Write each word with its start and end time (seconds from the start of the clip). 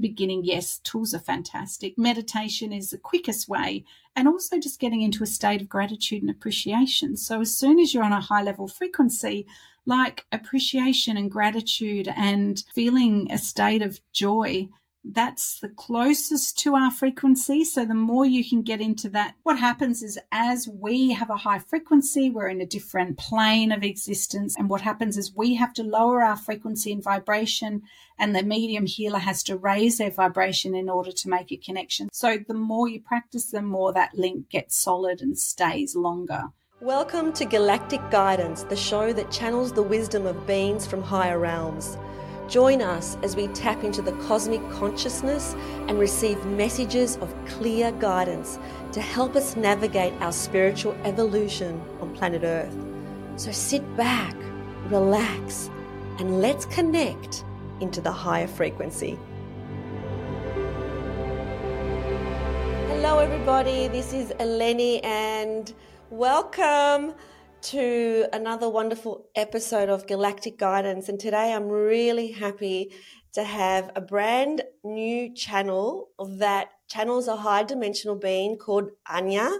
beginning, 0.00 0.44
yes, 0.44 0.78
tools 0.78 1.14
are 1.14 1.20
fantastic. 1.20 1.96
Meditation 1.96 2.72
is 2.72 2.90
the 2.90 2.98
quickest 2.98 3.48
way, 3.48 3.84
and 4.16 4.26
also 4.26 4.58
just 4.58 4.80
getting 4.80 5.02
into 5.02 5.22
a 5.22 5.26
state 5.26 5.60
of 5.60 5.68
gratitude 5.68 6.22
and 6.22 6.30
appreciation. 6.30 7.16
So, 7.16 7.40
as 7.40 7.54
soon 7.54 7.78
as 7.78 7.94
you're 7.94 8.04
on 8.04 8.12
a 8.12 8.20
high 8.20 8.42
level 8.42 8.68
frequency, 8.68 9.46
like 9.86 10.26
appreciation 10.32 11.16
and 11.16 11.30
gratitude 11.30 12.08
and 12.16 12.62
feeling 12.74 13.30
a 13.30 13.38
state 13.38 13.82
of 13.82 14.00
joy, 14.12 14.68
that's 15.04 15.58
the 15.60 15.68
closest 15.68 16.58
to 16.58 16.74
our 16.74 16.90
frequency. 16.90 17.64
So 17.64 17.84
the 17.84 17.94
more 17.94 18.26
you 18.26 18.48
can 18.48 18.62
get 18.62 18.80
into 18.80 19.08
that, 19.10 19.34
what 19.42 19.58
happens 19.58 20.02
is 20.02 20.18
as 20.30 20.68
we 20.68 21.12
have 21.12 21.30
a 21.30 21.36
high 21.36 21.58
frequency, 21.58 22.30
we're 22.30 22.48
in 22.48 22.60
a 22.60 22.66
different 22.66 23.18
plane 23.18 23.72
of 23.72 23.82
existence. 23.82 24.56
And 24.56 24.68
what 24.68 24.82
happens 24.82 25.16
is 25.16 25.34
we 25.34 25.54
have 25.54 25.72
to 25.74 25.82
lower 25.82 26.22
our 26.22 26.36
frequency 26.36 26.92
and 26.92 27.02
vibration, 27.02 27.82
and 28.18 28.34
the 28.34 28.42
medium 28.42 28.86
healer 28.86 29.18
has 29.18 29.42
to 29.44 29.56
raise 29.56 29.98
their 29.98 30.10
vibration 30.10 30.74
in 30.74 30.88
order 30.88 31.12
to 31.12 31.28
make 31.28 31.50
a 31.50 31.56
connection. 31.56 32.08
So 32.12 32.38
the 32.46 32.54
more 32.54 32.88
you 32.88 33.00
practice, 33.00 33.46
the 33.46 33.62
more 33.62 33.92
that 33.92 34.14
link 34.14 34.50
gets 34.50 34.76
solid 34.76 35.22
and 35.22 35.38
stays 35.38 35.96
longer. 35.96 36.44
Welcome 36.80 37.32
to 37.34 37.44
Galactic 37.44 38.00
Guidance, 38.10 38.62
the 38.62 38.76
show 38.76 39.12
that 39.12 39.30
channels 39.30 39.72
the 39.72 39.82
wisdom 39.82 40.26
of 40.26 40.46
beings 40.46 40.86
from 40.86 41.02
higher 41.02 41.38
realms. 41.38 41.98
Join 42.50 42.82
us 42.82 43.16
as 43.22 43.36
we 43.36 43.46
tap 43.46 43.84
into 43.84 44.02
the 44.02 44.10
cosmic 44.26 44.60
consciousness 44.72 45.54
and 45.86 46.00
receive 46.00 46.44
messages 46.46 47.16
of 47.18 47.32
clear 47.46 47.92
guidance 47.92 48.58
to 48.90 49.00
help 49.00 49.36
us 49.36 49.54
navigate 49.54 50.12
our 50.14 50.32
spiritual 50.32 50.96
evolution 51.04 51.80
on 52.00 52.12
planet 52.16 52.42
Earth. 52.42 52.76
So 53.36 53.52
sit 53.52 53.96
back, 53.96 54.34
relax, 54.86 55.70
and 56.18 56.40
let's 56.40 56.66
connect 56.66 57.44
into 57.78 58.00
the 58.00 58.10
higher 58.10 58.48
frequency. 58.48 59.16
Hello, 62.88 63.20
everybody. 63.20 63.86
This 63.86 64.12
is 64.12 64.32
Eleni, 64.40 64.98
and 65.04 65.72
welcome 66.10 67.14
to 67.62 68.26
another 68.32 68.68
wonderful 68.68 69.26
episode 69.34 69.88
of 69.88 70.06
Galactic 70.06 70.58
Guidance. 70.58 71.08
And 71.08 71.20
today 71.20 71.52
I'm 71.52 71.68
really 71.68 72.32
happy 72.32 72.92
to 73.32 73.44
have 73.44 73.90
a 73.94 74.00
brand 74.00 74.62
new 74.82 75.34
channel 75.34 76.08
that 76.18 76.70
channels 76.88 77.28
a 77.28 77.36
high 77.36 77.62
dimensional 77.62 78.16
being 78.16 78.56
called 78.56 78.90
Anya. 79.08 79.50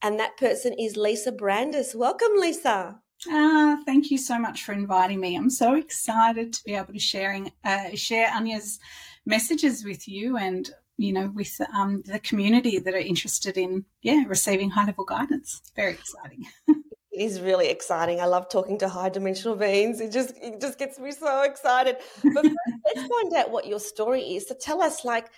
And 0.00 0.18
that 0.18 0.36
person 0.36 0.74
is 0.78 0.96
Lisa 0.96 1.32
Brandis. 1.32 1.94
Welcome, 1.94 2.32
Lisa. 2.36 3.00
Ah, 3.28 3.78
thank 3.84 4.10
you 4.10 4.18
so 4.18 4.38
much 4.38 4.64
for 4.64 4.72
inviting 4.72 5.20
me. 5.20 5.36
I'm 5.36 5.50
so 5.50 5.74
excited 5.74 6.52
to 6.54 6.64
be 6.64 6.74
able 6.74 6.92
to 6.92 6.98
sharing 6.98 7.52
uh, 7.64 7.94
share 7.94 8.30
Anya's 8.34 8.78
messages 9.26 9.84
with 9.84 10.08
you 10.08 10.36
and 10.36 10.70
you 10.96 11.12
know 11.12 11.30
with 11.34 11.58
um, 11.74 12.02
the 12.06 12.18
community 12.18 12.78
that 12.78 12.94
are 12.94 12.98
interested 12.98 13.56
in 13.56 13.84
yeah 14.02 14.24
receiving 14.26 14.70
high 14.70 14.86
level 14.86 15.04
guidance. 15.04 15.62
Very 15.74 15.92
exciting. 15.92 16.46
It 17.14 17.22
is 17.22 17.40
really 17.40 17.68
exciting. 17.68 18.20
I 18.20 18.26
love 18.26 18.48
talking 18.48 18.78
to 18.78 18.88
high 18.88 19.08
dimensional 19.08 19.56
beings. 19.56 20.00
It 20.00 20.12
just 20.12 20.34
it 20.42 20.60
just 20.60 20.78
gets 20.78 20.98
me 20.98 21.12
so 21.12 21.42
excited. 21.42 21.96
But 22.22 22.44
first, 22.44 22.56
let's 22.94 23.08
find 23.08 23.34
out 23.34 23.50
what 23.50 23.66
your 23.66 23.80
story 23.80 24.22
is. 24.22 24.48
So 24.48 24.54
tell 24.54 24.82
us, 24.82 25.04
like, 25.04 25.28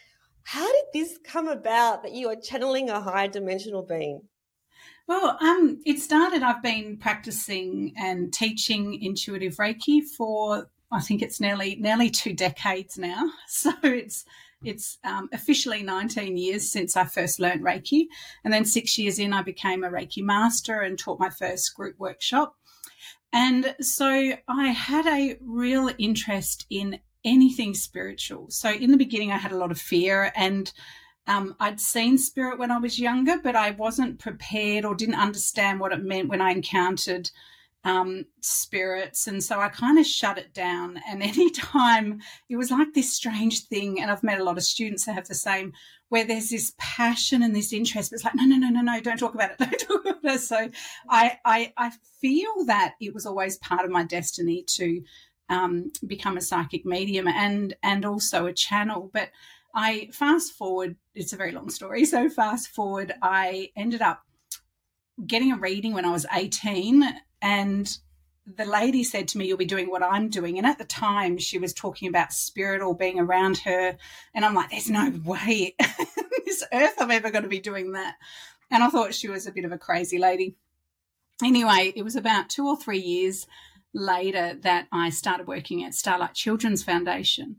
how 0.43 0.67
did 0.67 0.85
this 0.93 1.19
come 1.25 1.49
about 1.49 2.03
that 2.03 2.13
you 2.13 2.29
are 2.29 2.37
channeling 2.37 2.89
a 2.91 3.01
high 3.01 3.27
dimensional 3.27 3.83
being? 3.83 4.23
Well, 5.07 5.37
um, 5.41 5.81
it 5.85 6.01
started. 6.01 6.43
I've 6.43 6.63
been 6.63 6.97
practicing 6.97 7.93
and 7.97 8.33
teaching 8.33 9.01
intuitive 9.03 9.57
Reiki 9.57 10.03
for 10.03 10.69
I 10.91 11.01
think 11.01 11.23
it's 11.23 11.41
nearly 11.41 11.77
nearly 11.77 12.11
two 12.11 12.33
decades 12.33 12.99
now. 12.99 13.31
So 13.49 13.73
it's 13.83 14.25
it's 14.67 14.99
um, 15.05 15.29
officially 15.33 15.83
19 15.83 16.37
years 16.37 16.71
since 16.71 16.97
I 16.97 17.05
first 17.05 17.39
learned 17.41 17.63
Reiki. 17.63 18.07
And 18.45 18.53
then 18.53 18.65
six 18.65 18.99
years 18.99 19.19
in, 19.19 19.33
I 19.33 19.43
became 19.43 19.85
a 19.85 19.91
Reiki 19.91 20.23
master 20.23 20.81
and 20.81 20.99
taught 20.99 21.21
my 21.21 21.31
first 21.31 21.75
group 21.75 21.97
workshop. 21.99 22.55
And 23.33 23.75
so 23.81 24.33
I 24.49 24.69
had 24.69 25.07
a 25.07 25.37
real 25.41 25.91
interest 25.99 26.67
in 26.71 27.01
anything 27.25 27.75
spiritual. 27.75 28.47
So 28.51 28.71
in 28.71 28.93
the 28.93 28.97
beginning, 28.97 29.33
I 29.33 29.37
had 29.37 29.53
a 29.53 29.59
lot 29.59 29.71
of 29.71 29.79
fear 29.79 30.33
and 30.37 30.73
um, 31.27 31.57
I'd 31.59 31.81
seen 31.81 32.19
spirit 32.19 32.59
when 32.59 32.71
I 32.71 32.79
was 32.79 33.01
younger, 33.01 33.39
but 33.43 33.57
I 33.57 33.73
wasn't 33.73 34.21
prepared 34.21 34.85
or 34.85 34.95
didn't 34.95 35.17
understand 35.17 35.81
what 35.81 35.93
it 35.93 36.05
meant 36.05 36.29
when 36.29 36.41
I 36.41 36.53
encountered 36.53 37.31
um, 37.87 38.25
spirits. 38.41 39.29
And 39.29 39.43
so 39.43 39.61
I 39.61 39.69
kind 39.69 39.97
of 39.99 40.05
shut 40.05 40.39
it 40.39 40.53
down. 40.53 41.01
And 41.09 41.23
anytime 41.23 42.21
it 42.51 42.57
was 42.57 42.71
like 42.71 42.93
this 42.93 43.15
strange 43.15 43.63
thing, 43.69 44.01
and 44.01 44.11
I've 44.11 44.25
met 44.25 44.41
a 44.41 44.45
lot 44.45 44.59
of 44.59 44.65
students 44.65 45.07
that 45.07 45.15
have 45.15 45.29
the 45.29 45.35
same, 45.35 45.73
where 46.09 46.25
there's 46.25 46.51
this 46.51 46.75
passion 46.79 47.43
and 47.43 47.55
this 47.55 47.73
interest, 47.73 48.11
but 48.11 48.17
it's 48.17 48.25
like, 48.25 48.35
no, 48.35 48.45
no, 48.45 48.57
no, 48.57 48.69
no, 48.69 48.81
no, 48.81 49.01
don't 49.01 49.19
talk 49.19 49.35
about 49.35 49.53
it. 49.53 49.59
Don't 49.59 49.79
talk 49.79 50.19
about 50.19 50.35
it. 50.35 50.41
So 50.41 50.69
I, 51.09 51.39
I, 51.45 51.73
I 51.77 51.93
feel 52.21 52.65
that 52.67 52.95
it 53.01 53.15
was 53.15 53.25
always 53.25 53.57
part 53.59 53.85
of 53.85 53.91
my 53.91 54.05
destiny 54.05 54.65
to 54.69 55.03
um, 55.49 55.93
become 56.07 56.37
a 56.37 56.41
psychic 56.41 56.85
medium 56.85 57.29
and, 57.29 57.75
and 57.83 58.05
also 58.05 58.47
a 58.47 58.53
channel. 58.53 59.11
But 59.13 59.31
I 59.75 60.09
fast 60.13 60.53
forward, 60.55 60.97
it's 61.15 61.33
a 61.33 61.37
very 61.37 61.53
long 61.53 61.71
story. 61.71 62.05
So 62.05 62.29
fast 62.29 62.69
forward, 62.69 63.13
I 63.23 63.71
ended 63.77 64.03
up 64.03 64.26
getting 65.25 65.53
a 65.53 65.57
reading 65.57 65.95
when 65.95 66.05
I 66.05 66.11
was 66.11 66.27
18 66.33 67.05
and 67.41 67.99
the 68.47 68.65
lady 68.65 69.03
said 69.03 69.29
to 69.29 69.39
me, 69.39 69.47
You'll 69.47 69.57
be 69.57 69.65
doing 69.65 69.91
what 69.91 70.03
I'm 70.03 70.29
doing. 70.29 70.57
And 70.59 70.67
at 70.67 70.79
the 70.79 70.85
time, 70.85 71.39
she 71.39 71.59
was 71.59 71.73
talking 71.73 72.09
about 72.09 72.33
spirit 72.33 72.81
all 72.81 72.95
being 72.95 73.19
around 73.19 73.59
her. 73.59 73.97
And 74.35 74.45
I'm 74.45 74.55
like, 74.55 74.71
There's 74.71 74.91
no 74.91 75.13
way 75.25 75.75
this 76.45 76.65
earth 76.73 76.95
I'm 76.99 77.11
ever 77.11 77.31
going 77.31 77.43
to 77.43 77.49
be 77.49 77.61
doing 77.61 77.93
that. 77.93 78.15
And 78.71 78.83
I 78.83 78.89
thought 78.89 79.15
she 79.15 79.29
was 79.29 79.47
a 79.47 79.53
bit 79.53 79.65
of 79.65 79.73
a 79.73 79.79
crazy 79.79 80.19
lady. 80.19 80.57
Anyway, 81.43 81.93
it 81.95 82.03
was 82.03 82.17
about 82.17 82.49
two 82.49 82.67
or 82.67 82.77
three 82.77 82.99
years 82.99 83.47
later 83.93 84.55
that 84.63 84.87
I 84.93 85.11
started 85.11 85.47
working 85.47 85.85
at 85.85 85.95
Starlight 85.95 86.35
Children's 86.35 86.83
Foundation. 86.83 87.57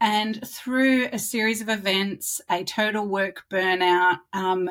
And 0.00 0.46
through 0.46 1.08
a 1.12 1.18
series 1.18 1.60
of 1.60 1.68
events, 1.68 2.40
a 2.48 2.64
total 2.64 3.06
work 3.06 3.44
burnout, 3.50 4.20
um, 4.32 4.70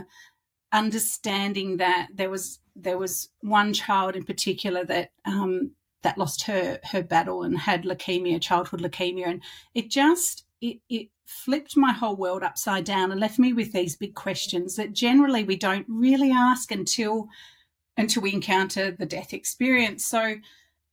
understanding 0.72 1.78
that 1.78 2.08
there 2.14 2.30
was 2.30 2.60
there 2.76 2.98
was 2.98 3.30
one 3.42 3.74
child 3.74 4.16
in 4.16 4.24
particular 4.24 4.86
that 4.86 5.12
um, 5.26 5.72
that 6.02 6.18
lost 6.18 6.44
her 6.44 6.80
her 6.92 7.04
battle 7.04 7.44
and 7.44 7.58
had 7.58 7.84
leukemia, 7.84 8.42
childhood 8.42 8.82
leukemia, 8.82 9.28
and 9.28 9.44
it 9.74 9.90
just 9.90 10.46
it, 10.62 10.80
it 10.90 11.10
flipped 11.26 11.78
my 11.78 11.92
whole 11.92 12.16
world 12.16 12.44
upside 12.44 12.84
down 12.84 13.12
and 13.12 13.20
left 13.20 13.40
me 13.40 13.54
with 13.54 13.72
these 13.72 13.96
big 13.96 14.16
questions 14.16 14.76
that 14.76 14.94
generally 14.94 15.44
we 15.44 15.56
don't 15.56 15.86
really 15.88 16.32
ask 16.32 16.72
until 16.72 17.28
until 17.98 18.22
we 18.22 18.34
encounter 18.34 18.92
the 18.92 19.06
death 19.06 19.34
experience. 19.34 20.06
So 20.06 20.36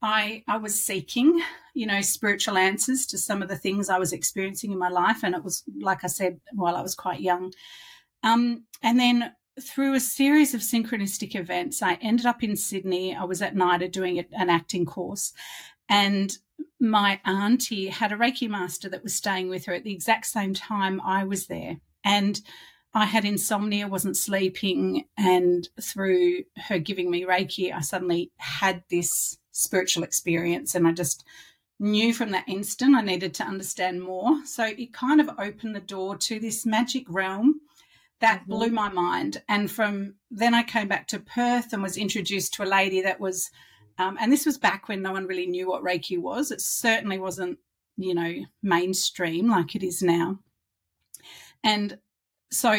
I 0.03 0.43
I 0.49 0.57
was 0.57 0.83
seeking, 0.83 1.41
you 1.75 1.87
know, 1.87 2.01
spiritual 2.01 2.59
answers 2.59 3.07
to 3.07 3.19
some 3.19 3.43
of 3.43 3.49
the 3.49 3.57
things 3.57 3.89
I 3.89 3.99
was 3.99 4.13
experiencing 4.13 4.73
in 4.73 4.79
my 4.79 4.89
life, 4.89 5.23
and 5.23 5.35
it 5.35 5.45
was 5.45 5.63
like 5.81 6.05
I 6.05 6.09
said 6.09 6.41
while 6.53 6.77
I 6.77 6.83
was 6.83 6.95
quite 6.95 7.21
young. 7.21 7.53
Um, 8.23 8.65
and 8.83 8.99
then 8.99 9.33
through 9.61 9.95
a 9.95 10.01
series 10.01 10.55
of 10.55 10.61
synchronistic 10.61 11.35
events, 11.35 11.83
I 11.83 11.95
ended 11.95 12.27
up 12.27 12.43
in 12.43 12.57
Sydney. 12.57 13.15
I 13.15 13.25
was 13.25 13.41
at 13.43 13.55
NIDA 13.55 13.91
doing 13.91 14.25
an 14.33 14.51
acting 14.51 14.85
course, 14.85 15.33
and 15.89 16.37
my 16.79 17.21
auntie 17.25 17.89
had 17.89 18.13
a 18.13 18.17
Reiki 18.17 18.49
master 18.49 18.89
that 18.89 19.03
was 19.03 19.15
staying 19.15 19.49
with 19.49 19.65
her 19.67 19.73
at 19.73 19.85
the 19.85 19.93
exact 19.93 20.27
same 20.27 20.55
time 20.55 21.01
I 21.01 21.25
was 21.25 21.47
there. 21.47 21.77
And 22.05 22.41
I 22.93 23.05
had 23.05 23.25
insomnia, 23.25 23.89
wasn't 23.89 24.17
sleeping, 24.17 25.05
and 25.17 25.69
through 25.81 26.45
her 26.69 26.79
giving 26.79 27.11
me 27.11 27.25
Reiki, 27.25 27.73
I 27.73 27.81
suddenly 27.81 28.33
had 28.37 28.85
this 28.91 29.39
spiritual 29.53 30.03
experience, 30.03 30.75
and 30.75 30.87
I 30.87 30.93
just 30.93 31.25
knew 31.79 32.15
from 32.15 32.31
that 32.31 32.49
instant 32.49 32.95
I 32.95 33.03
needed 33.03 33.35
to 33.35 33.45
understand 33.45 34.03
more. 34.03 34.45
So 34.47 34.65
it 34.65 34.93
kind 34.93 35.21
of 35.21 35.31
opened 35.39 35.75
the 35.75 35.81
door 35.81 36.17
to 36.17 36.41
this 36.41 36.65
magic 36.65 37.05
realm 37.09 37.61
that 38.21 38.43
mm-hmm. 38.43 38.53
blew 38.53 38.71
my 38.71 38.89
mind. 38.89 39.43
And 39.49 39.71
from 39.71 40.15
then 40.31 40.55
I 40.55 40.63
came 40.63 40.89
back 40.89 41.07
to 41.09 41.21
Perth 41.21 41.73
and 41.73 41.83
was 41.83 41.97
introduced 41.97 42.55
to 42.55 42.63
a 42.63 42.67
lady 42.67 43.03
that 43.03 43.21
was, 43.21 43.51
um, 43.99 44.17
and 44.21 44.33
this 44.33 44.47
was 44.47 44.59
back 44.59 44.89
when 44.89 45.03
no 45.03 45.13
one 45.13 45.27
really 45.27 45.47
knew 45.47 45.69
what 45.69 45.83
Reiki 45.83 46.19
was. 46.19 46.51
It 46.51 46.61
certainly 46.61 47.19
wasn't, 47.19 47.59
you 47.97 48.15
know, 48.15 48.45
mainstream 48.63 49.51
like 49.51 49.75
it 49.75 49.83
is 49.83 50.03
now. 50.03 50.39
And 51.65 51.99
so 52.51 52.77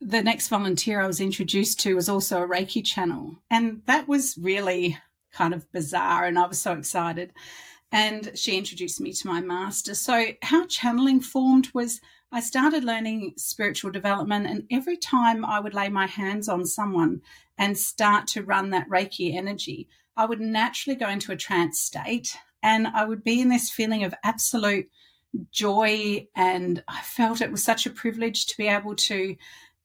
the 0.00 0.22
next 0.22 0.48
volunteer 0.48 1.00
I 1.00 1.06
was 1.06 1.20
introduced 1.20 1.80
to 1.80 1.94
was 1.94 2.08
also 2.08 2.42
a 2.42 2.48
Reiki 2.48 2.84
channel. 2.84 3.36
And 3.50 3.82
that 3.86 4.06
was 4.06 4.38
really 4.40 4.98
kind 5.32 5.52
of 5.52 5.70
bizarre. 5.72 6.24
And 6.24 6.38
I 6.38 6.46
was 6.46 6.60
so 6.60 6.74
excited. 6.74 7.32
And 7.90 8.32
she 8.34 8.56
introduced 8.56 9.00
me 9.00 9.12
to 9.12 9.26
my 9.26 9.40
master. 9.40 9.94
So, 9.94 10.26
how 10.42 10.66
channeling 10.66 11.20
formed 11.20 11.68
was 11.72 12.00
I 12.30 12.40
started 12.40 12.84
learning 12.84 13.34
spiritual 13.38 13.90
development, 13.90 14.46
and 14.46 14.64
every 14.70 14.98
time 14.98 15.44
I 15.44 15.60
would 15.60 15.72
lay 15.72 15.88
my 15.88 16.06
hands 16.06 16.48
on 16.48 16.66
someone 16.66 17.22
and 17.56 17.76
start 17.76 18.26
to 18.28 18.42
run 18.42 18.70
that 18.70 18.88
Reiki 18.88 19.34
energy, 19.34 19.88
I 20.16 20.26
would 20.26 20.40
naturally 20.40 20.96
go 20.96 21.08
into 21.08 21.32
a 21.32 21.36
trance 21.36 21.80
state 21.80 22.36
and 22.62 22.86
I 22.88 23.04
would 23.04 23.24
be 23.24 23.40
in 23.40 23.48
this 23.48 23.70
feeling 23.70 24.04
of 24.04 24.14
absolute 24.24 24.90
joy. 25.52 26.26
And 26.34 26.82
I 26.88 27.00
felt 27.02 27.40
it 27.40 27.50
was 27.50 27.64
such 27.64 27.86
a 27.86 27.90
privilege 27.90 28.46
to 28.46 28.56
be 28.56 28.66
able 28.66 28.96
to 28.96 29.36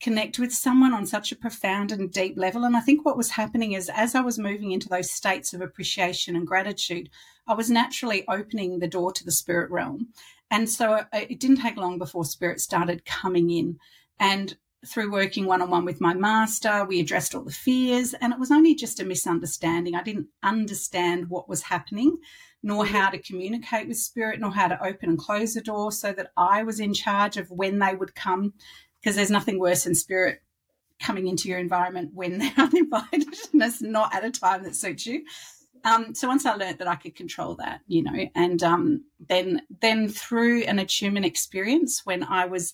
connect 0.01 0.37
with 0.37 0.51
someone 0.51 0.93
on 0.93 1.05
such 1.05 1.31
a 1.31 1.35
profound 1.37 1.91
and 1.91 2.11
deep 2.11 2.37
level. 2.37 2.65
And 2.65 2.75
I 2.75 2.81
think 2.81 3.05
what 3.05 3.15
was 3.15 3.29
happening 3.29 3.71
is 3.71 3.89
as 3.93 4.15
I 4.15 4.21
was 4.21 4.37
moving 4.37 4.71
into 4.71 4.89
those 4.89 5.11
states 5.11 5.53
of 5.53 5.61
appreciation 5.61 6.35
and 6.35 6.45
gratitude, 6.45 7.09
I 7.47 7.53
was 7.53 7.69
naturally 7.69 8.27
opening 8.27 8.79
the 8.79 8.87
door 8.87 9.13
to 9.13 9.23
the 9.23 9.31
spirit 9.31 9.71
realm. 9.71 10.09
And 10.53 10.69
so 10.69 11.03
it 11.11 11.39
didn't 11.39 11.61
take 11.61 11.77
long 11.77 11.97
before 11.97 12.23
spirit 12.23 12.61
started 12.61 13.05
coming 13.05 13.49
in. 13.49 13.79
And 14.19 14.55
through 14.85 15.11
working 15.11 15.47
one 15.47 15.63
on 15.63 15.71
one 15.71 15.83
with 15.83 15.99
my 15.99 16.13
master, 16.13 16.85
we 16.85 16.99
addressed 16.99 17.33
all 17.33 17.43
the 17.43 17.51
fears, 17.51 18.13
and 18.13 18.31
it 18.31 18.37
was 18.37 18.51
only 18.51 18.75
just 18.75 18.99
a 18.99 19.03
misunderstanding. 19.03 19.95
I 19.95 20.03
didn't 20.03 20.27
understand 20.43 21.31
what 21.31 21.49
was 21.49 21.63
happening, 21.63 22.17
nor 22.61 22.85
mm-hmm. 22.85 22.93
how 22.93 23.09
to 23.09 23.17
communicate 23.17 23.87
with 23.87 23.97
spirit, 23.97 24.39
nor 24.39 24.51
how 24.51 24.67
to 24.67 24.85
open 24.85 25.09
and 25.09 25.17
close 25.17 25.55
the 25.55 25.61
door 25.61 25.91
so 25.91 26.13
that 26.13 26.31
I 26.37 26.61
was 26.61 26.79
in 26.79 26.93
charge 26.93 27.35
of 27.35 27.49
when 27.49 27.79
they 27.79 27.95
would 27.95 28.13
come, 28.13 28.53
because 29.01 29.15
there's 29.15 29.31
nothing 29.31 29.57
worse 29.57 29.85
than 29.85 29.95
spirit 29.95 30.43
coming 31.01 31.25
into 31.25 31.49
your 31.49 31.57
environment 31.57 32.11
when 32.13 32.37
they're 32.37 32.53
uninvited 32.57 33.23
and 33.53 33.63
it's 33.63 33.81
not 33.81 34.13
at 34.13 34.23
a 34.23 34.29
time 34.29 34.63
that 34.65 34.75
suits 34.75 35.07
you. 35.07 35.23
Um, 35.83 36.15
so 36.15 36.27
once 36.27 36.45
I 36.45 36.55
learned 36.55 36.79
that 36.79 36.87
I 36.87 36.95
could 36.95 37.15
control 37.15 37.55
that, 37.55 37.81
you 37.87 38.03
know, 38.03 38.29
and 38.35 38.63
um, 38.63 39.03
then 39.27 39.61
then 39.81 40.07
through 40.07 40.63
an 40.63 40.79
attunement 40.79 41.25
experience 41.25 42.05
when 42.05 42.23
I 42.23 42.45
was 42.45 42.73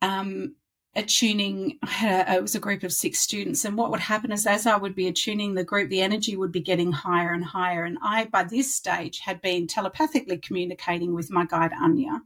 um, 0.00 0.54
attuning 0.96 1.78
it 1.82 2.42
was 2.42 2.54
a 2.54 2.60
group 2.60 2.82
of 2.82 2.92
six 2.92 3.18
students 3.18 3.64
and 3.64 3.76
what 3.76 3.90
would 3.90 4.00
happen 4.00 4.32
is 4.32 4.46
as 4.46 4.66
i 4.66 4.76
would 4.76 4.94
be 4.94 5.08
attuning 5.08 5.54
the 5.54 5.64
group 5.64 5.88
the 5.88 6.00
energy 6.00 6.36
would 6.36 6.52
be 6.52 6.60
getting 6.60 6.92
higher 6.92 7.32
and 7.32 7.44
higher 7.44 7.84
and 7.84 7.98
i 8.02 8.24
by 8.26 8.44
this 8.44 8.74
stage 8.74 9.20
had 9.20 9.40
been 9.40 9.66
telepathically 9.66 10.38
communicating 10.38 11.14
with 11.14 11.30
my 11.30 11.44
guide 11.44 11.72
anya 11.80 12.20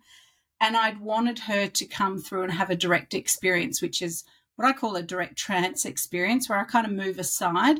and 0.61 0.77
i'd 0.77 1.01
wanted 1.01 1.39
her 1.39 1.67
to 1.67 1.87
come 1.87 2.19
through 2.19 2.43
and 2.43 2.53
have 2.53 2.71
a 2.71 2.77
direct 2.77 3.15
experience 3.15 3.81
which 3.81 4.03
is 4.03 4.25
what 4.57 4.69
i 4.69 4.73
call 4.73 4.97
a 4.97 5.03
direct 5.03 5.37
trance 5.37 5.85
experience 5.85 6.49
where 6.49 6.59
i 6.59 6.65
kind 6.65 6.87
of 6.87 6.93
move 6.93 7.19
aside 7.19 7.79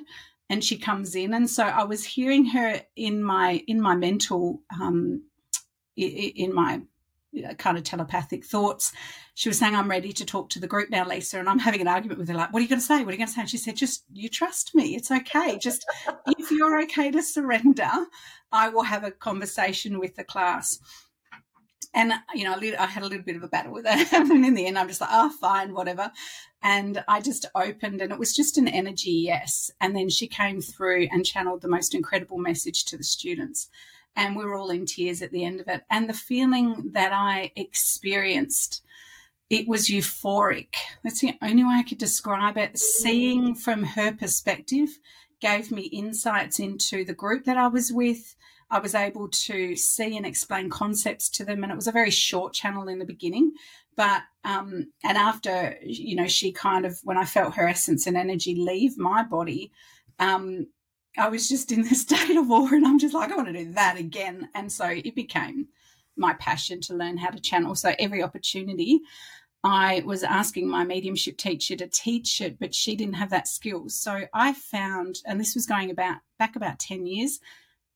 and 0.51 0.65
she 0.65 0.79
comes 0.79 1.15
in 1.15 1.35
and 1.35 1.49
so 1.49 1.65
i 1.65 1.85
was 1.85 2.05
hearing 2.05 2.45
her 2.47 2.81
in 2.97 3.23
my 3.23 3.63
in 3.67 3.81
my 3.81 3.95
mental 3.95 4.63
um 4.81 5.23
in 5.97 6.55
my 6.55 6.81
kind 7.59 7.77
of 7.77 7.85
telepathic 7.85 8.45
thoughts. 8.45 8.93
She 9.35 9.49
was 9.49 9.59
saying, 9.59 9.75
I'm 9.75 9.91
ready 9.91 10.13
to 10.13 10.25
talk 10.25 10.51
to 10.51 10.61
the 10.61 10.67
group 10.67 10.91
now, 10.91 11.07
Lisa. 11.07 11.39
And 11.39 11.49
I'm 11.49 11.59
having 11.59 11.81
an 11.81 11.89
argument 11.89 12.19
with 12.19 12.29
her, 12.29 12.35
like, 12.35 12.53
what 12.53 12.61
are 12.61 12.63
you 12.63 12.69
going 12.69 12.81
to 12.81 12.85
say? 12.85 13.01
What 13.01 13.09
are 13.09 13.13
you 13.13 13.19
going 13.19 13.29
to 13.29 13.33
say? 13.33 13.43
And 13.43 13.51
she 13.51 13.59
said, 13.59 13.77
just, 13.77 14.05
you 14.13 14.29
trust 14.29 14.75
me. 14.75 14.97
It's 14.97 15.11
okay. 15.11 15.59
Just, 15.59 15.85
if 16.27 16.51
you're 16.51 16.83
okay 16.83 17.11
to 17.11 17.23
surrender, 17.23 17.91
I 18.51 18.69
will 18.71 18.83
have 18.83 19.05
a 19.05 19.11
conversation 19.11 19.99
with 19.99 20.17
the 20.17 20.25
class. 20.25 20.79
And, 21.95 22.13
uh, 22.13 22.19
you 22.35 22.45
know, 22.45 22.55
I 22.79 22.87
had 22.87 23.03
a 23.03 23.07
little 23.07 23.25
bit 23.25 23.37
of 23.37 23.43
a 23.43 23.49
battle 23.49 23.73
with 23.73 23.87
her. 23.89 24.07
and 24.13 24.45
in 24.45 24.55
the 24.55 24.67
end, 24.67 24.79
I'm 24.79 24.89
just 24.89 25.01
like, 25.01 25.11
oh, 25.13 25.31
fine, 25.31 25.73
whatever. 25.73 26.13
And 26.63 27.03
I 27.09 27.21
just 27.21 27.47
opened, 27.55 28.03
and 28.03 28.13
it 28.13 28.19
was 28.19 28.35
just 28.35 28.59
an 28.59 28.69
energy 28.69 29.11
yes. 29.11 29.71
And 29.81 29.97
then 29.97 30.09
she 30.09 30.27
came 30.27 30.61
through 30.61 31.09
and 31.11 31.25
channeled 31.25 31.63
the 31.63 31.69
most 31.69 31.95
incredible 31.95 32.39
message 32.39 32.85
to 32.87 32.97
the 32.97 33.05
students 33.05 33.69
and 34.19 34.35
we 34.35 34.45
were 34.45 34.57
all 34.57 34.71
in 34.71 34.85
tears 34.85 35.23
at 35.23 35.31
the 35.31 35.45
end 35.45 35.61
of 35.61 35.69
it. 35.69 35.85
And 35.89 36.09
the 36.09 36.15
feeling 36.15 36.91
that 36.93 37.13
I 37.13 37.53
experienced, 37.55 38.83
it 39.49 39.69
was 39.69 39.89
euphoric. 39.89 40.75
That's 41.05 41.21
the 41.21 41.39
only 41.41 41.63
way 41.63 41.75
I 41.75 41.85
could 41.85 41.99
describe 41.99 42.59
it. 42.59 42.79
Seeing 42.79 43.55
from 43.55 43.85
her 43.85 44.13
perspective 44.13 44.99
gave 45.41 45.71
me 45.71 45.83
insights 45.83 46.59
into 46.59 47.05
the 47.05 47.15
group 47.15 47.45
that 47.45 47.57
I 47.57 47.69
was 47.69 47.93
with. 47.93 48.35
I 48.71 48.79
was 48.81 48.95
able 48.95 49.29
to 49.29 49.75
see 49.77 50.17
and 50.17 50.27
explain 50.27 50.69
concepts 50.69 51.29
to 51.31 51.45
them, 51.45 51.63
and 51.63 51.73
it 51.73 51.77
was 51.77 51.89
a 51.89 51.93
very 51.93 52.11
short 52.11 52.53
channel 52.53 52.89
in 52.89 52.99
the 52.99 53.05
beginning. 53.05 53.53
But 53.97 54.23
um, 54.45 54.93
and 55.05 55.19
after 55.19 55.77
you 55.83 56.17
know, 56.17 56.29
she 56.29 56.53
kind 56.53 56.87
of 56.87 56.99
when 57.05 57.17
I 57.17 57.25
felt 57.25 57.55
her 57.55 57.69
essence 57.69 58.07
and 58.07 58.17
energy 58.17 58.55
leave 58.55 58.99
my 58.99 59.23
body, 59.23 59.73
um, 60.19 60.67
I 61.17 61.29
was 61.29 61.49
just 61.49 61.73
in 61.73 61.83
this 61.89 62.03
state 62.03 62.37
of 62.37 62.51
awe 62.51 62.69
and 62.69 62.87
I'm 62.87 62.99
just 62.99 63.15
like, 63.15 63.33
I 63.33 63.37
want 63.37 63.49
to 63.49 63.65
do 63.65 63.73
that 63.73 63.99
again. 63.99 64.49
And 64.55 64.71
so 64.71 64.87
it 64.87 65.15
became 65.15 65.69
my 66.17 66.35
passion 66.35 66.81
to 66.83 66.95
learn 66.95 67.17
how 67.17 67.31
to 67.31 67.41
channel. 67.41 67.75
So 67.75 67.95
every 67.99 68.23
opportunity, 68.23 69.01
I 69.65 70.03
was 70.05 70.23
asking 70.23 70.69
my 70.69 70.85
mediumship 70.85 71.37
teacher 71.37 71.77
to 71.77 71.89
teach 71.89 72.41
it, 72.41 72.59
but 72.59 72.75
she 72.75 72.97
didn't 72.97 73.15
have 73.15 73.31
that 73.31 73.49
skill. 73.49 73.89
So 73.89 74.23
I 74.33 74.53
found, 74.53 75.17
and 75.27 75.41
this 75.41 75.55
was 75.55 75.67
going 75.67 75.91
about 75.91 76.19
back 76.39 76.57
about 76.57 76.79
10 76.79 77.07
years, 77.07 77.41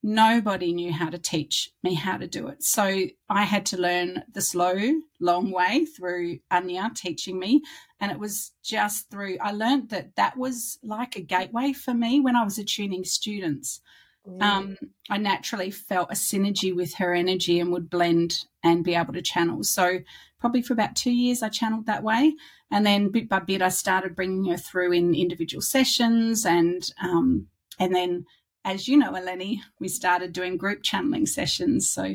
nobody 0.03 0.73
knew 0.73 0.91
how 0.91 1.09
to 1.09 1.17
teach 1.17 1.71
me 1.81 1.93
how 1.93 2.17
to 2.17 2.27
do 2.27 2.49
it. 2.49 2.61
So 2.61 3.05
I 3.29 3.43
had 3.43 3.65
to 3.67 3.77
learn 3.77 4.23
the 4.33 4.41
slow, 4.41 4.75
long 5.21 5.49
way 5.49 5.85
through 5.85 6.39
Anya 6.51 6.91
teaching 6.93 7.39
me. 7.39 7.61
And 8.01 8.11
it 8.11 8.19
was 8.19 8.51
just 8.61 9.09
through, 9.09 9.37
I 9.41 9.53
learned 9.53 9.89
that 9.89 10.17
that 10.17 10.37
was 10.37 10.77
like 10.83 11.15
a 11.15 11.21
gateway 11.21 11.71
for 11.71 11.93
me 11.93 12.19
when 12.19 12.35
I 12.35 12.43
was 12.43 12.59
attuning 12.59 13.05
students. 13.05 13.79
Mm. 14.27 14.41
Um, 14.41 14.77
I 15.09 15.17
naturally 15.17 15.71
felt 15.71 16.11
a 16.11 16.15
synergy 16.15 16.75
with 16.75 16.95
her 16.95 17.13
energy 17.13 17.59
and 17.59 17.71
would 17.71 17.89
blend 17.89 18.45
and 18.61 18.83
be 18.83 18.95
able 18.95 19.13
to 19.13 19.21
channel. 19.21 19.63
So, 19.63 19.99
probably 20.39 20.61
for 20.61 20.73
about 20.73 20.95
two 20.95 21.11
years, 21.11 21.41
I 21.41 21.49
channeled 21.49 21.85
that 21.85 22.03
way. 22.03 22.35
And 22.71 22.85
then 22.85 23.09
bit 23.09 23.29
by 23.29 23.39
bit, 23.39 23.61
I 23.61 23.69
started 23.69 24.15
bringing 24.15 24.45
her 24.51 24.57
through 24.57 24.91
in 24.91 25.13
individual 25.15 25.61
sessions 25.61 26.45
and, 26.45 26.89
um, 27.01 27.47
and 27.79 27.95
then 27.95 28.25
as 28.65 28.87
you 28.87 28.97
know, 28.97 29.11
Eleni, 29.11 29.59
we 29.79 29.87
started 29.87 30.33
doing 30.33 30.57
group 30.57 30.83
channeling 30.83 31.25
sessions. 31.25 31.89
So, 31.89 32.03
uh, 32.03 32.11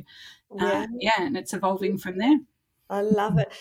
yeah. 0.57 0.87
yeah, 0.99 1.23
and 1.23 1.37
it's 1.37 1.53
evolving 1.53 1.99
from 1.99 2.19
there. 2.19 2.39
I 2.91 3.03
love 3.03 3.39
it. 3.39 3.53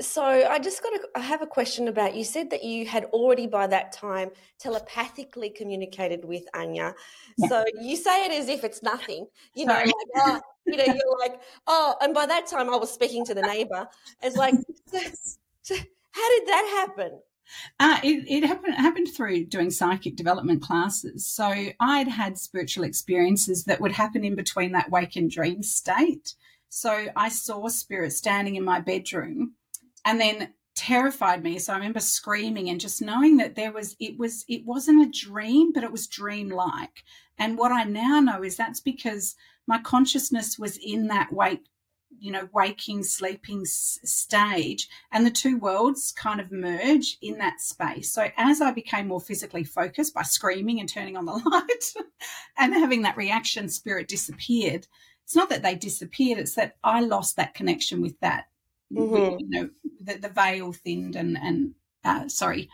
So 0.00 0.22
I 0.22 0.58
just 0.60 0.82
got 0.82 0.90
to 0.90 1.08
I 1.16 1.20
have 1.20 1.42
a 1.42 1.46
question 1.46 1.88
about 1.88 2.14
you 2.14 2.22
said 2.22 2.50
that 2.50 2.62
you 2.62 2.86
had 2.86 3.04
already 3.06 3.48
by 3.48 3.66
that 3.66 3.90
time 3.90 4.30
telepathically 4.60 5.50
communicated 5.50 6.24
with 6.24 6.44
Anya. 6.54 6.94
Yeah. 7.36 7.48
So 7.48 7.64
you 7.80 7.96
say 7.96 8.26
it 8.26 8.32
as 8.32 8.48
if 8.48 8.62
it's 8.62 8.82
nothing. 8.82 9.26
You 9.54 9.66
know, 9.66 9.74
like, 9.74 9.92
oh, 10.16 10.40
you 10.66 10.76
know, 10.76 10.84
you're 10.84 11.18
like, 11.18 11.40
oh, 11.66 11.96
and 12.00 12.14
by 12.14 12.26
that 12.26 12.46
time 12.46 12.70
I 12.70 12.76
was 12.76 12.92
speaking 12.92 13.24
to 13.26 13.34
the 13.34 13.42
neighbor. 13.42 13.88
It's 14.22 14.36
like 14.36 14.54
how 14.94 16.28
did 16.38 16.46
that 16.46 16.86
happen? 16.86 17.18
Uh, 17.78 17.98
it, 18.02 18.24
it 18.28 18.46
happened, 18.46 18.74
happened 18.74 19.08
through 19.14 19.44
doing 19.46 19.70
psychic 19.70 20.16
development 20.16 20.62
classes. 20.62 21.26
So 21.26 21.68
I'd 21.80 22.08
had 22.08 22.38
spiritual 22.38 22.84
experiences 22.84 23.64
that 23.64 23.80
would 23.80 23.92
happen 23.92 24.24
in 24.24 24.34
between 24.34 24.72
that 24.72 24.90
wake 24.90 25.16
and 25.16 25.30
dream 25.30 25.62
state. 25.62 26.34
So 26.68 27.06
I 27.16 27.28
saw 27.28 27.68
spirit 27.68 28.12
standing 28.12 28.56
in 28.56 28.64
my 28.64 28.80
bedroom 28.80 29.54
and 30.04 30.20
then 30.20 30.52
terrified 30.74 31.42
me. 31.42 31.58
So 31.58 31.72
I 31.72 31.76
remember 31.76 32.00
screaming 32.00 32.68
and 32.68 32.80
just 32.80 33.00
knowing 33.00 33.38
that 33.38 33.54
there 33.54 33.72
was, 33.72 33.96
it 33.98 34.18
was, 34.18 34.44
it 34.48 34.64
wasn't 34.66 35.06
a 35.06 35.26
dream, 35.26 35.72
but 35.72 35.84
it 35.84 35.92
was 35.92 36.06
dreamlike. 36.06 37.02
And 37.38 37.56
what 37.56 37.72
I 37.72 37.84
now 37.84 38.20
know 38.20 38.42
is 38.42 38.56
that's 38.56 38.80
because 38.80 39.34
my 39.66 39.78
consciousness 39.80 40.58
was 40.58 40.76
in 40.76 41.08
that 41.08 41.32
wake 41.32 41.66
you 42.20 42.30
know 42.30 42.48
waking 42.52 43.02
sleeping 43.02 43.60
s- 43.62 43.98
stage 44.04 44.88
and 45.12 45.24
the 45.26 45.30
two 45.30 45.58
worlds 45.58 46.12
kind 46.12 46.40
of 46.40 46.50
merge 46.52 47.18
in 47.22 47.38
that 47.38 47.60
space 47.60 48.12
so 48.12 48.28
as 48.36 48.60
i 48.60 48.70
became 48.70 49.08
more 49.08 49.20
physically 49.20 49.64
focused 49.64 50.14
by 50.14 50.22
screaming 50.22 50.80
and 50.80 50.88
turning 50.88 51.16
on 51.16 51.24
the 51.24 51.32
light 51.44 52.04
and 52.58 52.74
having 52.74 53.02
that 53.02 53.16
reaction 53.16 53.68
spirit 53.68 54.08
disappeared 54.08 54.86
it's 55.24 55.36
not 55.36 55.48
that 55.48 55.62
they 55.62 55.74
disappeared 55.74 56.38
it's 56.38 56.54
that 56.54 56.76
i 56.84 57.00
lost 57.00 57.36
that 57.36 57.54
connection 57.54 58.00
with 58.00 58.18
that 58.20 58.44
mm-hmm. 58.92 59.38
you 59.38 59.48
know 59.50 59.70
the, 60.00 60.14
the 60.14 60.28
veil 60.28 60.72
thinned 60.72 61.16
and 61.16 61.36
and 61.38 61.74
uh, 62.04 62.28
sorry 62.28 62.68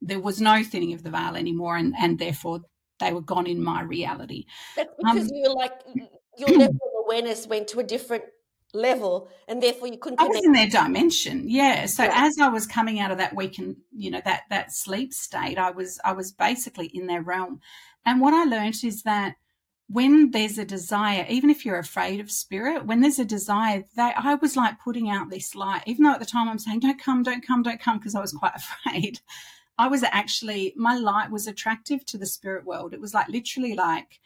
there 0.00 0.20
was 0.20 0.40
no 0.40 0.62
thinning 0.64 0.92
of 0.92 1.02
the 1.02 1.10
veil 1.10 1.36
anymore 1.36 1.76
and 1.76 1.94
and 1.98 2.18
therefore 2.18 2.62
they 2.98 3.12
were 3.12 3.20
gone 3.20 3.46
in 3.46 3.62
my 3.62 3.82
reality 3.82 4.46
that's 4.76 4.94
because 4.98 5.30
um, 5.30 5.36
you 5.36 5.42
were 5.48 5.54
like 5.54 5.72
your 6.38 6.48
level 6.58 6.74
of 6.74 7.04
awareness 7.04 7.46
went 7.46 7.68
to 7.68 7.80
a 7.80 7.84
different 7.84 8.24
level 8.74 9.28
and 9.48 9.62
therefore 9.62 9.88
you 9.88 9.98
couldn't 9.98 10.20
I 10.20 10.24
was 10.24 10.44
in 10.44 10.52
their 10.52 10.68
dimension 10.68 11.48
yeah. 11.48 11.86
So 11.86 12.04
yeah. 12.04 12.12
as 12.14 12.38
I 12.38 12.48
was 12.48 12.66
coming 12.66 13.00
out 13.00 13.10
of 13.10 13.18
that 13.18 13.36
weekend 13.36 13.76
you 13.94 14.10
know 14.10 14.22
that 14.24 14.42
that 14.50 14.72
sleep 14.72 15.12
state 15.12 15.58
I 15.58 15.70
was 15.70 16.00
I 16.04 16.12
was 16.12 16.32
basically 16.32 16.86
in 16.86 17.06
their 17.06 17.22
realm. 17.22 17.60
And 18.04 18.20
what 18.20 18.34
I 18.34 18.44
learned 18.44 18.82
is 18.82 19.02
that 19.02 19.36
when 19.88 20.30
there's 20.30 20.56
a 20.56 20.64
desire 20.64 21.26
even 21.28 21.50
if 21.50 21.66
you're 21.66 21.78
afraid 21.78 22.18
of 22.18 22.30
spirit 22.30 22.86
when 22.86 23.00
there's 23.00 23.18
a 23.18 23.24
desire 23.24 23.84
that 23.96 24.14
I 24.16 24.36
was 24.36 24.56
like 24.56 24.80
putting 24.82 25.10
out 25.10 25.28
this 25.28 25.54
light 25.54 25.82
even 25.86 26.04
though 26.04 26.12
at 26.12 26.20
the 26.20 26.26
time 26.26 26.48
I'm 26.48 26.58
saying 26.58 26.80
don't 26.80 27.00
come 27.00 27.22
don't 27.22 27.46
come 27.46 27.62
don't 27.62 27.80
come 27.80 27.98
because 27.98 28.14
I 28.14 28.20
was 28.20 28.32
quite 28.32 28.54
afraid. 28.86 29.20
I 29.76 29.88
was 29.88 30.02
actually 30.02 30.72
my 30.76 30.96
light 30.96 31.30
was 31.30 31.46
attractive 31.46 32.06
to 32.06 32.16
the 32.16 32.26
spirit 32.26 32.64
world. 32.64 32.94
It 32.94 33.00
was 33.00 33.12
like 33.12 33.28
literally 33.28 33.74
like 33.74 34.20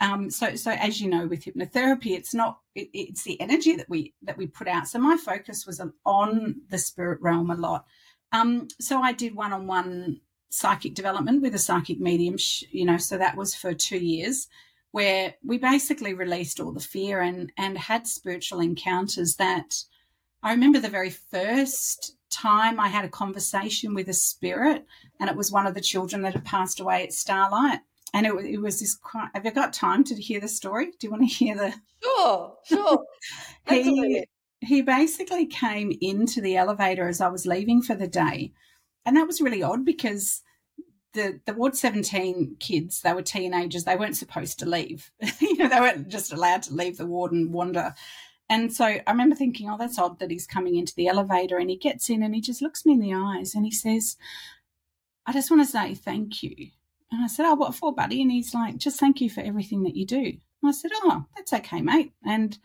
um, 0.00 0.30
so, 0.30 0.56
so 0.56 0.70
as 0.70 1.00
you 1.00 1.08
know, 1.08 1.26
with 1.26 1.44
hypnotherapy, 1.44 2.12
it's 2.16 2.34
not 2.34 2.60
it, 2.74 2.88
it's 2.92 3.24
the 3.24 3.40
energy 3.40 3.76
that 3.76 3.88
we 3.88 4.14
that 4.22 4.36
we 4.36 4.46
put 4.46 4.68
out. 4.68 4.88
So 4.88 4.98
my 4.98 5.16
focus 5.16 5.66
was 5.66 5.80
on 6.04 6.56
the 6.70 6.78
spirit 6.78 7.20
realm 7.20 7.50
a 7.50 7.56
lot. 7.56 7.84
Um, 8.32 8.68
so 8.80 9.00
I 9.00 9.12
did 9.12 9.34
one-on-one 9.34 10.20
psychic 10.50 10.94
development 10.94 11.42
with 11.42 11.54
a 11.54 11.58
psychic 11.58 11.98
medium. 12.00 12.36
You 12.70 12.84
know, 12.84 12.98
so 12.98 13.18
that 13.18 13.36
was 13.36 13.54
for 13.54 13.74
two 13.74 13.98
years. 13.98 14.48
where 14.90 15.34
we 15.44 15.58
basically 15.58 16.14
released 16.14 16.60
all 16.60 16.72
the 16.72 16.80
fear 16.80 17.20
and 17.20 17.52
and 17.56 17.76
had 17.78 18.06
spiritual 18.06 18.60
encounters 18.60 19.36
that 19.36 19.74
I 20.42 20.52
remember 20.52 20.80
the 20.80 20.88
very 20.88 21.10
first 21.10 22.16
time 22.30 22.78
I 22.78 22.88
had 22.88 23.04
a 23.04 23.08
conversation 23.08 23.94
with 23.94 24.08
a 24.08 24.14
spirit, 24.14 24.86
and 25.18 25.28
it 25.28 25.36
was 25.36 25.50
one 25.50 25.66
of 25.66 25.74
the 25.74 25.80
children 25.80 26.22
that 26.22 26.34
had 26.34 26.44
passed 26.44 26.80
away 26.80 27.02
at 27.04 27.12
Starlight. 27.12 27.80
And 28.14 28.26
it, 28.26 28.32
it 28.44 28.58
was 28.58 28.80
this. 28.80 28.98
Have 29.34 29.44
you 29.44 29.50
got 29.50 29.72
time 29.72 30.04
to 30.04 30.14
hear 30.14 30.40
the 30.40 30.48
story? 30.48 30.86
Do 30.98 31.06
you 31.06 31.10
want 31.10 31.28
to 31.28 31.34
hear 31.34 31.56
the? 31.56 31.74
Sure, 32.02 32.54
sure. 32.64 33.04
he, 33.68 34.24
he 34.60 34.82
basically 34.82 35.46
came 35.46 35.92
into 36.00 36.40
the 36.40 36.56
elevator 36.56 37.08
as 37.08 37.20
I 37.20 37.28
was 37.28 37.46
leaving 37.46 37.82
for 37.82 37.94
the 37.94 38.08
day, 38.08 38.52
and 39.04 39.16
that 39.16 39.26
was 39.26 39.40
really 39.40 39.62
odd 39.62 39.84
because 39.84 40.42
the 41.12 41.40
the 41.46 41.54
Ward 41.54 41.76
17 41.76 42.56
kids, 42.60 43.02
they 43.02 43.12
were 43.12 43.22
teenagers, 43.22 43.84
they 43.84 43.96
weren't 43.96 44.16
supposed 44.16 44.58
to 44.60 44.66
leave. 44.66 45.10
you 45.40 45.56
know, 45.56 45.68
they 45.68 45.80
weren't 45.80 46.08
just 46.08 46.32
allowed 46.32 46.62
to 46.64 46.74
leave 46.74 46.96
the 46.96 47.06
ward 47.06 47.32
and 47.32 47.52
wander. 47.52 47.94
And 48.50 48.72
so 48.72 48.84
I 48.86 49.02
remember 49.08 49.36
thinking, 49.36 49.68
oh, 49.68 49.76
that's 49.76 49.98
odd 49.98 50.20
that 50.20 50.30
he's 50.30 50.46
coming 50.46 50.76
into 50.76 50.94
the 50.94 51.08
elevator 51.08 51.58
and 51.58 51.68
he 51.68 51.76
gets 51.76 52.08
in 52.08 52.22
and 52.22 52.34
he 52.34 52.40
just 52.40 52.62
looks 52.62 52.86
me 52.86 52.94
in 52.94 53.00
the 53.00 53.12
eyes 53.12 53.54
and 53.54 53.64
he 53.64 53.70
says, 53.70 54.16
I 55.26 55.32
just 55.32 55.50
want 55.50 55.62
to 55.62 55.70
say 55.70 55.94
thank 55.94 56.42
you. 56.42 56.70
And 57.10 57.24
I 57.24 57.26
said, 57.26 57.46
Oh, 57.46 57.54
what 57.54 57.74
for, 57.74 57.94
buddy? 57.94 58.22
And 58.22 58.30
he's 58.30 58.54
like, 58.54 58.76
Just 58.76 59.00
thank 59.00 59.20
you 59.20 59.30
for 59.30 59.40
everything 59.40 59.82
that 59.84 59.96
you 59.96 60.06
do. 60.06 60.16
And 60.16 60.68
I 60.68 60.72
said, 60.72 60.90
Oh, 60.94 61.24
that's 61.36 61.52
okay, 61.52 61.80
mate. 61.80 62.12
And 62.24 62.58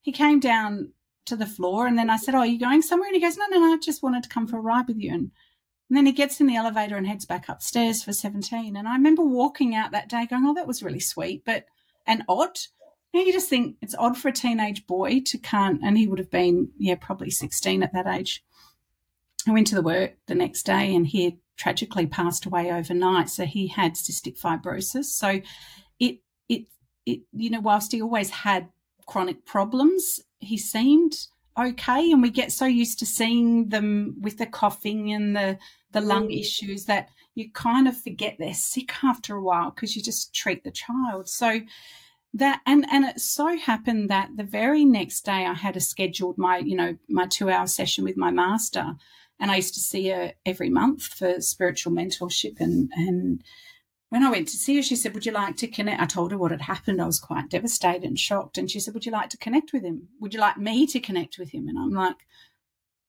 he 0.00 0.12
came 0.12 0.40
down 0.40 0.92
to 1.26 1.36
the 1.36 1.46
floor 1.46 1.86
and 1.86 1.98
then 1.98 2.10
I 2.10 2.16
said, 2.16 2.34
Oh, 2.34 2.38
are 2.38 2.46
you 2.46 2.58
going 2.60 2.82
somewhere? 2.82 3.08
And 3.08 3.16
he 3.16 3.22
goes, 3.22 3.36
No, 3.36 3.46
no, 3.50 3.58
no, 3.58 3.74
I 3.74 3.78
just 3.78 4.02
wanted 4.02 4.22
to 4.24 4.28
come 4.28 4.46
for 4.46 4.58
a 4.58 4.62
ride 4.62 4.88
with 4.88 4.98
you. 4.98 5.12
And 5.12 5.30
and 5.88 5.96
then 5.96 6.06
he 6.06 6.12
gets 6.12 6.40
in 6.40 6.46
the 6.46 6.56
elevator 6.56 6.96
and 6.96 7.06
heads 7.06 7.24
back 7.24 7.48
upstairs 7.48 8.02
for 8.02 8.12
17. 8.12 8.76
And 8.76 8.86
I 8.86 8.92
remember 8.92 9.22
walking 9.22 9.74
out 9.74 9.92
that 9.92 10.08
day 10.08 10.26
going, 10.26 10.44
oh, 10.44 10.54
that 10.54 10.66
was 10.66 10.82
really 10.82 11.00
sweet, 11.00 11.44
but 11.46 11.64
and 12.06 12.24
odd. 12.28 12.58
You, 13.14 13.22
you 13.22 13.32
just 13.32 13.48
think 13.48 13.76
it's 13.80 13.94
odd 13.98 14.18
for 14.18 14.28
a 14.28 14.32
teenage 14.32 14.86
boy 14.86 15.20
to 15.26 15.38
can't, 15.38 15.80
and 15.82 15.96
he 15.96 16.06
would 16.06 16.18
have 16.18 16.30
been, 16.30 16.70
yeah, 16.76 16.96
probably 17.00 17.30
16 17.30 17.82
at 17.82 17.94
that 17.94 18.06
age. 18.06 18.44
I 19.46 19.52
went 19.52 19.66
to 19.68 19.74
the 19.74 19.82
work 19.82 20.16
the 20.26 20.34
next 20.34 20.64
day 20.64 20.94
and 20.94 21.06
he 21.06 21.38
tragically 21.58 22.06
passed 22.06 22.46
away 22.46 22.72
overnight. 22.72 23.28
So 23.28 23.44
he 23.44 23.66
had 23.66 23.94
cystic 23.94 24.40
fibrosis. 24.40 25.06
So 25.06 25.40
it, 26.00 26.20
it, 26.48 26.66
it, 27.04 27.20
you 27.32 27.50
know, 27.50 27.60
whilst 27.60 27.92
he 27.92 28.00
always 28.00 28.30
had 28.30 28.68
chronic 29.06 29.44
problems, 29.44 30.20
he 30.38 30.56
seemed 30.56 31.14
okay. 31.58 32.10
And 32.10 32.22
we 32.22 32.30
get 32.30 32.52
so 32.52 32.64
used 32.64 32.98
to 33.00 33.06
seeing 33.06 33.68
them 33.68 34.16
with 34.20 34.38
the 34.38 34.46
coughing 34.46 35.12
and 35.12 35.36
the 35.36 35.58
the 35.90 36.00
lung 36.00 36.28
mm. 36.28 36.40
issues 36.40 36.84
that 36.84 37.08
you 37.34 37.50
kind 37.52 37.88
of 37.88 37.96
forget 37.96 38.36
they're 38.38 38.52
sick 38.54 38.92
after 39.02 39.34
a 39.34 39.42
while 39.42 39.70
because 39.70 39.96
you 39.96 40.02
just 40.02 40.34
treat 40.34 40.64
the 40.64 40.70
child. 40.70 41.28
So 41.28 41.60
that 42.34 42.60
and 42.66 42.84
and 42.90 43.04
it 43.04 43.20
so 43.20 43.56
happened 43.56 44.10
that 44.10 44.30
the 44.36 44.44
very 44.44 44.84
next 44.84 45.24
day 45.24 45.46
I 45.46 45.54
had 45.54 45.76
a 45.76 45.80
scheduled 45.80 46.36
my 46.36 46.58
you 46.58 46.76
know 46.76 46.96
my 47.08 47.26
two 47.26 47.50
hour 47.50 47.66
session 47.66 48.04
with 48.04 48.16
my 48.16 48.30
master, 48.30 48.94
and 49.40 49.50
I 49.50 49.56
used 49.56 49.74
to 49.74 49.80
see 49.80 50.08
her 50.08 50.32
every 50.44 50.70
month 50.70 51.02
for 51.04 51.40
spiritual 51.40 51.92
mentorship 51.92 52.60
and 52.60 52.90
and. 52.96 53.42
When 54.10 54.24
I 54.24 54.30
went 54.30 54.48
to 54.48 54.56
see 54.56 54.74
her, 54.76 54.82
she 54.82 54.96
said, 54.96 55.12
Would 55.12 55.26
you 55.26 55.32
like 55.32 55.56
to 55.56 55.68
connect? 55.68 56.00
I 56.00 56.06
told 56.06 56.30
her 56.32 56.38
what 56.38 56.50
had 56.50 56.62
happened. 56.62 56.98
I 56.98 57.04
was 57.04 57.20
quite 57.20 57.50
devastated 57.50 58.04
and 58.04 58.18
shocked. 58.18 58.56
And 58.56 58.70
she 58.70 58.80
said, 58.80 58.94
Would 58.94 59.04
you 59.04 59.12
like 59.12 59.28
to 59.28 59.36
connect 59.36 59.74
with 59.74 59.82
him? 59.82 60.08
Would 60.18 60.32
you 60.32 60.40
like 60.40 60.56
me 60.56 60.86
to 60.86 60.98
connect 60.98 61.38
with 61.38 61.50
him? 61.50 61.68
And 61.68 61.78
I'm 61.78 61.92
like, 61.92 62.16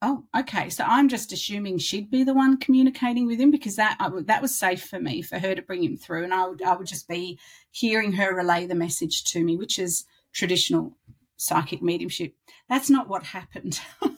Oh, 0.02 0.24
okay. 0.38 0.70
So 0.70 0.86
I'm 0.88 1.10
just 1.10 1.34
assuming 1.34 1.78
she'd 1.78 2.10
be 2.10 2.24
the 2.24 2.34
one 2.34 2.58
communicating 2.58 3.28
with 3.28 3.40
him 3.40 3.52
because 3.52 3.76
that 3.76 3.98
uh, 4.00 4.12
that 4.26 4.42
was 4.42 4.58
safe 4.58 4.84
for 4.84 5.00
me 5.00 5.22
for 5.22 5.40
her 5.40 5.54
to 5.54 5.62
bring 5.62 5.84
him 5.84 5.98
through, 5.98 6.24
and 6.24 6.34
I 6.34 6.48
would 6.48 6.62
I 6.62 6.76
would 6.76 6.88
just 6.88 7.08
be 7.08 7.38
hearing 7.72 8.14
her 8.14 8.34
relay 8.34 8.66
the 8.66 8.76
message 8.76 9.26
to 9.26 9.44
me, 9.44 9.58
which 9.58 9.78
is 9.78 10.06
traditional 10.32 10.98
psychic 11.36 11.82
mediumship. 11.82 12.34
That's 12.70 12.90
not 12.90 13.10
what 13.10 13.24
happened. 13.24 13.82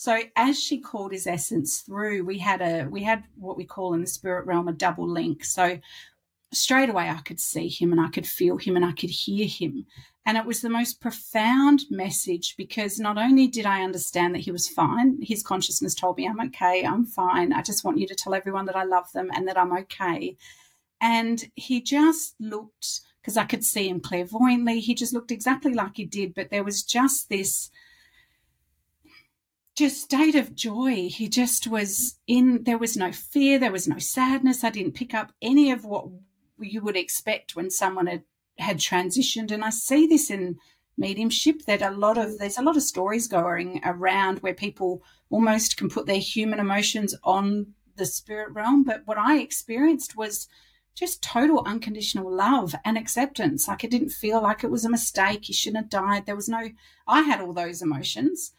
so 0.00 0.16
as 0.36 0.62
she 0.62 0.78
called 0.78 1.10
his 1.10 1.26
essence 1.26 1.80
through, 1.80 2.24
we 2.24 2.38
had 2.38 2.62
a 2.62 2.86
we 2.88 3.02
had 3.02 3.24
what 3.34 3.56
we 3.56 3.64
call 3.64 3.94
in 3.94 4.00
the 4.00 4.06
spirit 4.06 4.46
realm 4.46 4.68
a 4.68 4.72
double 4.72 5.08
link. 5.08 5.44
So 5.44 5.80
straight 6.52 6.88
away 6.88 7.08
I 7.08 7.16
could 7.16 7.40
see 7.40 7.68
him 7.68 7.90
and 7.90 8.00
I 8.00 8.06
could 8.06 8.24
feel 8.24 8.58
him 8.58 8.76
and 8.76 8.84
I 8.84 8.92
could 8.92 9.10
hear 9.10 9.44
him. 9.44 9.86
And 10.24 10.38
it 10.38 10.44
was 10.46 10.60
the 10.60 10.70
most 10.70 11.00
profound 11.00 11.82
message 11.90 12.54
because 12.56 13.00
not 13.00 13.18
only 13.18 13.48
did 13.48 13.66
I 13.66 13.82
understand 13.82 14.36
that 14.36 14.42
he 14.42 14.52
was 14.52 14.68
fine, 14.68 15.18
his 15.20 15.42
consciousness 15.42 15.96
told 15.96 16.16
me, 16.16 16.28
I'm 16.28 16.40
okay, 16.42 16.84
I'm 16.84 17.04
fine. 17.04 17.52
I 17.52 17.62
just 17.62 17.82
want 17.82 17.98
you 17.98 18.06
to 18.06 18.14
tell 18.14 18.34
everyone 18.34 18.66
that 18.66 18.76
I 18.76 18.84
love 18.84 19.10
them 19.10 19.32
and 19.34 19.48
that 19.48 19.58
I'm 19.58 19.76
okay. 19.78 20.36
And 21.00 21.44
he 21.56 21.80
just 21.80 22.36
looked, 22.38 23.00
because 23.20 23.36
I 23.36 23.46
could 23.46 23.64
see 23.64 23.88
him 23.88 23.98
clairvoyantly, 23.98 24.78
he 24.78 24.94
just 24.94 25.12
looked 25.12 25.32
exactly 25.32 25.74
like 25.74 25.96
he 25.96 26.04
did, 26.04 26.34
but 26.36 26.50
there 26.50 26.62
was 26.62 26.84
just 26.84 27.28
this 27.28 27.72
just 29.78 30.02
state 30.02 30.34
of 30.34 30.56
joy. 30.56 31.08
He 31.08 31.28
just 31.28 31.68
was 31.68 32.18
in, 32.26 32.64
there 32.64 32.78
was 32.78 32.96
no 32.96 33.12
fear, 33.12 33.58
there 33.58 33.70
was 33.70 33.86
no 33.86 33.98
sadness. 33.98 34.64
I 34.64 34.70
didn't 34.70 34.96
pick 34.96 35.14
up 35.14 35.32
any 35.40 35.70
of 35.70 35.84
what 35.84 36.06
you 36.58 36.82
would 36.82 36.96
expect 36.96 37.54
when 37.54 37.70
someone 37.70 38.08
had 38.08 38.24
had 38.58 38.78
transitioned. 38.78 39.52
And 39.52 39.64
I 39.64 39.70
see 39.70 40.08
this 40.08 40.30
in 40.30 40.58
mediumship 40.96 41.64
that 41.66 41.80
a 41.80 41.92
lot 41.92 42.18
of 42.18 42.38
there's 42.38 42.58
a 42.58 42.62
lot 42.62 42.76
of 42.76 42.82
stories 42.82 43.28
going 43.28 43.80
around 43.84 44.40
where 44.40 44.52
people 44.52 45.00
almost 45.30 45.76
can 45.76 45.88
put 45.88 46.06
their 46.06 46.18
human 46.18 46.58
emotions 46.58 47.14
on 47.22 47.74
the 47.94 48.06
spirit 48.06 48.52
realm. 48.52 48.82
But 48.82 49.02
what 49.04 49.16
I 49.16 49.38
experienced 49.38 50.16
was 50.16 50.48
just 50.96 51.22
total 51.22 51.62
unconditional 51.64 52.34
love 52.34 52.74
and 52.84 52.98
acceptance. 52.98 53.68
Like 53.68 53.84
it 53.84 53.92
didn't 53.92 54.08
feel 54.08 54.42
like 54.42 54.64
it 54.64 54.72
was 54.72 54.84
a 54.84 54.90
mistake. 54.90 55.44
He 55.44 55.52
shouldn't 55.52 55.84
have 55.84 55.90
died. 55.90 56.26
There 56.26 56.34
was 56.34 56.48
no, 56.48 56.70
I 57.06 57.22
had 57.22 57.40
all 57.40 57.52
those 57.52 57.80
emotions. 57.80 58.52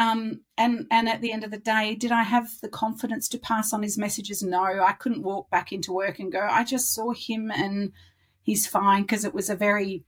Um, 0.00 0.40
and 0.56 0.86
and 0.90 1.10
at 1.10 1.20
the 1.20 1.30
end 1.30 1.44
of 1.44 1.50
the 1.50 1.58
day, 1.58 1.94
did 1.94 2.10
I 2.10 2.22
have 2.22 2.48
the 2.62 2.70
confidence 2.70 3.28
to 3.28 3.38
pass 3.38 3.74
on 3.74 3.82
his 3.82 3.98
messages? 3.98 4.42
No, 4.42 4.62
I 4.62 4.92
couldn't 4.92 5.22
walk 5.22 5.50
back 5.50 5.72
into 5.72 5.92
work 5.92 6.18
and 6.18 6.32
go. 6.32 6.40
I 6.40 6.64
just 6.64 6.94
saw 6.94 7.12
him 7.12 7.50
and 7.50 7.92
he's 8.40 8.66
fine 8.66 9.02
because 9.02 9.26
it 9.26 9.34
was 9.34 9.50
a 9.50 9.54
very 9.54 10.04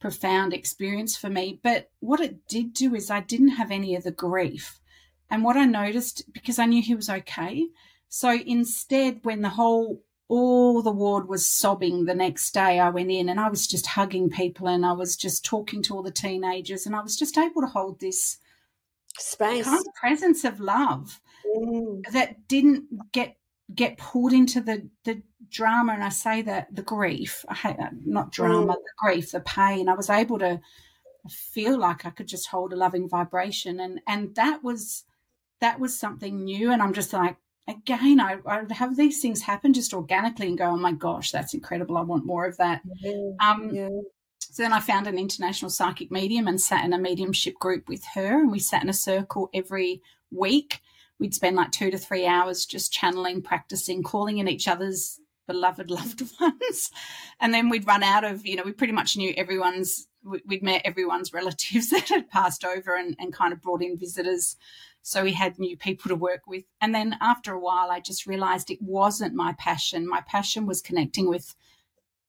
profound 0.00 0.54
experience 0.54 1.14
for 1.14 1.28
me. 1.28 1.60
But 1.62 1.90
what 2.00 2.20
it 2.20 2.48
did 2.48 2.72
do 2.72 2.94
is 2.94 3.10
I 3.10 3.20
didn't 3.20 3.58
have 3.60 3.70
any 3.70 3.94
of 3.94 4.04
the 4.04 4.12
grief. 4.12 4.80
And 5.28 5.44
what 5.44 5.58
I 5.58 5.66
noticed, 5.66 6.22
because 6.32 6.58
I 6.58 6.64
knew 6.64 6.80
he 6.80 6.94
was 6.94 7.10
okay, 7.10 7.66
so 8.08 8.30
instead, 8.30 9.20
when 9.24 9.42
the 9.42 9.50
whole 9.50 10.00
all 10.28 10.80
the 10.80 10.90
ward 10.90 11.28
was 11.28 11.46
sobbing 11.46 12.06
the 12.06 12.14
next 12.14 12.52
day 12.52 12.78
I 12.78 12.88
went 12.88 13.10
in 13.10 13.28
and 13.28 13.40
I 13.40 13.50
was 13.50 13.66
just 13.66 13.88
hugging 13.88 14.30
people 14.30 14.68
and 14.68 14.86
I 14.86 14.92
was 14.92 15.16
just 15.16 15.44
talking 15.44 15.82
to 15.82 15.94
all 15.94 16.02
the 16.02 16.10
teenagers 16.10 16.84
and 16.86 16.94
I 16.94 17.02
was 17.02 17.16
just 17.16 17.38
able 17.38 17.62
to 17.62 17.66
hold 17.66 18.00
this 18.00 18.38
space 19.18 19.64
kind 19.64 19.78
of 19.78 19.94
presence 19.94 20.44
of 20.44 20.60
love 20.60 21.20
mm. 21.56 22.02
that 22.12 22.48
didn't 22.48 22.84
get 23.12 23.36
get 23.74 23.98
pulled 23.98 24.32
into 24.32 24.60
the 24.60 24.88
the 25.04 25.22
drama 25.50 25.92
and 25.92 26.04
I 26.04 26.08
say 26.08 26.42
that 26.42 26.74
the 26.74 26.82
grief, 26.82 27.44
I 27.48 27.54
hate 27.54 27.78
that, 27.78 27.92
not 28.04 28.32
drama, 28.32 28.74
mm. 28.74 28.76
the 28.76 28.92
grief, 28.98 29.30
the 29.32 29.40
pain. 29.40 29.88
I 29.88 29.94
was 29.94 30.10
able 30.10 30.38
to 30.40 30.60
feel 31.28 31.78
like 31.78 32.06
I 32.06 32.10
could 32.10 32.28
just 32.28 32.48
hold 32.48 32.72
a 32.72 32.76
loving 32.76 33.08
vibration, 33.08 33.80
and 33.80 34.00
and 34.06 34.34
that 34.34 34.62
was 34.62 35.04
that 35.60 35.80
was 35.80 35.98
something 35.98 36.44
new. 36.44 36.72
And 36.72 36.82
I'm 36.82 36.92
just 36.92 37.12
like, 37.12 37.36
again, 37.68 38.20
I 38.20 38.38
I 38.46 38.64
have 38.72 38.96
these 38.96 39.20
things 39.20 39.42
happen 39.42 39.72
just 39.72 39.94
organically 39.94 40.48
and 40.48 40.58
go, 40.58 40.66
oh 40.66 40.76
my 40.76 40.92
gosh, 40.92 41.30
that's 41.30 41.54
incredible. 41.54 41.96
I 41.96 42.02
want 42.02 42.26
more 42.26 42.46
of 42.46 42.56
that. 42.58 42.82
Yeah. 43.00 43.30
Um, 43.40 43.70
yeah. 43.72 43.88
So 44.58 44.64
then 44.64 44.72
I 44.72 44.80
found 44.80 45.06
an 45.06 45.20
international 45.20 45.70
psychic 45.70 46.10
medium 46.10 46.48
and 46.48 46.60
sat 46.60 46.84
in 46.84 46.92
a 46.92 46.98
mediumship 46.98 47.60
group 47.60 47.88
with 47.88 48.04
her, 48.14 48.40
and 48.40 48.50
we 48.50 48.58
sat 48.58 48.82
in 48.82 48.88
a 48.88 48.92
circle 48.92 49.48
every 49.54 50.02
week. 50.32 50.80
We'd 51.20 51.32
spend 51.32 51.54
like 51.54 51.70
two 51.70 51.92
to 51.92 51.96
three 51.96 52.26
hours 52.26 52.66
just 52.66 52.92
channeling, 52.92 53.40
practicing, 53.40 54.02
calling 54.02 54.38
in 54.38 54.48
each 54.48 54.66
other's 54.66 55.20
beloved 55.46 55.90
loved 55.92 56.24
ones. 56.40 56.90
And 57.38 57.54
then 57.54 57.68
we'd 57.68 57.86
run 57.86 58.02
out 58.02 58.24
of, 58.24 58.44
you 58.44 58.56
know, 58.56 58.64
we 58.64 58.72
pretty 58.72 58.92
much 58.92 59.16
knew 59.16 59.32
everyone's, 59.36 60.08
we'd 60.24 60.64
met 60.64 60.82
everyone's 60.84 61.32
relatives 61.32 61.90
that 61.90 62.08
had 62.08 62.28
passed 62.28 62.64
over 62.64 62.96
and, 62.96 63.14
and 63.20 63.32
kind 63.32 63.52
of 63.52 63.62
brought 63.62 63.80
in 63.80 63.96
visitors. 63.96 64.56
So 65.02 65.22
we 65.22 65.34
had 65.34 65.60
new 65.60 65.76
people 65.76 66.08
to 66.08 66.16
work 66.16 66.48
with. 66.48 66.64
And 66.80 66.92
then 66.92 67.16
after 67.20 67.52
a 67.52 67.60
while, 67.60 67.92
I 67.92 68.00
just 68.00 68.26
realized 68.26 68.72
it 68.72 68.82
wasn't 68.82 69.36
my 69.36 69.54
passion. 69.56 70.08
My 70.08 70.22
passion 70.22 70.66
was 70.66 70.82
connecting 70.82 71.28
with 71.28 71.54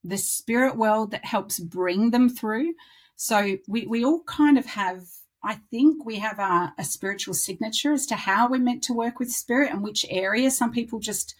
the 0.04 0.18
spirit 0.18 0.76
world 0.78 1.12
that 1.12 1.26
helps 1.26 1.60
bring 1.60 2.12
them 2.12 2.30
through. 2.30 2.74
So 3.16 3.58
we, 3.68 3.86
we 3.86 4.06
all 4.06 4.24
kind 4.24 4.58
of 4.58 4.66
have, 4.66 5.04
I 5.44 5.56
think 5.70 6.06
we 6.06 6.20
have 6.20 6.40
a, 6.40 6.74
a 6.78 6.84
spiritual 6.84 7.34
signature 7.34 7.94
as 7.94 8.06
to 8.08 8.16
how 8.16 8.50
we're 8.50 8.60
meant 8.60 8.84
to 8.84 8.94
work 8.94 9.20
with 9.20 9.32
spirit 9.32 9.72
and 9.72 9.84
which 9.84 10.06
area. 10.10 10.52
Some 10.52 10.72
people 10.72 11.00
just 11.00 11.36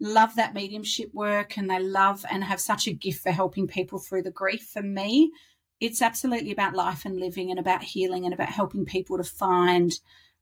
love 0.00 0.34
that 0.36 0.54
mediumship 0.54 1.12
work 1.12 1.56
and 1.56 1.70
they 1.70 1.78
love 1.78 2.24
and 2.30 2.42
have 2.42 2.60
such 2.60 2.86
a 2.86 2.92
gift 2.92 3.22
for 3.22 3.30
helping 3.30 3.68
people 3.68 3.98
through 3.98 4.22
the 4.22 4.30
grief. 4.30 4.62
For 4.72 4.82
me, 4.82 5.30
it's 5.78 6.02
absolutely 6.02 6.52
about 6.52 6.74
life 6.74 7.04
and 7.04 7.18
living 7.18 7.50
and 7.50 7.60
about 7.60 7.82
healing 7.82 8.24
and 8.24 8.34
about 8.34 8.48
helping 8.48 8.84
people 8.84 9.16
to 9.16 9.24
find 9.24 9.92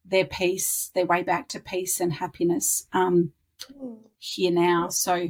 their 0.05 0.25
peace, 0.25 0.91
their 0.95 1.07
way 1.07 1.23
back 1.23 1.49
to 1.49 1.61
peace 1.61 2.01
and 2.01 2.15
happiness 2.15 2.87
um, 2.93 3.33
here 4.19 4.51
now. 4.51 4.89
So 4.89 5.29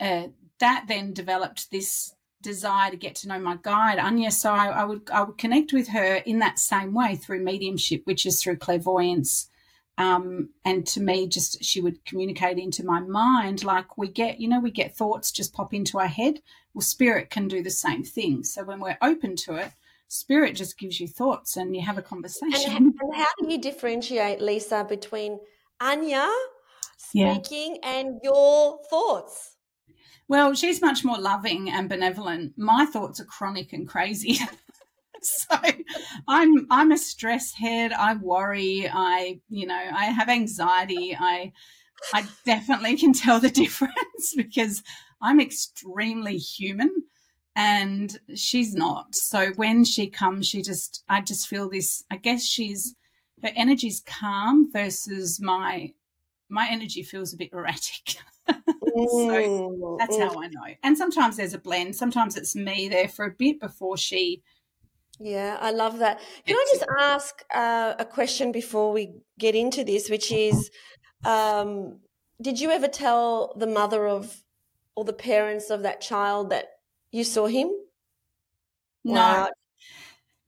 uh, 0.00 0.28
that 0.60 0.84
then 0.88 1.12
developed 1.12 1.70
this 1.70 2.14
desire 2.42 2.90
to 2.90 2.96
get 2.96 3.14
to 3.16 3.28
know 3.28 3.38
my 3.38 3.58
guide 3.62 3.98
Anya. 3.98 4.30
So 4.30 4.52
I, 4.52 4.66
I, 4.66 4.84
would 4.84 5.10
I 5.10 5.22
would 5.22 5.38
connect 5.38 5.72
with 5.72 5.88
her 5.88 6.16
in 6.16 6.38
that 6.38 6.58
same 6.58 6.94
way 6.94 7.16
through 7.16 7.44
mediumship, 7.44 8.02
which 8.04 8.26
is 8.26 8.42
through 8.42 8.56
clairvoyance. 8.56 9.50
Um, 9.96 10.50
and 10.64 10.86
to 10.88 11.00
me, 11.00 11.26
just 11.26 11.64
she 11.64 11.80
would 11.80 12.04
communicate 12.04 12.58
into 12.58 12.84
my 12.84 13.00
mind 13.00 13.64
like 13.64 13.98
we 13.98 14.06
get, 14.06 14.38
you 14.38 14.46
know, 14.46 14.60
we 14.60 14.70
get 14.70 14.96
thoughts 14.96 15.32
just 15.32 15.52
pop 15.52 15.74
into 15.74 15.98
our 15.98 16.06
head. 16.06 16.40
Well, 16.72 16.82
spirit 16.82 17.30
can 17.30 17.48
do 17.48 17.62
the 17.62 17.70
same 17.70 18.04
thing. 18.04 18.44
So 18.44 18.62
when 18.62 18.78
we're 18.78 18.98
open 19.02 19.34
to 19.36 19.56
it, 19.56 19.72
spirit 20.06 20.54
just 20.54 20.78
gives 20.78 21.00
you 21.00 21.08
thoughts 21.08 21.56
and 21.56 21.74
you 21.74 21.82
have 21.82 21.98
a 21.98 22.02
conversation. 22.02 22.76
And, 22.76 22.94
and 23.00 23.14
how 23.16 23.26
do 23.40 23.50
you 23.50 23.60
differentiate, 23.60 24.40
Lisa, 24.40 24.86
between 24.88 25.40
Anya 25.80 26.28
speaking 26.96 27.78
yeah. 27.82 27.90
and 27.90 28.20
your 28.22 28.78
thoughts? 28.88 29.56
Well, 30.28 30.54
she's 30.54 30.82
much 30.82 31.04
more 31.04 31.18
loving 31.18 31.70
and 31.70 31.88
benevolent. 31.88 32.52
My 32.58 32.84
thoughts 32.84 33.18
are 33.20 33.24
chronic 33.24 33.72
and 33.72 33.88
crazy. 33.88 34.38
so 35.22 35.56
I'm 36.28 36.66
I'm 36.70 36.92
a 36.92 36.98
stress 36.98 37.54
head. 37.54 37.92
I 37.92 38.14
worry. 38.14 38.88
I 38.92 39.40
you 39.48 39.66
know 39.66 39.74
I 39.74 40.06
have 40.06 40.28
anxiety. 40.28 41.16
I 41.18 41.52
I 42.12 42.26
definitely 42.44 42.96
can 42.96 43.12
tell 43.12 43.40
the 43.40 43.50
difference 43.62 44.34
because 44.36 44.82
I'm 45.20 45.40
extremely 45.40 46.36
human 46.36 46.90
and 47.56 48.18
she's 48.34 48.74
not. 48.74 49.14
So 49.14 49.50
when 49.56 49.84
she 49.84 50.08
comes, 50.08 50.46
she 50.46 50.62
just 50.62 51.04
I 51.08 51.22
just 51.22 51.48
feel 51.48 51.70
this. 51.70 52.04
I 52.10 52.16
guess 52.16 52.44
she's 52.44 52.94
her 53.42 53.50
energy's 53.56 54.00
calm 54.00 54.70
versus 54.72 55.40
my 55.40 55.92
my 56.50 56.68
energy 56.70 57.02
feels 57.02 57.32
a 57.32 57.36
bit 57.36 57.52
erratic. 57.52 58.16
so 58.68 59.96
that's 59.98 60.16
mm. 60.16 60.20
how 60.20 60.40
I 60.40 60.48
know. 60.48 60.74
And 60.82 60.96
sometimes 60.96 61.36
there's 61.36 61.54
a 61.54 61.58
blend. 61.58 61.96
Sometimes 61.96 62.36
it's 62.36 62.54
me 62.54 62.88
there 62.88 63.08
for 63.08 63.24
a 63.24 63.30
bit 63.30 63.60
before 63.60 63.96
she. 63.96 64.42
Yeah, 65.20 65.58
I 65.60 65.72
love 65.72 65.98
that. 65.98 66.20
Can 66.46 66.56
I 66.56 66.64
just 66.72 66.86
ask 66.98 67.44
uh, 67.54 67.94
a 67.98 68.04
question 68.04 68.52
before 68.52 68.92
we 68.92 69.14
get 69.38 69.54
into 69.54 69.84
this, 69.84 70.08
which 70.08 70.30
is 70.30 70.70
um, 71.24 71.98
Did 72.40 72.60
you 72.60 72.70
ever 72.70 72.88
tell 72.88 73.54
the 73.56 73.66
mother 73.66 74.06
of 74.06 74.44
or 74.94 75.04
the 75.04 75.12
parents 75.12 75.70
of 75.70 75.82
that 75.82 76.00
child 76.00 76.50
that 76.50 76.66
you 77.12 77.24
saw 77.24 77.46
him? 77.46 77.70
No, 79.04 79.48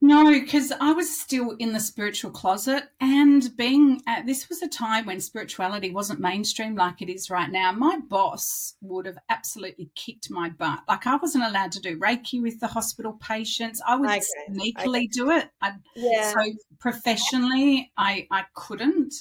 no, 0.03 0.31
because 0.31 0.71
I 0.71 0.93
was 0.93 1.15
still 1.15 1.51
in 1.59 1.73
the 1.73 1.79
spiritual 1.79 2.31
closet 2.31 2.85
and 2.99 3.55
being 3.55 4.01
at 4.07 4.25
this 4.25 4.49
was 4.49 4.63
a 4.63 4.67
time 4.67 5.05
when 5.05 5.21
spirituality 5.21 5.91
wasn't 5.91 6.19
mainstream 6.19 6.75
like 6.75 7.03
it 7.03 7.09
is 7.09 7.29
right 7.29 7.51
now. 7.51 7.71
My 7.71 7.99
boss 8.09 8.73
would 8.81 9.05
have 9.05 9.19
absolutely 9.29 9.91
kicked 9.93 10.31
my 10.31 10.49
butt. 10.49 10.79
Like 10.87 11.05
I 11.05 11.17
wasn't 11.17 11.43
allowed 11.43 11.71
to 11.73 11.79
do 11.79 11.99
Reiki 11.99 12.41
with 12.41 12.59
the 12.59 12.65
hospital 12.65 13.13
patients. 13.21 13.79
I 13.87 13.95
would 13.95 14.09
okay. 14.09 14.21
sneakily 14.49 14.87
okay. 14.87 15.07
do 15.07 15.29
it. 15.29 15.49
I, 15.61 15.73
yeah. 15.95 16.33
So 16.33 16.51
professionally, 16.79 17.91
I, 17.95 18.27
I 18.31 18.45
couldn't. 18.55 19.13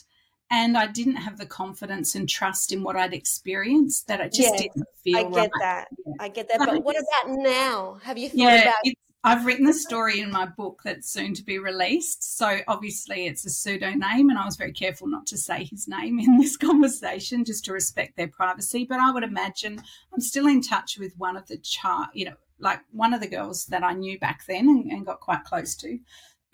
And 0.50 0.78
I 0.78 0.86
didn't 0.86 1.16
have 1.16 1.38
the 1.38 1.46
confidence 1.46 2.14
and 2.14 2.28
trust 2.28 2.72
in 2.72 2.82
what 2.82 2.96
I'd 2.96 3.12
experienced 3.12 4.08
that 4.08 4.20
it 4.20 4.32
just 4.32 4.56
didn't 4.56 4.84
feel 5.04 5.18
I 5.18 5.22
get 5.24 5.30
right. 5.36 5.50
that. 5.60 5.88
I 6.18 6.28
get 6.28 6.48
that. 6.48 6.58
But 6.58 6.82
what 6.82 6.96
about 6.96 7.36
now? 7.38 8.00
Have 8.02 8.18
you 8.18 8.30
thought 8.30 8.38
yeah, 8.38 8.62
about 8.62 8.94
I've 9.22 9.44
written 9.44 9.66
the 9.66 9.74
story 9.74 10.20
in 10.20 10.30
my 10.30 10.46
book 10.46 10.80
that's 10.82 11.10
soon 11.10 11.34
to 11.34 11.44
be 11.44 11.58
released. 11.58 12.38
So 12.38 12.60
obviously 12.66 13.26
it's 13.26 13.44
a 13.44 13.50
pseudo 13.50 13.90
name, 13.90 14.30
and 14.30 14.38
I 14.38 14.46
was 14.46 14.56
very 14.56 14.72
careful 14.72 15.08
not 15.08 15.26
to 15.26 15.36
say 15.36 15.64
his 15.64 15.86
name 15.86 16.18
in 16.18 16.38
this 16.38 16.56
conversation 16.58 17.44
just 17.44 17.66
to 17.66 17.72
respect 17.72 18.16
their 18.16 18.28
privacy. 18.28 18.86
But 18.88 19.00
I 19.00 19.12
would 19.12 19.22
imagine 19.22 19.82
I'm 20.12 20.20
still 20.20 20.46
in 20.46 20.62
touch 20.62 20.98
with 20.98 21.12
one 21.18 21.36
of 21.36 21.46
the 21.48 21.58
child, 21.58 22.08
you 22.14 22.26
know, 22.26 22.36
like 22.58 22.80
one 22.92 23.12
of 23.12 23.20
the 23.20 23.28
girls 23.28 23.66
that 23.66 23.82
I 23.82 23.92
knew 23.92 24.18
back 24.18 24.46
then 24.46 24.68
and, 24.68 24.90
and 24.90 25.06
got 25.06 25.20
quite 25.20 25.44
close 25.44 25.74
to. 25.76 25.98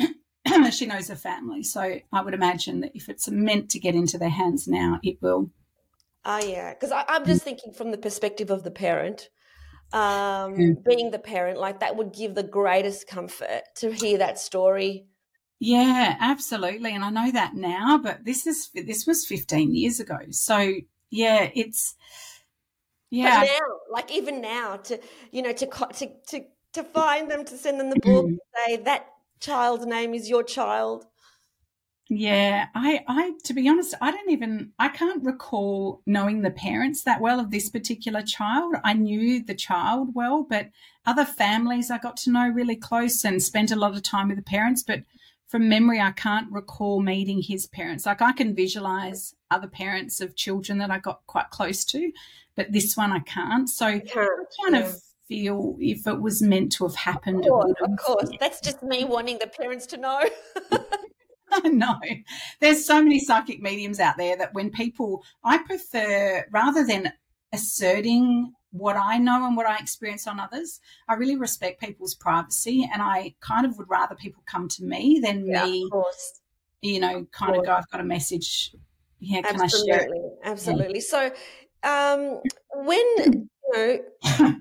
she 0.73 0.87
knows 0.87 1.08
her 1.08 1.16
family. 1.16 1.62
So 1.62 2.00
I 2.12 2.20
would 2.20 2.35
imagine 2.35 2.80
that 2.80 2.92
if 2.94 3.08
it's 3.08 3.28
meant 3.28 3.70
to 3.70 3.78
get 3.78 3.94
into 3.94 4.18
their 4.18 4.28
hands 4.28 4.66
now, 4.66 4.99
it 5.04 5.18
will. 5.23 5.50
Oh, 6.25 6.44
yeah. 6.44 6.75
Because 6.75 6.92
I'm 6.92 7.25
just 7.25 7.44
thinking 7.44 7.73
from 7.73 7.92
the 7.92 7.98
perspective 7.98 8.50
of 8.50 8.64
the 8.64 8.72
parent 8.72 9.29
um, 9.92 10.77
being 10.87 11.11
the 11.11 11.18
parent, 11.18 11.59
like 11.59 11.81
that 11.81 11.96
would 11.96 12.12
give 12.12 12.35
the 12.35 12.42
greatest 12.42 13.07
comfort 13.07 13.62
to 13.77 13.92
hear 13.92 14.18
that 14.18 14.38
story. 14.38 15.07
Yeah, 15.59 16.16
absolutely. 16.20 16.92
And 16.94 17.05
I 17.05 17.11
know 17.11 17.31
that 17.33 17.55
now, 17.55 17.99
but 17.99 18.25
this 18.25 18.46
is 18.46 18.70
this 18.75 19.07
was 19.07 19.27
15 19.27 19.75
years 19.75 20.01
ago. 20.01 20.18
So 20.31 20.75
yeah, 21.11 21.51
it's 21.55 21.94
yeah. 23.11 23.40
But 23.40 23.46
now, 23.46 23.77
like 23.90 24.12
even 24.12 24.40
now, 24.40 24.77
to 24.77 25.01
you 25.31 25.42
know, 25.42 25.53
to 25.53 25.66
to 25.66 26.11
to 26.29 26.44
to 26.75 26.85
find 26.85 27.31
them, 27.31 27.44
to 27.44 27.57
send 27.57 27.81
them 27.81 27.90
the 27.90 28.01
book, 28.01 28.27
mm. 28.27 28.37
say 28.66 28.77
that 28.77 29.07
child's 29.40 29.87
name 29.87 30.12
is 30.14 30.29
your 30.29 30.42
child. 30.42 31.07
Yeah, 32.09 32.66
I, 32.75 33.05
I, 33.09 33.33
to 33.45 33.53
be 33.53 33.69
honest, 33.69 33.95
I 34.01 34.12
don't 34.12 34.31
even, 34.31 34.73
I 34.79 34.88
can't 34.88 35.25
recall 35.25 36.03
knowing 36.07 36.42
the 36.42 36.53
parents 36.53 37.03
that 37.03 37.21
well 37.21 37.40
of 37.40 37.51
this 37.51 37.69
particular 37.69 38.23
child. 38.23 38.77
I 38.85 38.92
knew 38.92 39.42
the 39.42 39.57
child 39.57 40.14
well, 40.14 40.47
but 40.49 40.71
other 41.05 41.25
families 41.25 41.90
I 41.90 41.99
got 41.99 42.16
to 42.19 42.31
know 42.31 42.49
really 42.49 42.77
close 42.77 43.25
and 43.25 43.42
spent 43.42 43.73
a 43.73 43.77
lot 43.77 43.97
of 43.97 44.05
time 44.05 44.29
with 44.29 44.37
the 44.37 44.45
parents. 44.45 44.85
But 44.85 45.03
from 45.49 45.69
memory, 45.69 46.01
I 46.01 46.12
can't 46.12 46.51
recall 46.53 47.01
meeting 47.03 47.42
his 47.42 47.66
parents. 47.66 48.07
Like 48.07 48.23
I 48.23 48.33
can 48.33 48.55
visualize 48.55 49.35
other 49.51 49.69
parents 49.69 50.21
of 50.21 50.37
children 50.37 50.79
that 50.79 50.92
I 50.92 50.99
got 50.99 51.27
quite 51.27 51.51
close 51.51 51.85
to, 51.87 52.12
but 52.55 52.71
this 52.71 52.97
one 52.97 53.11
I 53.11 53.21
can't. 53.21 53.69
So 53.69 53.87
I, 53.87 53.99
can't, 53.99 54.47
kind 54.62 54.77
yeah. 54.77 54.87
of 54.87 55.01
feel 55.27 55.77
if 55.81 56.07
it 56.07 56.21
was 56.21 56.40
meant 56.40 56.71
to 56.73 56.87
have 56.87 56.95
happened. 56.95 57.45
Of 57.47 57.51
course, 57.51 57.75
of 57.81 57.99
course. 57.99 58.31
That's 58.38 58.61
just 58.61 58.81
me 58.85 59.05
wanting 59.05 59.38
the 59.40 59.49
parents 59.49 59.87
to 59.87 59.97
know. 59.97 60.23
I 61.52 61.68
know. 61.68 62.00
There's 62.61 62.85
so 62.85 63.02
many 63.02 63.20
psychic 63.20 63.61
mediums 63.61 64.00
out 64.00 64.16
there 64.16 64.37
that 64.37 64.54
when 64.54 64.70
people, 64.70 65.22
I 65.44 65.59
prefer 65.59 66.46
rather 66.50 66.85
than 66.85 67.12
asserting 67.52 68.52
what 68.70 68.96
I 68.96 69.18
know 69.18 69.46
and 69.46 69.56
what 69.56 69.66
I 69.66 69.78
experience 69.78 70.26
on 70.26 70.40
others, 70.40 70.80
I 71.09 71.14
really 71.14 71.37
respect 71.37 71.80
people's 71.80 72.14
privacy 72.14 72.88
and 72.92 73.02
I 73.02 73.35
kind 73.40 73.64
of 73.64 73.78
would 73.78 73.88
rather 73.88 74.14
people 74.14 74.42
come 74.46 74.68
to 74.68 74.85
me 74.85 75.20
than 75.22 75.46
yeah, 75.46 75.64
me, 75.64 75.88
you 76.82 77.00
know, 77.00 77.26
kind 77.32 77.52
of, 77.52 77.61
of 77.61 77.66
go, 77.66 77.72
I've 77.72 77.88
got 77.90 78.00
a 78.00 78.04
message. 78.04 78.74
Yeah, 79.18 79.42
can 79.42 79.61
absolutely, 79.61 79.92
I 79.92 79.96
share 79.96 80.06
it? 80.06 80.32
Absolutely. 80.44 80.94
Yeah. 80.96 81.00
So, 81.00 81.30
um, 81.82 82.40
when, 82.85 83.06
you 83.74 84.00
know, 84.38 84.56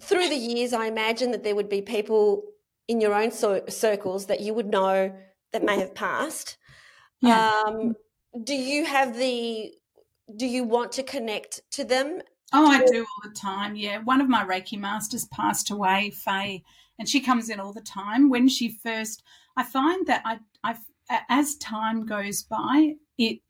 through 0.00 0.28
the 0.28 0.36
years, 0.36 0.72
I 0.72 0.86
imagine 0.86 1.30
that 1.30 1.44
there 1.44 1.54
would 1.54 1.68
be 1.68 1.82
people 1.82 2.44
in 2.88 3.00
your 3.00 3.14
own 3.14 3.30
so- 3.30 3.64
circles 3.68 4.26
that 4.26 4.40
you 4.40 4.54
would 4.54 4.66
know 4.66 5.12
that 5.56 5.64
may 5.64 5.78
have 5.78 5.94
passed. 5.94 6.58
Yeah. 7.22 7.62
Um, 7.66 7.96
do 8.44 8.52
you 8.52 8.84
have 8.84 9.16
the? 9.16 9.72
Do 10.36 10.46
you 10.46 10.64
want 10.64 10.92
to 10.92 11.02
connect 11.02 11.62
to 11.72 11.84
them? 11.84 12.20
Oh, 12.52 12.66
I 12.66 12.84
do 12.84 13.00
all 13.00 13.30
the 13.30 13.34
time. 13.34 13.74
Yeah, 13.74 14.02
one 14.02 14.20
of 14.20 14.28
my 14.28 14.44
Reiki 14.44 14.78
masters 14.78 15.24
passed 15.26 15.70
away, 15.70 16.10
Faye, 16.10 16.62
and 16.98 17.08
she 17.08 17.20
comes 17.20 17.48
in 17.48 17.58
all 17.58 17.72
the 17.72 17.80
time. 17.80 18.28
When 18.28 18.48
she 18.48 18.68
first, 18.68 19.22
I 19.56 19.62
find 19.62 20.06
that 20.08 20.22
I, 20.26 20.40
I, 20.62 20.76
as 21.30 21.56
time 21.56 22.04
goes 22.04 22.42
by, 22.42 22.96
it 23.16 23.40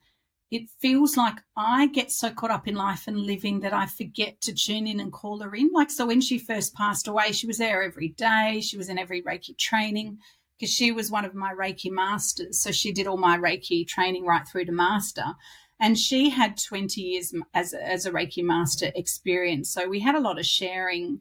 it 0.49 0.69
feels 0.79 1.17
like 1.17 1.39
I 1.57 1.87
get 1.87 2.09
so 2.09 2.31
caught 2.31 2.51
up 2.51 2.69
in 2.69 2.75
life 2.75 3.07
and 3.07 3.19
living 3.19 3.59
that 3.59 3.73
I 3.73 3.85
forget 3.85 4.39
to 4.41 4.53
tune 4.53 4.87
in 4.87 5.01
and 5.01 5.11
call 5.11 5.41
her 5.41 5.53
in. 5.53 5.71
Like, 5.73 5.91
so 5.91 6.05
when 6.05 6.21
she 6.21 6.39
first 6.39 6.73
passed 6.73 7.09
away, 7.09 7.33
she 7.33 7.47
was 7.47 7.57
there 7.57 7.83
every 7.83 8.09
day. 8.09 8.61
She 8.61 8.77
was 8.77 8.87
in 8.87 8.97
every 8.97 9.21
Reiki 9.23 9.57
training 9.57 10.19
because 10.57 10.73
she 10.73 10.91
was 10.91 11.11
one 11.11 11.25
of 11.25 11.35
my 11.35 11.53
Reiki 11.53 11.91
masters. 11.91 12.61
So 12.61 12.71
she 12.71 12.91
did 12.91 13.07
all 13.07 13.17
my 13.17 13.37
Reiki 13.37 13.87
training 13.87 14.25
right 14.25 14.47
through 14.47 14.65
to 14.65 14.71
master. 14.71 15.35
And 15.79 15.97
she 15.97 16.29
had 16.29 16.57
20 16.57 16.99
years 16.99 17.33
as, 17.53 17.73
as 17.73 18.05
a 18.05 18.11
Reiki 18.11 18.43
master 18.43 18.91
experience. 18.95 19.71
So 19.71 19.87
we 19.87 19.99
had 19.99 20.15
a 20.15 20.19
lot 20.19 20.39
of 20.39 20.45
sharing. 20.45 21.19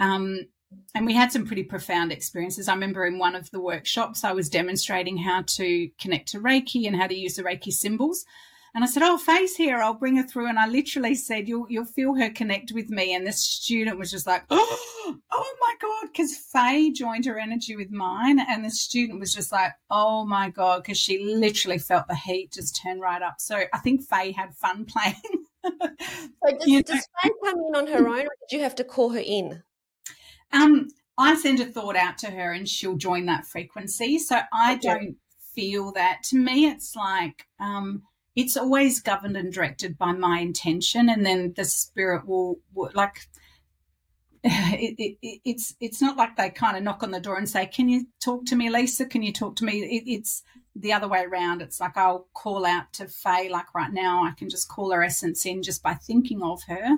Um, 0.00 0.46
and 0.94 1.06
we 1.06 1.14
had 1.14 1.30
some 1.30 1.46
pretty 1.46 1.62
profound 1.62 2.10
experiences. 2.12 2.66
I 2.66 2.74
remember 2.74 3.06
in 3.06 3.18
one 3.18 3.34
of 3.34 3.50
the 3.50 3.60
workshops, 3.60 4.24
I 4.24 4.32
was 4.32 4.48
demonstrating 4.48 5.18
how 5.18 5.42
to 5.46 5.88
connect 6.00 6.28
to 6.28 6.40
Reiki 6.40 6.86
and 6.86 6.96
how 6.96 7.06
to 7.06 7.14
use 7.14 7.36
the 7.36 7.42
Reiki 7.42 7.70
symbols. 7.70 8.24
And 8.74 8.82
I 8.82 8.86
said, 8.86 9.02
Oh, 9.02 9.18
Faye's 9.18 9.54
here. 9.54 9.78
I'll 9.78 9.94
bring 9.94 10.16
her 10.16 10.22
through. 10.22 10.48
And 10.48 10.58
I 10.58 10.66
literally 10.66 11.14
said, 11.14 11.46
You'll, 11.46 11.66
you'll 11.68 11.84
feel 11.84 12.14
her 12.14 12.30
connect 12.30 12.72
with 12.72 12.88
me. 12.88 13.14
And 13.14 13.26
the 13.26 13.32
student 13.32 13.98
was 13.98 14.10
just 14.10 14.26
like, 14.26 14.44
Oh, 14.50 15.14
oh 15.30 15.56
my 15.60 15.74
God. 15.80 16.08
Because 16.10 16.36
Faye 16.36 16.90
joined 16.90 17.26
her 17.26 17.38
energy 17.38 17.76
with 17.76 17.90
mine. 17.90 18.40
And 18.40 18.64
the 18.64 18.70
student 18.70 19.20
was 19.20 19.34
just 19.34 19.52
like, 19.52 19.72
Oh 19.90 20.24
my 20.24 20.48
God. 20.48 20.82
Because 20.82 20.98
she 20.98 21.22
literally 21.22 21.78
felt 21.78 22.08
the 22.08 22.16
heat 22.16 22.52
just 22.52 22.80
turn 22.82 23.00
right 23.00 23.20
up. 23.20 23.36
So 23.38 23.62
I 23.72 23.78
think 23.78 24.02
Faye 24.02 24.32
had 24.32 24.54
fun 24.54 24.84
playing. 24.86 25.44
so 25.64 26.58
does, 26.58 26.66
you 26.66 26.82
does 26.82 27.06
Faye 27.22 27.30
come 27.44 27.58
in 27.68 27.76
on 27.76 27.86
her 27.88 28.08
own 28.08 28.26
or 28.26 28.36
did 28.48 28.56
you 28.56 28.60
have 28.62 28.74
to 28.76 28.84
call 28.84 29.10
her 29.10 29.22
in? 29.24 29.62
Um, 30.52 30.88
I 31.18 31.34
send 31.36 31.60
a 31.60 31.66
thought 31.66 31.96
out 31.96 32.18
to 32.18 32.30
her 32.30 32.52
and 32.52 32.68
she'll 32.68 32.96
join 32.96 33.26
that 33.26 33.46
frequency. 33.46 34.18
So 34.18 34.40
I 34.52 34.74
okay. 34.74 34.80
don't 34.80 35.16
feel 35.54 35.92
that. 35.92 36.22
To 36.24 36.36
me, 36.36 36.66
it's 36.66 36.96
like, 36.96 37.46
um, 37.60 38.02
it's 38.34 38.56
always 38.56 39.00
governed 39.00 39.36
and 39.36 39.52
directed 39.52 39.98
by 39.98 40.12
my 40.12 40.38
intention 40.38 41.08
and 41.08 41.24
then 41.24 41.52
the 41.56 41.64
spirit 41.64 42.26
will, 42.26 42.58
will 42.72 42.90
like 42.94 43.28
it, 44.44 44.96
it, 45.22 45.40
it's 45.44 45.76
it's 45.80 46.02
not 46.02 46.16
like 46.16 46.34
they 46.34 46.50
kind 46.50 46.76
of 46.76 46.82
knock 46.82 47.04
on 47.04 47.12
the 47.12 47.20
door 47.20 47.38
and 47.38 47.48
say, 47.48 47.64
"Can 47.64 47.88
you 47.88 48.06
talk 48.20 48.44
to 48.46 48.56
me, 48.56 48.70
Lisa? 48.70 49.06
Can 49.06 49.22
you 49.22 49.32
talk 49.32 49.54
to 49.56 49.64
me?" 49.64 49.84
It, 49.84 50.10
it's 50.10 50.42
the 50.74 50.92
other 50.92 51.06
way 51.06 51.20
around. 51.22 51.62
It's 51.62 51.78
like 51.78 51.96
I'll 51.96 52.26
call 52.34 52.66
out 52.66 52.92
to 52.94 53.06
Faye, 53.06 53.48
like 53.48 53.72
right 53.72 53.92
now, 53.92 54.24
I 54.24 54.32
can 54.36 54.50
just 54.50 54.68
call 54.68 54.90
her 54.90 55.04
essence 55.04 55.46
in 55.46 55.62
just 55.62 55.80
by 55.80 55.94
thinking 55.94 56.42
of 56.42 56.60
her, 56.64 56.96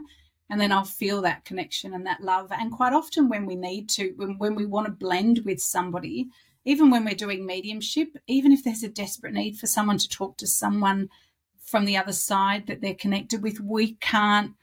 and 0.48 0.58
then 0.58 0.72
I'll 0.72 0.84
feel 0.84 1.20
that 1.20 1.44
connection 1.44 1.92
and 1.92 2.06
that 2.06 2.22
love. 2.22 2.50
And 2.50 2.72
quite 2.72 2.94
often, 2.94 3.28
when 3.28 3.44
we 3.44 3.56
need 3.56 3.90
to, 3.90 4.14
when, 4.16 4.38
when 4.38 4.54
we 4.54 4.64
want 4.64 4.86
to 4.86 4.92
blend 4.92 5.40
with 5.44 5.60
somebody, 5.60 6.28
even 6.64 6.90
when 6.90 7.04
we're 7.04 7.14
doing 7.14 7.44
mediumship, 7.44 8.16
even 8.26 8.52
if 8.52 8.64
there's 8.64 8.82
a 8.82 8.88
desperate 8.88 9.34
need 9.34 9.58
for 9.58 9.66
someone 9.66 9.98
to 9.98 10.08
talk 10.08 10.36
to 10.38 10.46
someone 10.46 11.08
from 11.62 11.84
the 11.84 11.96
other 11.96 12.12
side 12.12 12.66
that 12.66 12.80
they're 12.80 12.94
connected 12.94 13.42
with, 13.42 13.60
we 13.60 13.94
can't 13.94 14.54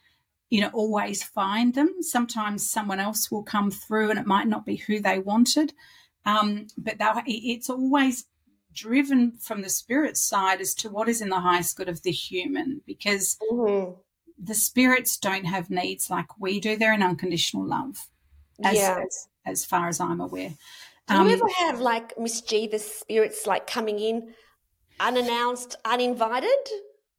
you 0.52 0.60
know, 0.60 0.70
always 0.74 1.24
find 1.24 1.74
them. 1.74 1.96
Sometimes 2.02 2.70
someone 2.70 3.00
else 3.00 3.32
will 3.32 3.42
come 3.42 3.72
through 3.72 4.10
and 4.12 4.20
it 4.20 4.28
might 4.28 4.48
not 4.48 4.66
be 4.66 4.76
who 4.76 5.00
they 5.00 5.18
wanted. 5.18 5.74
Um, 6.26 6.68
but 6.78 6.98
it's 7.26 7.70
always 7.70 8.26
driven 8.74 9.32
from 9.32 9.62
the 9.62 9.70
spirit 9.70 10.18
side 10.18 10.60
as 10.60 10.76
to 10.76 10.90
what 10.90 11.08
is 11.08 11.22
in 11.22 11.30
the 11.30 11.40
highest 11.40 11.78
good 11.78 11.90
of 11.90 12.04
the 12.04 12.12
human 12.12 12.82
because 12.86 13.38
mm-hmm. 13.50 13.94
the 14.38 14.54
spirits 14.54 15.18
don't 15.18 15.46
have 15.46 15.70
needs 15.70 16.10
like 16.10 16.38
we 16.38 16.60
do. 16.60 16.76
They're 16.76 16.94
in 16.94 17.02
unconditional 17.02 17.66
love, 17.66 18.10
as, 18.62 18.76
yeah. 18.76 19.00
as, 19.06 19.28
as 19.46 19.66
far 19.66 19.88
as 19.88 20.02
I'm 20.02 20.20
aware. 20.20 20.54
Do 21.08 21.16
um, 21.16 21.28
you 21.28 21.34
ever 21.34 21.48
have 21.60 21.80
like 21.80 22.18
mischievous 22.18 23.00
spirits 23.00 23.46
like 23.46 23.68
coming 23.68 24.00
in 24.00 24.34
unannounced, 25.00 25.76
uninvited? 25.84 26.50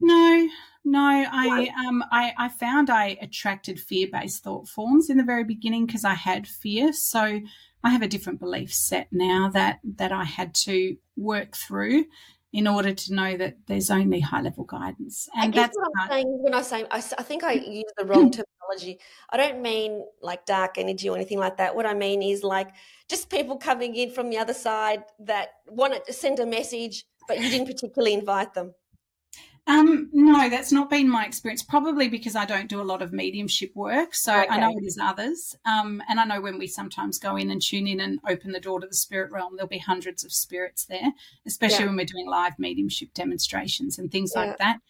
No, 0.01 0.49
no, 0.85 1.01
I 1.01 1.71
um 1.87 2.03
I, 2.11 2.33
I 2.38 2.49
found 2.49 2.90
I 2.90 3.16
attracted 3.21 3.79
fear 3.79 4.09
based 4.11 4.42
thought 4.42 4.68
forms 4.68 5.11
in 5.11 5.16
the 5.16 5.25
very 5.25 5.45
beginning 5.45 5.87
because 5.87 6.05
I 6.05 6.14
had 6.14 6.47
fear. 6.47 6.92
So 6.92 7.40
I 7.85 7.90
have 7.90 8.03
a 8.03 8.09
different 8.09 8.40
belief 8.40 8.73
set 8.73 9.09
now 9.12 9.49
that 9.53 9.81
that 9.97 10.12
I 10.12 10.25
had 10.25 10.55
to 10.66 10.97
work 11.16 11.57
through 11.57 12.07
in 12.53 12.67
order 12.67 12.93
to 12.93 13.15
know 13.15 13.37
that 13.37 13.57
there's 13.67 13.91
only 13.91 14.21
high 14.21 14.43
level 14.43 14.65
guidance. 14.65 15.29
And 15.35 15.55
that's 15.55 15.77
what 15.77 15.88
I'm 15.99 16.09
saying 16.11 16.38
when 16.43 16.55
I 16.55 16.62
say 16.62 16.85
I, 16.91 16.99
I 16.99 17.23
think 17.23 17.45
I 17.45 17.57
mm. 17.57 17.75
use 17.77 17.93
the 17.97 18.05
wrong 18.05 18.31
mm. 18.31 18.33
terminology. 18.33 19.01
I 19.31 19.37
don't 19.38 19.62
mean 19.62 20.05
like 20.21 20.45
dark 20.45 20.77
energy 20.77 21.09
or 21.09 21.17
anything 21.17 21.38
like 21.38 21.57
that. 21.57 21.75
What 21.75 21.87
I 21.87 21.95
mean 21.95 22.23
is 22.23 22.43
like 22.43 22.69
just 23.09 23.31
people 23.31 23.57
coming 23.57 23.97
in 23.97 24.11
from 24.11 24.29
the 24.29 24.38
other 24.38 24.55
side 24.55 25.05
that 25.21 25.49
wanted 25.67 26.05
to 26.05 26.12
send 26.12 26.41
a 26.41 26.47
message, 26.47 27.05
but 27.27 27.41
you 27.41 27.49
didn't 27.49 27.69
particularly 27.69 28.12
invite 28.12 28.53
them. 28.53 28.75
Um, 29.68 30.11
no, 30.12 30.51
that's 30.51 30.72
not 30.72 30.90
been 30.90 31.09
my 31.09 31.25
experience. 31.25 31.62
Probably 31.62 32.09
because 32.09 32.35
I 32.35 32.44
don't 32.44 32.68
do 32.68 32.81
a 32.81 32.83
lot 32.83 33.01
of 33.01 33.12
mediumship 33.12 33.70
work, 33.77 34.12
so 34.14 34.37
okay. 34.37 34.48
I 34.48 34.59
know 34.59 34.77
it 34.77 34.85
is 34.85 34.98
others. 35.01 35.57
Um, 35.64 36.03
and 36.09 36.18
I 36.18 36.25
know 36.25 36.40
when 36.40 36.59
we 36.59 36.66
sometimes 36.66 37.18
go 37.18 37.37
in 37.37 37.51
and 37.51 37.62
tune 37.62 37.87
in 37.87 38.01
and 38.01 38.18
open 38.29 38.51
the 38.51 38.59
door 38.59 38.81
to 38.81 38.87
the 38.88 38.94
spirit 38.94 39.31
realm, 39.31 39.55
there'll 39.55 39.68
be 39.68 39.79
hundreds 39.79 40.25
of 40.25 40.33
spirits 40.33 40.87
there, 40.87 41.12
especially 41.46 41.81
yeah. 41.81 41.87
when 41.87 41.96
we're 41.96 42.07
doing 42.07 42.29
live 42.29 42.59
mediumship 42.59 43.14
demonstrations 43.14 43.98
and 43.98 44.11
things 44.11 44.33
yeah. 44.35 44.46
like 44.46 44.59
that. 44.59 44.81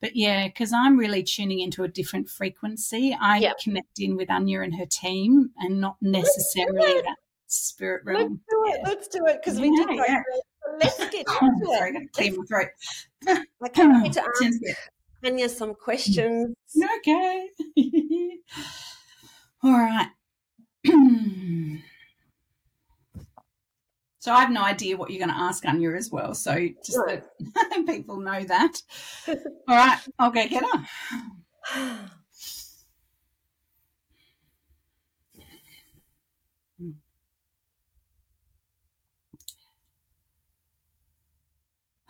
But 0.00 0.14
yeah, 0.14 0.46
because 0.46 0.74
I'm 0.74 0.98
really 0.98 1.22
tuning 1.22 1.60
into 1.60 1.82
a 1.82 1.88
different 1.88 2.28
frequency. 2.28 3.16
I 3.18 3.38
yeah. 3.38 3.52
connect 3.62 3.98
in 3.98 4.14
with 4.14 4.30
Anya 4.30 4.60
and 4.60 4.74
her 4.76 4.86
team, 4.86 5.50
and 5.58 5.80
not 5.80 5.96
necessarily 6.02 7.00
that 7.00 7.16
spirit 7.46 8.04
realm. 8.04 8.40
Let's 8.46 8.50
do 8.50 8.64
it. 8.66 8.80
Let's 8.84 9.08
do 9.08 9.26
it 9.26 9.40
because 9.42 9.58
we 9.58 9.74
did 9.74 9.88
let's 10.80 10.98
get 10.98 11.26
into 11.42 11.62
it. 11.62 11.78
Sorry, 11.78 11.96
I'm 11.96 12.08
clear 12.08 12.32
my 12.36 12.44
throat. 12.46 12.68
I 13.62 13.68
can't 13.68 14.02
wait 14.02 14.12
to 14.14 14.22
ask 14.42 14.60
Anya 15.24 15.48
some 15.48 15.74
questions. 15.74 16.54
Okay. 16.98 17.48
All 19.62 19.72
right. 19.72 20.08
so 24.20 24.32
I 24.32 24.40
have 24.40 24.50
no 24.50 24.62
idea 24.62 24.96
what 24.96 25.10
you're 25.10 25.24
going 25.24 25.36
to 25.36 25.42
ask 25.42 25.66
Anya 25.66 25.90
as 25.92 26.10
well. 26.10 26.34
So 26.34 26.54
just 26.84 26.98
no. 27.06 27.06
that 27.06 27.86
people 27.86 28.20
know 28.20 28.44
that. 28.44 28.82
All 29.28 29.36
right, 29.68 29.98
I'll 30.18 30.30
go 30.30 30.46
get 30.46 30.64
her. 30.64 31.98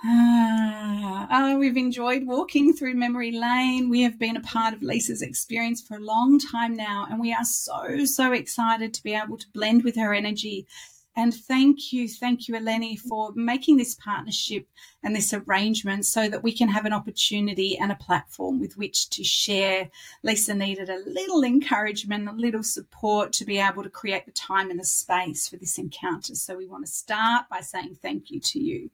Ah, 0.04 1.26
oh, 1.28 1.58
we've 1.58 1.76
enjoyed 1.76 2.24
walking 2.24 2.72
through 2.72 2.94
memory 2.94 3.32
lane. 3.32 3.90
We 3.90 4.02
have 4.02 4.16
been 4.16 4.37
a 4.37 4.40
part 4.40 4.72
of 4.72 4.82
Lisa's 4.82 5.22
experience 5.22 5.82
for 5.82 5.96
a 5.96 6.00
long 6.00 6.38
time 6.38 6.76
now, 6.76 7.08
and 7.11 7.18
we 7.18 7.32
are 7.32 7.44
so, 7.44 8.04
so 8.04 8.32
excited 8.32 8.94
to 8.94 9.02
be 9.02 9.12
able 9.14 9.37
to 9.38 9.46
blend 9.52 9.82
with 9.82 9.96
her 9.96 10.14
energy. 10.14 10.68
And 11.16 11.34
thank 11.34 11.92
you, 11.92 12.06
thank 12.08 12.46
you, 12.46 12.54
Eleni, 12.54 12.96
for 12.96 13.32
making 13.34 13.76
this 13.76 13.96
partnership 13.96 14.68
and 15.02 15.16
this 15.16 15.34
arrangement 15.34 16.06
so 16.06 16.28
that 16.28 16.44
we 16.44 16.52
can 16.52 16.68
have 16.68 16.84
an 16.84 16.92
opportunity 16.92 17.76
and 17.76 17.90
a 17.90 17.96
platform 17.96 18.61
with 18.61 18.76
which 18.76 19.11
to 19.11 19.24
share. 19.24 19.90
Lisa 20.22 20.54
needed 20.54 20.90
a 20.90 21.02
little 21.08 21.42
encouragement, 21.42 22.28
a 22.28 22.32
little 22.32 22.62
support 22.62 23.32
to 23.32 23.44
be 23.44 23.58
able 23.58 23.82
to 23.82 23.90
create 23.90 24.26
the 24.26 24.32
time 24.32 24.70
and 24.70 24.78
the 24.78 24.84
space 24.84 25.48
for 25.48 25.56
this 25.56 25.76
encounter. 25.76 26.37
So 26.37 26.56
we 26.56 26.68
want 26.68 26.87
to 26.87 26.92
start 26.92 27.46
by 27.50 27.62
saying 27.62 27.98
thank 28.00 28.30
you 28.30 28.38
to 28.38 28.61
you. 28.61 28.88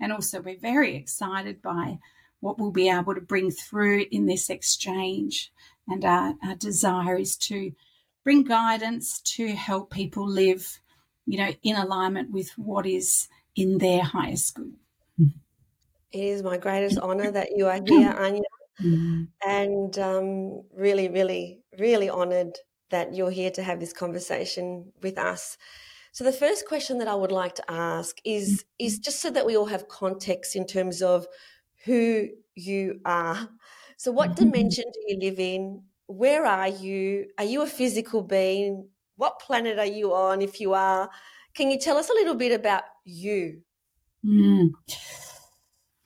And 0.00 0.12
also, 0.12 0.40
we're 0.40 0.58
very 0.58 0.96
excited 0.96 1.60
by 1.62 1.98
what 2.40 2.58
we'll 2.58 2.70
be 2.70 2.88
able 2.88 3.14
to 3.14 3.20
bring 3.20 3.50
through 3.50 4.06
in 4.10 4.26
this 4.26 4.48
exchange. 4.48 5.50
And 5.88 6.04
our, 6.04 6.34
our 6.44 6.54
desire 6.54 7.16
is 7.16 7.36
to 7.36 7.72
bring 8.24 8.44
guidance 8.44 9.20
to 9.20 9.48
help 9.48 9.90
people 9.90 10.28
live, 10.28 10.80
you 11.26 11.38
know, 11.38 11.50
in 11.62 11.76
alignment 11.76 12.30
with 12.30 12.50
what 12.56 12.86
is 12.86 13.28
in 13.56 13.78
their 13.78 14.02
highest 14.02 14.54
good. 14.54 14.74
It 16.12 16.20
is 16.20 16.42
my 16.42 16.56
greatest 16.56 16.98
honour 17.08 17.30
that 17.30 17.56
you 17.56 17.66
are 17.66 17.80
here, 17.84 18.12
Anya, 18.12 18.42
mm-hmm. 18.80 19.24
and 19.46 19.98
um, 19.98 20.62
really, 20.74 21.08
really, 21.08 21.60
really 21.78 22.08
honoured 22.08 22.56
that 22.90 23.14
you're 23.14 23.30
here 23.30 23.50
to 23.50 23.62
have 23.62 23.80
this 23.80 23.92
conversation 23.92 24.92
with 25.02 25.18
us. 25.18 25.58
So 26.18 26.24
the 26.24 26.32
first 26.32 26.66
question 26.66 26.98
that 26.98 27.06
I 27.06 27.14
would 27.14 27.30
like 27.30 27.54
to 27.54 27.70
ask 27.70 28.16
is 28.24 28.64
is 28.76 28.94
mm-hmm. 28.94 29.02
just 29.02 29.20
so 29.20 29.30
that 29.30 29.46
we 29.46 29.56
all 29.56 29.66
have 29.66 29.86
context 29.86 30.56
in 30.56 30.66
terms 30.66 31.00
of 31.00 31.28
who 31.84 32.30
you 32.56 33.00
are. 33.04 33.48
So 33.96 34.10
what 34.10 34.30
mm-hmm. 34.30 34.50
dimension 34.50 34.84
do 34.92 35.00
you 35.06 35.20
live 35.20 35.38
in? 35.38 35.84
Where 36.08 36.44
are 36.44 36.66
you? 36.66 37.26
Are 37.38 37.44
you 37.44 37.62
a 37.62 37.68
physical 37.68 38.22
being? 38.22 38.88
What 39.14 39.38
planet 39.38 39.78
are 39.78 39.86
you 39.86 40.12
on 40.12 40.42
if 40.42 40.60
you 40.60 40.74
are? 40.74 41.08
Can 41.54 41.70
you 41.70 41.78
tell 41.78 41.96
us 41.96 42.10
a 42.10 42.14
little 42.14 42.34
bit 42.34 42.50
about 42.50 42.82
you? 43.04 43.62
Mm. 44.26 44.70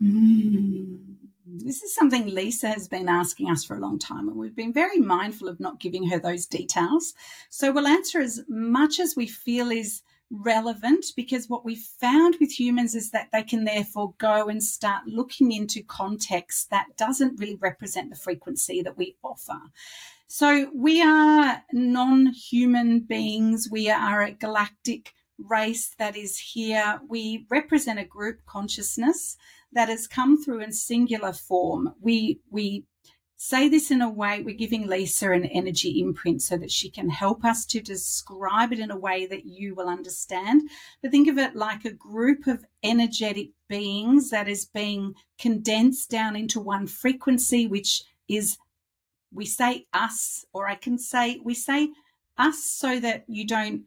Mm. 0.03 1.12
This 1.55 1.83
is 1.83 1.95
something 1.95 2.27
Lisa 2.27 2.69
has 2.69 2.89
been 2.89 3.11
asking 3.11 3.51
us 3.51 3.63
for 3.63 3.77
a 3.77 3.81
long 3.81 3.99
time, 3.99 4.27
and 4.27 4.39
we've 4.39 4.57
been 4.57 4.73
very 4.73 4.99
mindful 4.99 5.49
of 5.49 5.61
not 5.61 5.81
giving 5.81 6.09
her 6.09 6.19
those 6.19 6.47
details. 6.47 7.13
So 7.51 7.71
we'll 7.71 7.87
answer 7.87 8.21
as 8.21 8.43
much 8.49 8.99
as 8.99 9.17
we 9.17 9.27
feel 9.27 9.71
is 9.71 10.01
relevant 10.31 11.05
because 11.15 11.51
what 11.51 11.63
we've 11.63 11.87
found 12.01 12.37
with 12.41 12.59
humans 12.59 12.95
is 12.95 13.11
that 13.11 13.29
they 13.33 13.43
can 13.43 13.65
therefore 13.65 14.15
go 14.17 14.49
and 14.49 14.63
start 14.63 15.07
looking 15.07 15.53
into 15.53 15.83
context 15.83 16.71
that 16.71 16.97
doesn't 16.97 17.39
really 17.39 17.57
represent 17.57 18.09
the 18.09 18.17
frequency 18.17 18.81
that 18.81 18.97
we 18.97 19.17
offer. 19.23 19.61
So 20.29 20.71
we 20.75 21.03
are 21.03 21.63
non 21.71 22.29
human 22.29 23.01
beings, 23.01 23.69
we 23.71 23.91
are 23.91 24.23
a 24.23 24.33
galactic 24.33 25.13
race 25.39 25.95
that 25.99 26.17
is 26.17 26.39
here. 26.39 27.01
We 27.07 27.47
represent 27.51 27.99
a 27.99 28.05
group 28.05 28.41
consciousness 28.47 29.37
that 29.73 29.89
has 29.89 30.07
come 30.07 30.43
through 30.43 30.61
in 30.61 30.73
singular 30.73 31.33
form. 31.33 31.95
We 32.01 32.41
we 32.51 32.85
say 33.37 33.69
this 33.69 33.91
in 33.91 34.01
a 34.01 34.09
way 34.09 34.41
we're 34.41 34.55
giving 34.55 34.87
Lisa 34.87 35.33
an 35.33 35.45
energy 35.47 36.01
imprint 36.01 36.41
so 36.41 36.57
that 36.57 36.71
she 36.71 36.89
can 36.89 37.11
help 37.11 37.45
us 37.45 37.67
to 37.67 37.81
describe 37.81 38.73
it 38.73 38.79
in 38.79 38.91
a 38.93 38.97
way 38.97 39.27
that 39.27 39.45
you 39.45 39.75
will 39.75 39.89
understand. 39.89 40.63
But 41.01 41.11
think 41.11 41.29
of 41.29 41.39
it 41.39 41.57
like 41.57 41.85
a 41.85 41.93
group 41.93 42.47
of 42.47 42.65
energetic 42.85 43.51
beings 43.69 44.31
that 44.31 44.49
is 44.49 44.65
being 44.65 45.15
condensed 45.41 46.09
down 46.09 46.37
into 46.37 46.61
one 46.61 46.87
frequency, 46.87 47.67
which 47.67 48.05
is 48.29 48.59
we 49.33 49.47
say 49.47 49.87
us, 49.93 50.45
or 50.53 50.69
I 50.69 50.77
can 50.77 50.97
say 50.99 51.41
we 51.43 51.55
say 51.55 51.89
us 52.39 52.63
so 52.63 53.01
that 53.01 53.25
you 53.27 53.47
don't 53.47 53.85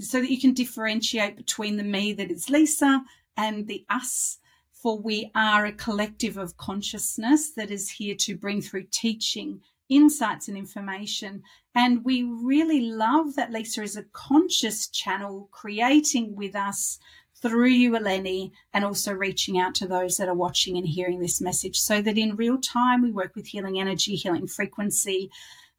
so 0.00 0.20
that 0.20 0.30
you 0.30 0.40
can 0.40 0.52
differentiate 0.52 1.36
between 1.36 1.76
the 1.76 1.82
me 1.82 2.12
that 2.12 2.30
is 2.30 2.50
Lisa 2.50 3.02
and 3.36 3.66
the 3.66 3.84
us 3.88 4.37
for 4.82 4.98
we 4.98 5.30
are 5.34 5.66
a 5.66 5.72
collective 5.72 6.36
of 6.36 6.56
consciousness 6.56 7.50
that 7.50 7.70
is 7.70 7.90
here 7.90 8.14
to 8.14 8.36
bring 8.36 8.62
through 8.62 8.86
teaching, 8.90 9.60
insights, 9.88 10.46
and 10.48 10.56
information. 10.56 11.42
And 11.74 12.04
we 12.04 12.22
really 12.22 12.82
love 12.82 13.34
that 13.34 13.50
Lisa 13.50 13.82
is 13.82 13.96
a 13.96 14.04
conscious 14.12 14.88
channel 14.88 15.48
creating 15.50 16.36
with 16.36 16.54
us 16.54 16.98
through 17.40 17.68
you, 17.68 17.92
Eleni, 17.92 18.52
and 18.72 18.84
also 18.84 19.12
reaching 19.12 19.58
out 19.58 19.74
to 19.76 19.86
those 19.86 20.16
that 20.16 20.28
are 20.28 20.34
watching 20.34 20.76
and 20.76 20.86
hearing 20.86 21.20
this 21.20 21.40
message 21.40 21.78
so 21.78 22.00
that 22.02 22.18
in 22.18 22.36
real 22.36 22.58
time 22.58 23.02
we 23.02 23.10
work 23.10 23.34
with 23.34 23.46
healing 23.46 23.80
energy, 23.80 24.14
healing 24.14 24.46
frequency, 24.46 25.30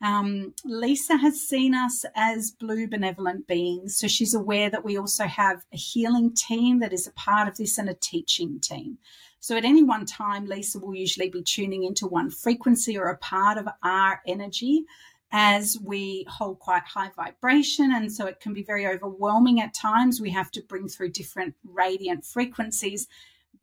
Um, 0.02 0.54
Lisa 0.64 1.18
has 1.18 1.42
seen 1.42 1.76
us 1.76 2.06
as 2.16 2.52
blue 2.52 2.88
benevolent 2.88 3.48
beings. 3.48 3.98
So 3.98 4.08
she's 4.08 4.34
aware 4.34 4.70
that 4.70 4.86
we 4.86 4.98
also 4.98 5.26
have 5.26 5.66
a 5.74 5.78
healing 5.78 6.34
team 6.34 6.80
that 6.80 6.94
is 6.94 7.06
a 7.06 7.12
part 7.12 7.48
of 7.48 7.58
this 7.58 7.78
and 7.78 7.90
a 7.90 7.96
teaching 7.96 8.60
team. 8.60 8.98
So 9.42 9.58
at 9.58 9.66
any 9.66 9.84
one 9.84 10.06
time, 10.06 10.46
Lisa 10.46 10.80
will 10.80 10.96
usually 10.96 11.30
be 11.30 11.42
tuning 11.42 11.84
into 11.84 12.08
one 12.08 12.30
frequency 12.30 12.98
or 12.98 13.10
a 13.10 13.18
part 13.18 13.58
of 13.58 13.68
our 13.84 14.22
energy 14.26 14.86
as 15.32 15.78
we 15.84 16.26
hold 16.28 16.60
quite 16.60 16.84
high 16.84 17.12
vibration. 17.16 17.94
And 17.94 18.12
so 18.12 18.26
it 18.26 18.40
can 18.40 18.54
be 18.54 18.64
very 18.64 18.88
overwhelming 18.88 19.62
at 19.62 19.74
times. 19.74 20.20
We 20.20 20.32
have 20.32 20.52
to 20.52 20.62
bring 20.64 20.88
through 20.88 21.12
different 21.12 21.56
radiant 21.64 22.26
frequencies 22.26 23.08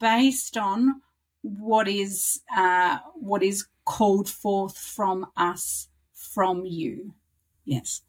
based 0.01 0.57
on 0.57 1.03
what 1.43 1.89
is 1.89 2.43
uh, 2.57 2.99
what 3.15 3.43
is 3.43 3.67
called 3.85 4.29
forth 4.29 4.77
from 4.77 5.27
us 5.37 5.89
from 6.37 6.67
you. 6.67 7.15
Yes. 7.65 8.03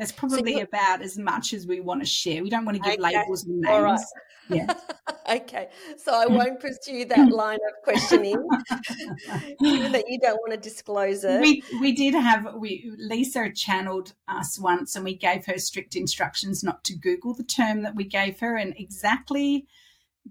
That's 0.00 0.10
probably 0.10 0.54
so 0.54 0.62
about 0.62 1.00
as 1.00 1.16
much 1.16 1.52
as 1.52 1.64
we 1.64 1.78
want 1.80 2.00
to 2.02 2.06
share. 2.06 2.42
We 2.42 2.50
don't 2.50 2.64
want 2.64 2.76
to 2.76 2.82
give 2.82 2.98
okay. 2.98 3.16
labels 3.16 3.44
and 3.44 3.60
names. 3.60 3.72
All 3.72 3.82
right. 3.82 4.00
Yeah. 4.50 4.74
okay. 5.30 5.68
So 5.96 6.12
I 6.12 6.26
mm. 6.26 6.36
won't 6.36 6.58
pursue 6.58 7.04
that 7.04 7.28
line 7.30 7.60
of 7.68 7.82
questioning, 7.84 8.34
given 9.60 9.92
that 9.92 10.04
you 10.08 10.18
don't 10.18 10.40
want 10.40 10.50
to 10.50 10.56
disclose 10.56 11.22
it. 11.22 11.40
We 11.40 11.62
we 11.80 11.92
did 11.92 12.14
have 12.14 12.54
we 12.56 12.92
Lisa 12.98 13.52
channeled 13.54 14.14
us 14.26 14.58
once, 14.58 14.96
and 14.96 15.04
we 15.04 15.14
gave 15.14 15.46
her 15.46 15.58
strict 15.58 15.94
instructions 15.94 16.64
not 16.64 16.82
to 16.84 16.96
Google 16.96 17.32
the 17.32 17.44
term 17.44 17.84
that 17.84 17.94
we 17.94 18.02
gave 18.02 18.40
her, 18.40 18.56
and 18.56 18.74
exactly 18.76 19.68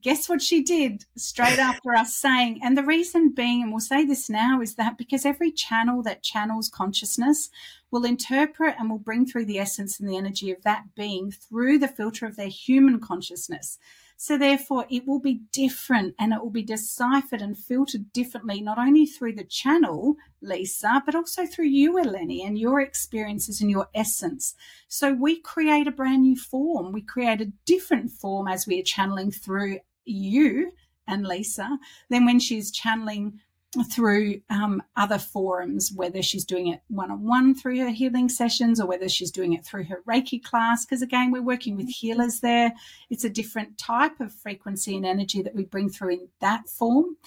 guess 0.01 0.27
what 0.27 0.41
she 0.41 0.61
did 0.61 1.05
straight 1.15 1.59
after 1.59 1.93
us 1.95 2.15
saying, 2.15 2.59
and 2.63 2.77
the 2.77 2.83
reason 2.83 3.29
being, 3.29 3.61
and 3.61 3.71
we'll 3.71 3.79
say 3.79 4.05
this 4.05 4.29
now, 4.29 4.61
is 4.61 4.75
that 4.75 4.97
because 4.97 5.25
every 5.25 5.51
channel 5.51 6.01
that 6.03 6.23
channels 6.23 6.69
consciousness 6.69 7.49
will 7.91 8.05
interpret 8.05 8.75
and 8.79 8.89
will 8.89 8.97
bring 8.97 9.25
through 9.25 9.45
the 9.45 9.59
essence 9.59 9.99
and 9.99 10.09
the 10.09 10.17
energy 10.17 10.51
of 10.51 10.63
that 10.63 10.95
being 10.95 11.31
through 11.31 11.77
the 11.77 11.87
filter 11.87 12.25
of 12.25 12.35
their 12.35 12.47
human 12.47 12.99
consciousness. 12.99 13.77
So, 14.25 14.37
therefore, 14.37 14.85
it 14.89 15.05
will 15.05 15.19
be 15.19 15.41
different 15.51 16.15
and 16.17 16.31
it 16.31 16.41
will 16.41 16.49
be 16.49 16.63
deciphered 16.63 17.41
and 17.41 17.57
filtered 17.57 18.13
differently, 18.13 18.61
not 18.61 18.77
only 18.77 19.05
through 19.05 19.33
the 19.33 19.43
channel, 19.43 20.15
Lisa, 20.41 21.03
but 21.05 21.13
also 21.13 21.45
through 21.45 21.65
you, 21.65 21.95
Eleni, 21.95 22.41
and 22.41 22.57
your 22.57 22.79
experiences 22.79 23.59
and 23.59 23.69
your 23.69 23.89
essence. 23.93 24.55
So, 24.87 25.11
we 25.11 25.41
create 25.41 25.87
a 25.87 25.91
brand 25.91 26.21
new 26.21 26.37
form. 26.37 26.93
We 26.93 27.01
create 27.01 27.41
a 27.41 27.51
different 27.65 28.11
form 28.11 28.47
as 28.47 28.65
we 28.65 28.79
are 28.79 28.83
channeling 28.83 29.29
through 29.29 29.79
you 30.05 30.71
and 31.05 31.27
Lisa 31.27 31.77
than 32.09 32.23
when 32.23 32.39
she's 32.39 32.71
channeling 32.71 33.41
through 33.81 34.41
um, 34.49 34.83
other 34.95 35.17
forums, 35.17 35.91
whether 35.95 36.21
she's 36.21 36.45
doing 36.45 36.67
it 36.67 36.81
one 36.89 37.09
on 37.09 37.23
one 37.23 37.55
through 37.55 37.79
her 37.79 37.89
healing 37.89 38.29
sessions 38.29 38.79
or 38.79 38.87
whether 38.87 39.09
she's 39.09 39.31
doing 39.31 39.53
it 39.53 39.65
through 39.65 39.85
her 39.85 40.03
Reiki 40.07 40.43
class. 40.43 40.85
Because 40.85 41.01
again, 41.01 41.31
we're 41.31 41.41
working 41.41 41.75
with 41.75 41.89
healers 41.89 42.41
there. 42.41 42.73
It's 43.09 43.23
a 43.23 43.29
different 43.29 43.77
type 43.77 44.19
of 44.19 44.33
frequency 44.33 44.95
and 44.95 45.05
energy 45.05 45.41
that 45.41 45.55
we 45.55 45.63
bring 45.63 45.89
through 45.89 46.13
in 46.13 46.29
that 46.41 46.69
form. 46.69 47.17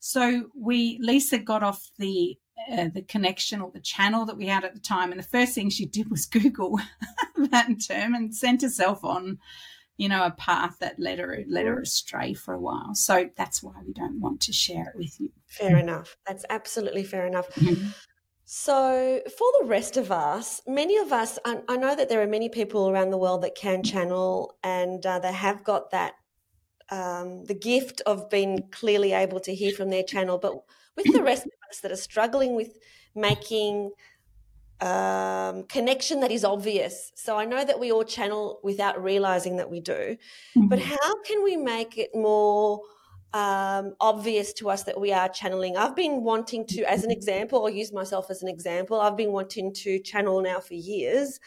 So 0.00 0.50
we, 0.54 0.98
Lisa 1.00 1.38
got 1.38 1.62
off 1.62 1.90
the 1.98 2.38
uh, 2.72 2.88
the 2.92 3.02
connection 3.02 3.60
or 3.60 3.70
the 3.70 3.80
channel 3.80 4.24
that 4.26 4.36
we 4.36 4.46
had 4.46 4.64
at 4.64 4.74
the 4.74 4.80
time, 4.80 5.12
and 5.12 5.18
the 5.20 5.26
first 5.26 5.54
thing 5.54 5.70
she 5.70 5.86
did 5.86 6.10
was 6.10 6.26
Google 6.26 6.80
that 7.36 7.68
term 7.86 8.14
and 8.14 8.34
sent 8.34 8.62
herself 8.62 9.04
on 9.04 9.38
you 9.98 10.08
know, 10.08 10.24
a 10.24 10.30
path 10.30 10.78
that 10.78 10.98
led 10.98 11.18
her 11.18 11.42
led 11.48 11.66
her 11.66 11.80
astray 11.80 12.32
for 12.32 12.54
a 12.54 12.60
while. 12.60 12.94
So 12.94 13.28
that's 13.36 13.62
why 13.62 13.74
we 13.84 13.92
don't 13.92 14.20
want 14.20 14.40
to 14.42 14.52
share 14.52 14.88
it 14.88 14.96
with 14.96 15.20
you. 15.20 15.30
Fair 15.46 15.76
enough. 15.76 16.16
That's 16.26 16.44
absolutely 16.48 17.04
fair 17.04 17.26
enough. 17.26 17.52
Mm-hmm. 17.56 17.88
So, 18.50 19.20
for 19.26 19.46
the 19.60 19.66
rest 19.66 19.98
of 19.98 20.10
us, 20.10 20.62
many 20.66 20.96
of 20.96 21.12
us, 21.12 21.38
I, 21.44 21.60
I, 21.68 21.76
know 21.76 21.94
that 21.94 22.08
there 22.08 22.22
are 22.22 22.26
many 22.26 22.48
people 22.48 22.88
around 22.88 23.10
the 23.10 23.18
world 23.18 23.42
that 23.42 23.54
can 23.54 23.82
channel 23.82 24.56
and 24.64 25.04
uh, 25.04 25.18
they 25.18 25.32
have 25.32 25.62
got 25.64 25.90
that, 25.90 26.14
um, 26.90 27.44
the 27.44 27.54
gift 27.54 28.00
of 28.06 28.30
being 28.30 28.66
clearly 28.70 29.12
able 29.12 29.38
to 29.40 29.54
hear 29.54 29.72
from 29.72 29.90
their 29.90 30.02
channel. 30.02 30.38
But 30.38 30.54
with 30.96 31.12
the 31.12 31.22
rest 31.22 31.44
of 31.44 31.52
us 31.70 31.80
that 31.80 31.92
are 31.92 31.96
struggling 31.96 32.56
with 32.56 32.78
making 33.14 33.90
um, 34.80 35.64
connection 35.64 36.20
that 36.20 36.30
is 36.30 36.44
obvious. 36.44 37.12
So 37.16 37.36
I 37.36 37.44
know 37.44 37.64
that 37.64 37.80
we 37.80 37.90
all 37.90 38.04
channel 38.04 38.60
without 38.62 39.02
realizing 39.02 39.56
that 39.56 39.70
we 39.70 39.80
do, 39.80 40.16
mm-hmm. 40.56 40.68
but 40.68 40.78
how 40.78 41.22
can 41.22 41.42
we 41.42 41.56
make 41.56 41.98
it 41.98 42.10
more 42.14 42.80
um, 43.34 43.94
obvious 44.00 44.52
to 44.54 44.70
us 44.70 44.84
that 44.84 45.00
we 45.00 45.12
are 45.12 45.28
channeling? 45.28 45.76
I've 45.76 45.96
been 45.96 46.22
wanting 46.22 46.66
to, 46.68 46.84
as 46.84 47.04
an 47.04 47.10
example, 47.10 47.64
I'll 47.64 47.70
use 47.70 47.92
myself 47.92 48.30
as 48.30 48.42
an 48.42 48.48
example. 48.48 49.00
I've 49.00 49.16
been 49.16 49.32
wanting 49.32 49.74
to 49.74 49.98
channel 50.00 50.40
now 50.40 50.60
for 50.60 50.74
years 50.74 51.40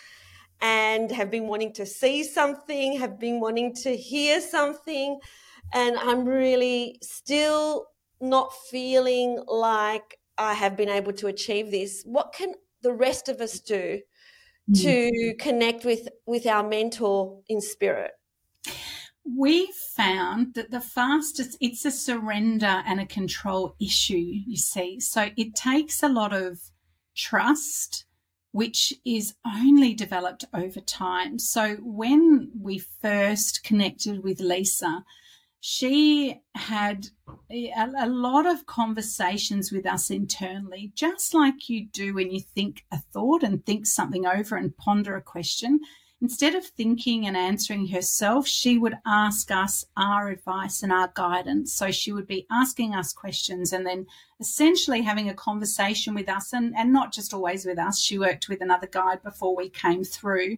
and 0.62 1.12
have 1.12 1.32
been 1.32 1.48
wanting 1.48 1.74
to 1.74 1.86
see 1.86 2.24
something, 2.24 3.00
have 3.00 3.20
been 3.20 3.40
wanting 3.40 3.74
to 3.76 3.96
hear 3.96 4.42
something, 4.42 5.20
and 5.74 5.98
I'm 5.98 6.26
really 6.26 7.00
still 7.02 7.88
not 8.20 8.54
feeling 8.70 9.42
like 9.48 10.20
I 10.38 10.54
have 10.54 10.78
been 10.78 10.90
able 10.90 11.14
to 11.14 11.28
achieve 11.28 11.72
this. 11.72 12.04
What 12.06 12.34
can 12.34 12.54
the 12.82 12.94
rest 12.94 13.30
of 13.30 13.42
us 13.42 13.60
do 13.60 14.02
mm. 14.70 14.82
to 14.82 15.36
connect 15.40 15.86
with 15.86 16.08
with 16.26 16.46
our 16.46 16.68
mentor 16.68 17.42
in 17.48 17.62
spirit. 17.62 18.12
We 19.24 19.72
found 19.96 20.56
that 20.56 20.72
the 20.72 20.82
fastest 20.82 21.58
it's 21.62 21.86
a 21.86 21.92
surrender 21.92 22.84
and 22.86 23.00
a 23.00 23.06
control 23.06 23.76
issue 23.80 24.18
you 24.18 24.58
see. 24.58 25.00
So 25.00 25.30
it 25.38 25.56
takes 25.56 26.02
a 26.02 26.10
lot 26.10 26.34
of 26.34 26.60
trust 27.16 28.06
which 28.54 28.94
is 29.06 29.36
only 29.46 29.94
developed 29.94 30.44
over 30.54 30.82
time. 30.82 31.40
So 31.40 31.76
when 31.76 32.52
we 32.60 32.80
first 32.80 33.64
connected 33.64 34.24
with 34.24 34.42
lisa 34.42 35.06
she 35.62 36.42
had 36.56 37.08
a, 37.52 37.72
a, 38.00 38.10
lot 38.10 38.48
of 38.48 38.66
conversations 38.66 39.72
with 39.72 39.86
us 39.86 40.10
internally, 40.10 40.92
just 40.96 41.36
like 41.36 41.70
you 41.70 41.86
do 41.86 42.16
when 42.16 42.32
you 42.32 42.40
think 42.40 42.84
a 42.92 42.98
thought 42.98 43.44
and 43.44 43.64
think 43.64 43.86
something 43.86 44.26
over 44.26 44.56
and 44.56 44.76
ponder 44.76 45.16
a 45.16 45.22
question. 45.22 45.80
Instead 46.20 46.56
of 46.56 46.66
thinking 46.66 47.28
and 47.28 47.38
answering 47.38 47.88
herself, 47.88 48.48
she 48.48 48.80
would 48.80 48.96
ask 49.06 49.52
us 49.52 49.86
our 49.98 50.30
advice 50.30 50.82
and 50.82 50.92
our 50.92 51.12
guidance. 51.14 51.74
So 51.74 51.92
she 51.92 52.12
would 52.12 52.28
be 52.28 52.48
asking 52.52 52.96
us 52.96 53.14
questions 53.14 53.72
and 53.72 53.86
then 53.86 54.08
essentially 54.40 55.04
having 55.04 55.30
a 55.30 55.36
conversation 55.36 56.16
with 56.16 56.28
us, 56.28 56.54
and, 56.54 56.76
and 56.76 56.92
not 56.92 57.14
just 57.14 57.36
always 57.36 57.68
with 57.68 57.78
us. 57.78 58.02
She 58.02 58.18
worked 58.18 58.50
with 58.50 58.62
another 58.62 58.88
guide 58.88 59.22
before 59.22 59.56
we 59.56 59.70
came 59.70 60.04
through 60.04 60.58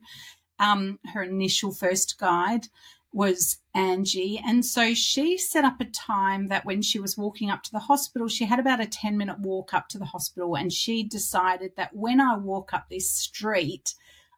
um, 0.59 0.97
her 1.13 1.23
initial 1.23 1.73
first 1.73 2.17
guide 2.17 2.67
was 3.13 3.59
Angie. 3.75 4.41
And 4.45 4.65
so 4.65 4.93
she 4.93 5.37
set 5.37 5.63
up 5.63 5.79
a 5.79 5.85
time 5.85 6.47
that 6.47 6.65
when 6.65 6.81
she 6.81 6.99
was 6.99 7.17
walking 7.17 7.49
up 7.49 7.63
to 7.63 7.71
the 7.71 7.79
hospital, 7.79 8.27
she 8.27 8.45
had 8.45 8.59
about 8.59 8.81
a 8.81 8.87
10 8.87 9.17
minute 9.17 9.39
walk 9.39 9.73
up 9.73 9.87
to 9.89 9.99
the 9.99 10.05
hospital. 10.05 10.55
And 10.55 10.73
she 10.73 11.03
decided 11.03 11.71
that 11.77 11.95
when 11.95 12.19
I 12.19 12.35
walk 12.37 12.73
up 12.73 12.89
this 12.89 13.09
street, 13.11 13.93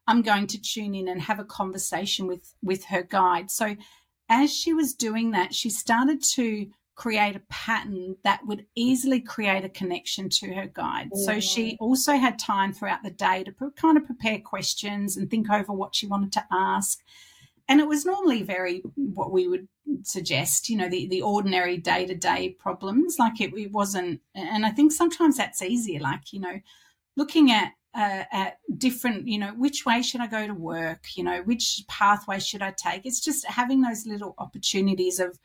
I'm 0.07 0.21
going 0.21 0.47
to 0.47 0.61
tune 0.61 0.93
in 0.93 1.07
and 1.07 1.21
have 1.21 1.39
a 1.39 1.45
conversation 1.45 2.27
with, 2.27 2.53
with 2.61 2.85
her 2.85 3.01
guide. 3.01 3.49
So 3.49 3.75
as 4.29 4.53
she 4.53 4.73
was 4.73 4.93
doing 4.93 5.31
that, 5.31 5.55
she 5.55 5.69
started 5.69 6.21
to 6.33 6.67
create 6.95 7.35
a 7.35 7.41
pattern 7.49 8.15
that 8.23 8.45
would 8.45 8.65
easily 8.75 9.19
create 9.19 9.65
a 9.65 9.69
connection 9.69 10.29
to 10.29 10.53
her 10.53 10.65
guide. 10.65 11.09
So 11.25 11.39
she 11.41 11.75
also 11.79 12.13
had 12.13 12.39
time 12.39 12.71
throughout 12.71 13.03
the 13.03 13.11
day 13.11 13.43
to 13.43 13.71
kind 13.75 13.97
of 13.97 14.05
prepare 14.05 14.39
questions 14.39 15.17
and 15.17 15.29
think 15.29 15.49
over 15.49 15.73
what 15.73 15.93
she 15.93 16.07
wanted 16.07 16.31
to 16.33 16.45
ask 16.51 17.01
and 17.67 17.80
it 17.80 17.88
was 17.88 18.06
normally 18.06 18.43
very 18.43 18.82
what 18.95 19.32
we 19.32 19.47
would 19.47 19.67
suggest 20.04 20.69
you 20.69 20.78
know 20.78 20.89
the, 20.89 21.08
the 21.08 21.21
ordinary 21.21 21.78
day-to-day 21.78 22.56
problems. 22.60 23.17
Like 23.19 23.41
it, 23.41 23.54
it 23.54 23.71
wasn't 23.71 24.21
and 24.34 24.65
i 24.65 24.71
think 24.71 24.91
sometimes 24.91 25.38
that's 25.38 25.62
easier 25.62 25.99
like 25.99 26.34
you 26.34 26.39
know 26.39 26.60
looking 27.15 27.51
at 27.51 27.73
uh, 27.93 28.25
at 28.32 28.58
different 28.78 29.25
you 29.28 29.39
know 29.39 29.54
which 29.56 29.86
way 29.86 30.01
should 30.01 30.21
i 30.21 30.28
go 30.28 30.45
to 30.47 30.54
work? 30.54 31.06
You 31.15 31.23
know 31.23 31.41
which 31.43 31.84
pathway 31.88 32.39
should 32.39 32.62
i 32.62 32.71
take? 32.71 33.06
It's 33.06 33.21
just 33.21 33.45
having 33.45 33.82
those 33.82 34.06
little 34.06 34.36
opportunities 34.38 35.19
of 35.19 35.39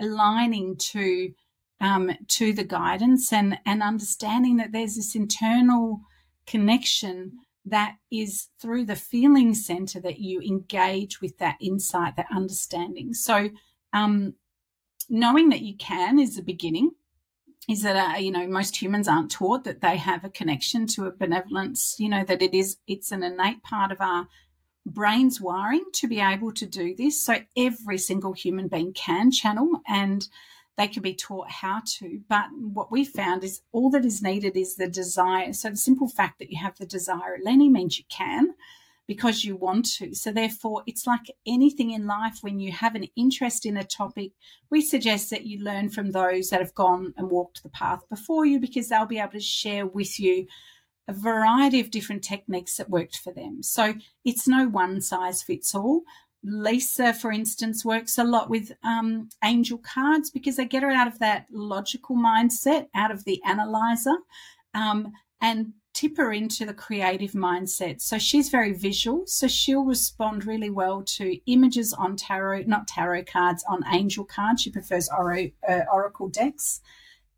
aligning 0.00 0.76
to 0.76 1.32
um, 1.80 2.10
to 2.28 2.52
the 2.52 2.64
guidance 2.64 3.32
and 3.32 3.58
and 3.66 3.82
understanding 3.82 4.56
that 4.56 4.72
there's 4.72 4.96
this 4.96 5.14
internal 5.14 6.00
connection 6.46 7.38
that 7.64 7.96
is 8.10 8.48
through 8.60 8.86
the 8.86 8.96
feeling 8.96 9.54
center 9.54 10.00
that 10.00 10.18
you 10.18 10.40
engage 10.40 11.20
with 11.20 11.38
that 11.38 11.56
insight, 11.60 12.16
that 12.16 12.26
understanding. 12.34 13.14
So, 13.14 13.50
um, 13.92 14.34
knowing 15.08 15.48
that 15.50 15.62
you 15.62 15.76
can 15.76 16.18
is 16.18 16.36
the 16.36 16.42
beginning. 16.42 16.92
Is 17.68 17.82
that 17.82 18.14
uh, 18.14 18.18
you 18.18 18.30
know 18.30 18.48
most 18.48 18.80
humans 18.80 19.06
aren't 19.06 19.30
taught 19.30 19.64
that 19.64 19.82
they 19.82 19.96
have 19.98 20.24
a 20.24 20.30
connection 20.30 20.86
to 20.88 21.04
a 21.04 21.12
benevolence. 21.12 21.96
You 21.98 22.08
know 22.08 22.24
that 22.24 22.42
it 22.42 22.54
is 22.54 22.78
it's 22.86 23.12
an 23.12 23.22
innate 23.22 23.62
part 23.62 23.92
of 23.92 24.00
our 24.00 24.26
brain's 24.86 25.40
wiring 25.40 25.84
to 25.92 26.08
be 26.08 26.20
able 26.20 26.52
to 26.52 26.66
do 26.66 26.94
this. 26.96 27.22
So 27.22 27.36
every 27.56 27.98
single 27.98 28.32
human 28.32 28.68
being 28.68 28.92
can 28.94 29.30
channel, 29.30 29.82
and 29.86 30.26
they 30.76 30.88
can 30.88 31.02
be 31.02 31.14
taught 31.14 31.50
how 31.50 31.82
to. 31.98 32.20
But 32.28 32.46
what 32.54 32.90
we 32.90 33.04
found 33.04 33.44
is 33.44 33.62
all 33.72 33.90
that 33.90 34.04
is 34.04 34.22
needed 34.22 34.56
is 34.56 34.76
the 34.76 34.88
desire. 34.88 35.52
So 35.52 35.70
the 35.70 35.76
simple 35.76 36.08
fact 36.08 36.38
that 36.38 36.50
you 36.50 36.58
have 36.58 36.76
the 36.76 36.86
desire 36.86 37.38
Eleni 37.38 37.70
means 37.70 37.98
you 37.98 38.04
can 38.08 38.54
because 39.10 39.44
you 39.44 39.56
want 39.56 39.84
to. 39.84 40.14
So, 40.14 40.30
therefore, 40.30 40.84
it's 40.86 41.04
like 41.04 41.32
anything 41.44 41.90
in 41.90 42.06
life 42.06 42.38
when 42.42 42.60
you 42.60 42.70
have 42.70 42.94
an 42.94 43.08
interest 43.16 43.66
in 43.66 43.76
a 43.76 43.82
topic, 43.82 44.30
we 44.70 44.80
suggest 44.80 45.30
that 45.30 45.44
you 45.44 45.64
learn 45.64 45.88
from 45.88 46.12
those 46.12 46.50
that 46.50 46.60
have 46.60 46.76
gone 46.76 47.12
and 47.16 47.28
walked 47.28 47.64
the 47.64 47.70
path 47.70 48.08
before 48.08 48.46
you 48.46 48.60
because 48.60 48.88
they'll 48.88 49.06
be 49.06 49.18
able 49.18 49.32
to 49.32 49.40
share 49.40 49.84
with 49.84 50.20
you 50.20 50.46
a 51.08 51.12
variety 51.12 51.80
of 51.80 51.90
different 51.90 52.22
techniques 52.22 52.76
that 52.76 52.88
worked 52.88 53.16
for 53.16 53.32
them. 53.32 53.64
So, 53.64 53.94
it's 54.24 54.46
no 54.46 54.68
one 54.68 55.00
size 55.00 55.42
fits 55.42 55.74
all. 55.74 56.02
Lisa, 56.42 57.12
for 57.12 57.30
instance, 57.30 57.84
works 57.84 58.16
a 58.16 58.24
lot 58.24 58.48
with 58.48 58.72
um, 58.82 59.28
angel 59.44 59.78
cards 59.78 60.30
because 60.30 60.56
they 60.56 60.64
get 60.64 60.82
her 60.82 60.90
out 60.90 61.06
of 61.06 61.18
that 61.18 61.46
logical 61.52 62.16
mindset, 62.16 62.86
out 62.94 63.10
of 63.10 63.24
the 63.24 63.42
analyzer, 63.44 64.16
um, 64.74 65.12
and 65.40 65.72
tip 65.92 66.16
her 66.16 66.32
into 66.32 66.64
the 66.64 66.72
creative 66.72 67.32
mindset. 67.32 68.00
So 68.00 68.18
she's 68.18 68.48
very 68.48 68.72
visual. 68.72 69.24
So 69.26 69.48
she'll 69.48 69.84
respond 69.84 70.46
really 70.46 70.70
well 70.70 71.02
to 71.16 71.38
images 71.50 71.92
on 71.92 72.16
tarot, 72.16 72.62
not 72.66 72.88
tarot 72.88 73.24
cards, 73.24 73.64
on 73.68 73.82
angel 73.92 74.24
cards. 74.24 74.62
She 74.62 74.70
prefers 74.70 75.10
or- 75.10 75.50
uh, 75.68 75.80
oracle 75.92 76.28
decks. 76.28 76.80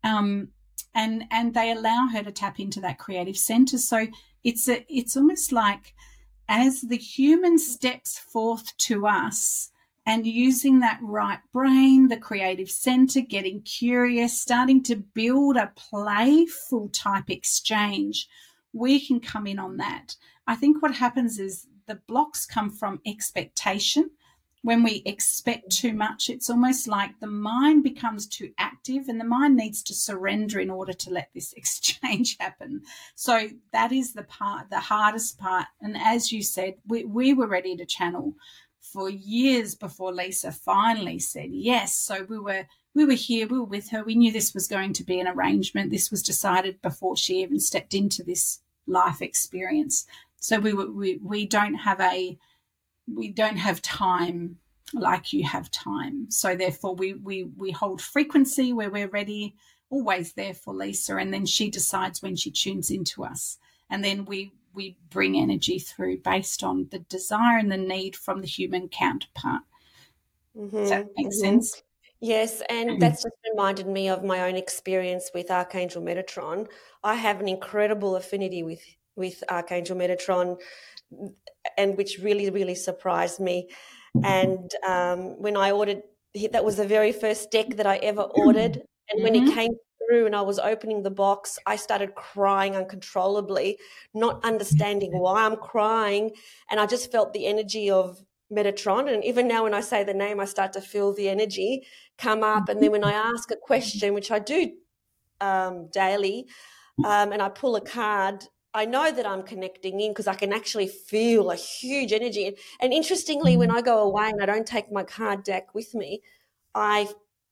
Um, 0.03 0.49
and 0.95 1.25
and 1.31 1.53
they 1.53 1.71
allow 1.71 2.07
her 2.13 2.21
to 2.23 2.31
tap 2.31 2.59
into 2.59 2.79
that 2.81 2.99
creative 2.99 3.37
center. 3.37 3.77
So 3.77 4.07
it's 4.43 4.69
a, 4.69 4.85
it's 4.87 5.17
almost 5.17 5.51
like 5.51 5.95
as 6.47 6.81
the 6.81 6.97
human 6.97 7.57
steps 7.57 8.17
forth 8.17 8.75
to 8.77 9.07
us 9.07 9.69
and 10.05 10.27
using 10.27 10.79
that 10.79 10.99
right 11.01 11.39
brain, 11.53 12.09
the 12.09 12.17
creative 12.17 12.69
center, 12.69 13.21
getting 13.21 13.61
curious, 13.61 14.41
starting 14.41 14.83
to 14.83 14.97
build 14.97 15.55
a 15.55 15.71
playful 15.75 16.89
type 16.89 17.29
exchange, 17.29 18.27
we 18.73 18.99
can 18.99 19.19
come 19.19 19.47
in 19.47 19.59
on 19.59 19.77
that. 19.77 20.15
I 20.45 20.55
think 20.55 20.81
what 20.81 20.95
happens 20.95 21.39
is 21.39 21.67
the 21.87 22.01
blocks 22.07 22.45
come 22.45 22.69
from 22.69 22.99
expectation. 23.05 24.09
When 24.63 24.81
we 24.81 25.03
expect 25.05 25.69
too 25.69 25.93
much, 25.93 26.29
it's 26.29 26.49
almost 26.49 26.87
like 26.87 27.19
the 27.19 27.27
mind 27.27 27.83
becomes 27.83 28.25
too 28.25 28.51
active 28.57 29.09
and 29.09 29.19
the 29.19 29.25
mind 29.25 29.57
needs 29.57 29.83
to 29.83 29.93
surrender 29.93 30.59
in 30.59 30.69
order 30.69 30.93
to 30.93 31.09
let 31.09 31.29
this 31.33 31.53
exchange 31.57 32.37
happen. 32.39 32.81
So 33.15 33.49
that 33.71 33.91
is 33.91 34.13
the 34.13 34.23
part, 34.23 34.69
the 34.69 34.79
hardest 34.79 35.37
part. 35.37 35.65
And 35.81 35.97
as 35.97 36.31
you 36.31 36.41
said, 36.41 36.75
we, 36.87 37.03
we 37.03 37.33
were 37.33 37.47
ready 37.47 37.75
to 37.75 37.85
channel 37.85 38.35
for 38.93 39.09
years 39.09 39.75
before 39.75 40.13
Lisa 40.13 40.51
finally 40.51 41.17
said 41.17 41.49
yes. 41.51 41.95
So 41.95 42.25
we 42.29 42.37
were 42.37 42.65
we 42.93 43.05
were 43.05 43.13
here, 43.13 43.47
we 43.47 43.57
were 43.57 43.65
with 43.65 43.89
her. 43.89 44.03
We 44.03 44.15
knew 44.15 44.31
this 44.31 44.53
was 44.53 44.67
going 44.67 44.93
to 44.93 45.03
be 45.03 45.19
an 45.19 45.27
arrangement. 45.27 45.89
This 45.89 46.11
was 46.11 46.21
decided 46.21 46.81
before 46.81 47.17
she 47.17 47.41
even 47.41 47.59
stepped 47.59 47.93
into 47.93 48.23
this 48.23 48.59
life 48.85 49.21
experience. 49.21 50.05
So 50.37 50.59
we 50.59 50.73
we 50.73 51.19
we 51.23 51.45
don't 51.45 51.75
have 51.75 51.99
a 51.99 52.37
we 53.07 53.29
don't 53.29 53.57
have 53.57 53.81
time 53.81 54.57
like 54.93 55.33
you 55.33 55.43
have 55.45 55.71
time. 55.71 56.29
So 56.29 56.55
therefore 56.55 56.95
we 56.95 57.13
we 57.13 57.43
we 57.43 57.71
hold 57.71 58.01
frequency 58.01 58.73
where 58.73 58.89
we're 58.89 59.09
ready, 59.09 59.55
always 59.89 60.33
there 60.33 60.53
for 60.53 60.73
Lisa, 60.73 61.17
and 61.17 61.33
then 61.33 61.45
she 61.45 61.69
decides 61.69 62.21
when 62.21 62.35
she 62.35 62.51
tunes 62.51 62.89
into 62.89 63.23
us. 63.23 63.57
And 63.89 64.03
then 64.03 64.25
we 64.25 64.53
we 64.73 64.97
bring 65.09 65.37
energy 65.37 65.79
through 65.79 66.17
based 66.19 66.63
on 66.63 66.87
the 66.91 66.99
desire 66.99 67.57
and 67.57 67.71
the 67.71 67.77
need 67.77 68.15
from 68.15 68.41
the 68.41 68.47
human 68.47 68.89
counterpart. 68.89 69.61
Mm-hmm. 70.57 70.77
Does 70.77 70.89
that 70.89 71.07
make 71.15 71.27
mm-hmm. 71.27 71.39
sense? 71.39 71.83
Yes, 72.19 72.61
and 72.69 72.91
mm. 72.91 72.99
that's 73.01 73.23
just 73.23 73.35
reminded 73.51 73.85
me 73.85 74.07
of 74.07 74.23
my 74.23 74.43
own 74.47 74.55
experience 74.55 75.31
with 75.33 75.51
Archangel 75.51 76.01
Metatron. 76.01 76.67
I 77.03 77.15
have 77.15 77.41
an 77.41 77.49
incredible 77.49 78.15
affinity 78.15 78.63
with 78.63 78.81
with 79.15 79.43
Archangel 79.49 79.97
Metatron, 79.97 80.59
and 81.77 81.97
which 81.97 82.19
really 82.19 82.49
really 82.49 82.75
surprised 82.75 83.39
me. 83.39 83.69
And 84.23 84.71
um, 84.87 85.41
when 85.41 85.57
I 85.57 85.71
ordered, 85.71 86.03
that 86.51 86.63
was 86.63 86.75
the 86.75 86.87
very 86.87 87.11
first 87.11 87.49
deck 87.51 87.69
that 87.77 87.87
I 87.87 87.97
ever 87.97 88.21
ordered. 88.35 88.81
And 89.09 89.23
when 89.23 89.33
mm-hmm. 89.33 89.47
it 89.47 89.55
came 89.55 89.71
through 90.07 90.25
and 90.25 90.35
I 90.35 90.41
was 90.41 90.59
opening 90.59 91.03
the 91.03 91.11
box, 91.11 91.57
I 91.65 91.75
started 91.75 92.15
crying 92.15 92.75
uncontrollably, 92.75 93.77
not 94.13 94.43
understanding 94.45 95.11
why 95.17 95.45
I'm 95.45 95.57
crying. 95.57 96.31
And 96.69 96.79
I 96.79 96.85
just 96.85 97.11
felt 97.11 97.33
the 97.33 97.47
energy 97.47 97.89
of 97.89 98.21
Metatron. 98.51 99.11
And 99.11 99.23
even 99.23 99.47
now, 99.47 99.63
when 99.63 99.73
I 99.73 99.81
say 99.81 100.03
the 100.03 100.13
name, 100.13 100.39
I 100.39 100.45
start 100.45 100.73
to 100.73 100.81
feel 100.81 101.13
the 101.13 101.29
energy 101.29 101.87
come 102.17 102.43
up. 102.43 102.69
And 102.69 102.81
then 102.81 102.91
when 102.91 103.03
I 103.03 103.13
ask 103.13 103.49
a 103.51 103.55
question, 103.55 104.13
which 104.13 104.31
I 104.31 104.39
do 104.39 104.71
um, 105.41 105.89
daily, 105.91 106.45
um, 107.03 107.31
and 107.31 107.41
I 107.41 107.49
pull 107.49 107.75
a 107.75 107.81
card, 107.81 108.45
I 108.73 108.85
know 108.85 109.11
that 109.11 109.25
I'm 109.25 109.43
connecting 109.43 109.99
in 109.99 110.11
because 110.11 110.27
I 110.27 110.33
can 110.33 110.51
actually 110.51 110.87
feel 110.87 111.51
a 111.51 111.55
huge 111.55 112.11
energy. 112.11 112.47
And, 112.47 112.57
and 112.79 112.93
interestingly, 112.93 113.55
when 113.55 113.69
I 113.69 113.81
go 113.81 113.99
away 113.99 114.29
and 114.29 114.41
I 114.41 114.45
don't 114.45 114.65
take 114.65 114.91
my 114.91 115.03
card 115.03 115.43
deck 115.43 115.75
with 115.75 115.93
me, 115.93 116.21
I 116.73 117.07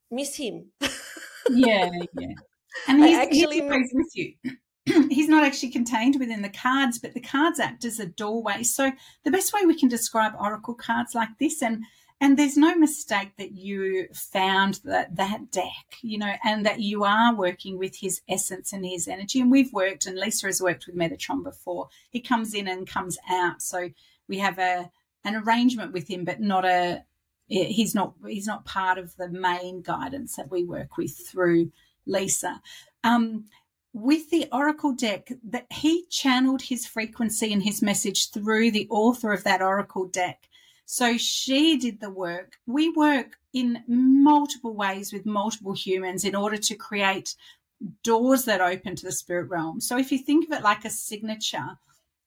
miss 0.10 0.36
him. 0.36 0.66
yeah, 1.50 1.90
yeah. 2.20 2.28
And 2.88 3.04
he's, 3.04 3.18
actually 3.18 3.62
he's 3.62 3.92
with 3.94 4.12
you. 4.16 4.34
he's 5.10 5.30
not 5.30 5.44
actually 5.44 5.70
contained 5.70 6.18
within 6.20 6.42
the 6.42 6.50
cards, 6.50 6.98
but 6.98 7.14
the 7.14 7.22
cards 7.22 7.60
act 7.60 7.86
as 7.86 8.00
a 8.00 8.08
doorway. 8.08 8.64
So 8.64 8.92
the 9.24 9.32
best 9.32 9.54
way 9.54 9.66
we 9.66 9.78
can 9.78 9.90
describe 9.90 10.34
oracle 10.40 10.74
cards 10.74 11.14
like 11.14 11.30
this, 11.40 11.62
and 11.62 11.84
and 12.22 12.38
there's 12.38 12.56
no 12.56 12.76
mistake 12.76 13.32
that 13.38 13.54
you 13.54 14.08
found 14.14 14.80
that 14.84 15.16
that 15.16 15.50
deck, 15.52 15.98
you 16.04 16.20
know, 16.20 16.34
and 16.44 16.64
that 16.68 16.80
you 16.80 17.04
are 17.04 17.34
working 17.34 17.80
with 17.80 17.98
his 17.98 18.22
essence 18.30 18.72
and 18.72 18.86
his 18.86 19.08
energy. 19.08 19.42
And 19.42 19.50
we've 19.50 19.74
worked, 19.74 20.06
and 20.06 20.20
Lisa 20.20 20.46
has 20.46 20.62
worked 20.62 20.86
with 20.86 20.96
Metatron 20.96 21.44
before. 21.44 21.90
He 22.12 22.22
comes 22.22 22.54
in 22.54 22.68
and 22.68 22.88
comes 22.88 23.18
out, 23.28 23.64
so 23.64 23.90
we 24.28 24.38
have 24.38 24.60
a 24.60 24.92
an 25.24 25.36
arrangement 25.36 25.94
with 25.94 26.08
him, 26.08 26.24
but 26.24 26.40
not 26.40 26.64
a 26.64 27.04
he's 27.48 27.96
not 27.96 28.14
he's 28.28 28.48
not 28.48 28.66
part 28.66 29.00
of 29.00 29.16
the 29.18 29.28
main 29.28 29.82
guidance 29.82 30.36
that 30.36 30.52
we 30.52 30.64
work 30.64 30.98
with 30.98 31.18
through 31.18 31.72
Lisa. 32.06 32.62
Um, 33.04 33.46
with 33.94 34.30
the 34.30 34.48
oracle 34.52 34.94
deck 34.94 35.32
that 35.44 35.66
he 35.72 36.06
channeled 36.10 36.62
his 36.62 36.86
frequency 36.86 37.52
and 37.52 37.64
his 37.64 37.82
message 37.82 38.30
through 38.30 38.72
the 38.72 38.88
author 38.90 39.34
of 39.34 39.44
that 39.44 39.62
oracle 39.62 40.06
deck 40.06 40.48
so 40.92 41.18
she 41.18 41.78
did 41.78 42.02
the 42.02 42.10
work 42.10 42.58
we 42.68 42.90
work 42.90 43.38
in 43.54 43.82
multiple 43.88 44.74
ways 44.74 45.14
with 45.14 45.26
multiple 45.26 45.72
humans 45.72 46.26
in 46.26 46.36
order 46.36 46.58
to 46.58 46.76
create 46.76 47.34
doors 48.04 48.44
that 48.44 48.60
open 48.60 48.94
to 48.94 49.06
the 49.06 49.12
spirit 49.12 49.50
realm 49.50 49.80
so 49.80 49.98
if 49.98 50.12
you 50.12 50.18
think 50.18 50.46
of 50.46 50.52
it 50.52 50.64
like 50.64 50.84
a 50.84 50.90
signature 50.90 51.78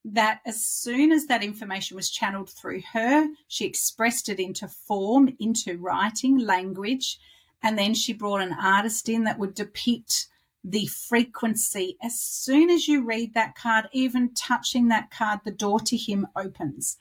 that 0.03 0.41
as 0.47 0.65
soon 0.65 1.13
as 1.13 1.27
that 1.27 1.45
information 1.45 1.95
was 1.95 2.09
channeled 2.09 2.49
through 2.49 2.81
her 2.91 3.29
she 3.49 3.67
expressed 3.67 4.31
it 4.31 4.41
into 4.41 4.67
form 4.67 5.29
into 5.41 5.77
writing 5.77 6.39
language 6.39 7.19
and 7.63 7.79
then 7.79 7.93
she 7.93 8.15
brought 8.15 8.41
an 8.41 8.57
artist 8.59 9.11
in 9.11 9.25
that 9.25 9.39
would 9.39 9.55
depict 9.55 10.29
the 10.67 10.87
frequency. 10.87 11.99
As 12.03 12.19
soon 12.19 12.71
as 12.71 12.89
you 12.89 13.05
read 13.05 13.35
that 13.35 13.55
card, 13.55 13.87
even 13.93 14.33
touching 14.35 14.89
that 14.89 15.11
card, 15.11 15.41
the 15.45 15.51
door 15.51 15.79
to 15.81 15.97
him 15.97 16.27
opens. 16.35 16.97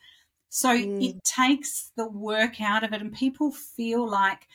So 0.54 0.70
mm. 0.70 1.04
it 1.04 1.24
takes 1.24 1.92
the 1.98 2.08
work 2.08 2.62
out 2.62 2.84
of 2.84 2.94
it, 2.94 3.02
and 3.02 3.12
people 3.12 3.52
feel 3.52 4.08
like, 4.08 4.48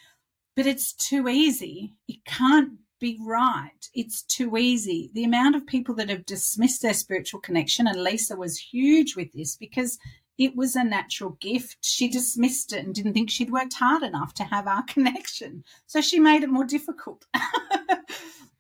but 0.55 0.65
it's 0.65 0.93
too 0.93 1.29
easy. 1.29 1.97
It 2.07 2.25
can't 2.25 2.75
be 3.01 3.19
right. 3.21 3.89
It's 3.95 4.23
too 4.23 4.57
easy. 4.57 5.11
The 5.15 5.25
amount 5.25 5.57
of 5.57 5.67
people 5.67 5.97
that 5.97 6.09
have 6.09 6.25
dismissed 6.25 6.83
their 6.83 6.95
spiritual 6.95 7.41
connection, 7.41 7.89
and 7.89 8.01
Lisa 8.01 8.37
was 8.37 8.57
huge 8.57 9.17
with 9.17 9.33
this 9.33 9.57
because 9.57 9.99
it 10.39 10.55
was 10.55 10.77
a 10.77 10.85
natural 10.85 11.31
gift. 11.41 11.79
She 11.85 12.07
dismissed 12.07 12.73
it 12.73 12.85
and 12.85 12.95
didn't 12.95 13.15
think 13.15 13.29
she'd 13.29 13.51
worked 13.51 13.75
hard 13.75 14.05
enough 14.05 14.35
to 14.35 14.45
have 14.45 14.69
our 14.69 14.83
connection. 14.87 15.65
So 15.89 16.01
she 16.01 16.21
made 16.21 16.45
it 16.45 16.49
more 16.49 16.65
difficult. 16.65 17.27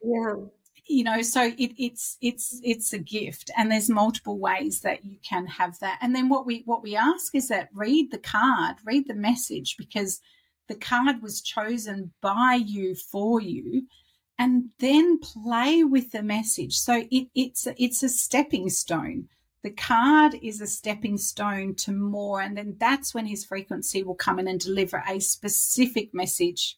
yeah 0.02 0.34
you 0.88 1.04
know 1.04 1.22
so 1.22 1.44
it, 1.44 1.72
it's 1.78 2.16
it's 2.20 2.60
it's 2.64 2.92
a 2.92 2.98
gift 2.98 3.50
and 3.56 3.70
there's 3.70 3.90
multiple 3.90 4.38
ways 4.38 4.80
that 4.80 5.04
you 5.04 5.18
can 5.28 5.46
have 5.46 5.78
that. 5.80 5.98
And 6.00 6.14
then 6.14 6.28
what 6.28 6.46
we 6.46 6.62
what 6.64 6.82
we 6.82 6.96
ask 6.96 7.34
is 7.34 7.48
that 7.48 7.68
read 7.74 8.10
the 8.10 8.18
card 8.18 8.76
read 8.84 9.06
the 9.06 9.14
message 9.14 9.76
because 9.76 10.20
the 10.68 10.74
card 10.74 11.22
was 11.22 11.40
chosen 11.40 12.12
by 12.20 12.60
you 12.64 12.94
for 12.94 13.40
you 13.40 13.86
and 14.38 14.70
then 14.78 15.18
play 15.18 15.82
with 15.82 16.12
the 16.12 16.22
message. 16.22 16.74
So 16.74 17.04
it, 17.10 17.28
it's 17.34 17.66
a, 17.66 17.82
it's 17.82 18.02
a 18.02 18.08
stepping 18.08 18.68
stone. 18.68 19.28
The 19.62 19.70
card 19.70 20.36
is 20.40 20.60
a 20.60 20.66
stepping 20.66 21.18
stone 21.18 21.74
to 21.76 21.92
more 21.92 22.40
and 22.40 22.56
then 22.56 22.76
that's 22.78 23.14
when 23.14 23.26
his 23.26 23.44
frequency 23.44 24.02
will 24.02 24.14
come 24.14 24.38
in 24.38 24.48
and 24.48 24.60
deliver 24.60 25.02
a 25.08 25.20
specific 25.20 26.14
message 26.14 26.76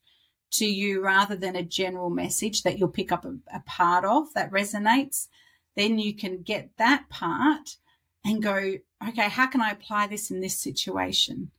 to 0.52 0.66
you 0.66 1.02
rather 1.02 1.36
than 1.36 1.56
a 1.56 1.62
general 1.62 2.10
message 2.10 2.62
that 2.62 2.78
you'll 2.78 2.88
pick 2.88 3.12
up 3.12 3.24
a, 3.24 3.34
a 3.54 3.60
part 3.66 4.04
of 4.04 4.32
that 4.34 4.50
resonates, 4.50 5.28
then 5.76 5.98
you 5.98 6.14
can 6.14 6.42
get 6.42 6.70
that 6.78 7.08
part 7.08 7.76
and 8.24 8.42
go, 8.42 8.74
okay, 9.08 9.28
how 9.28 9.46
can 9.46 9.60
I 9.60 9.70
apply 9.70 10.06
this 10.06 10.30
in 10.30 10.40
this 10.40 10.58
situation? 10.58 11.50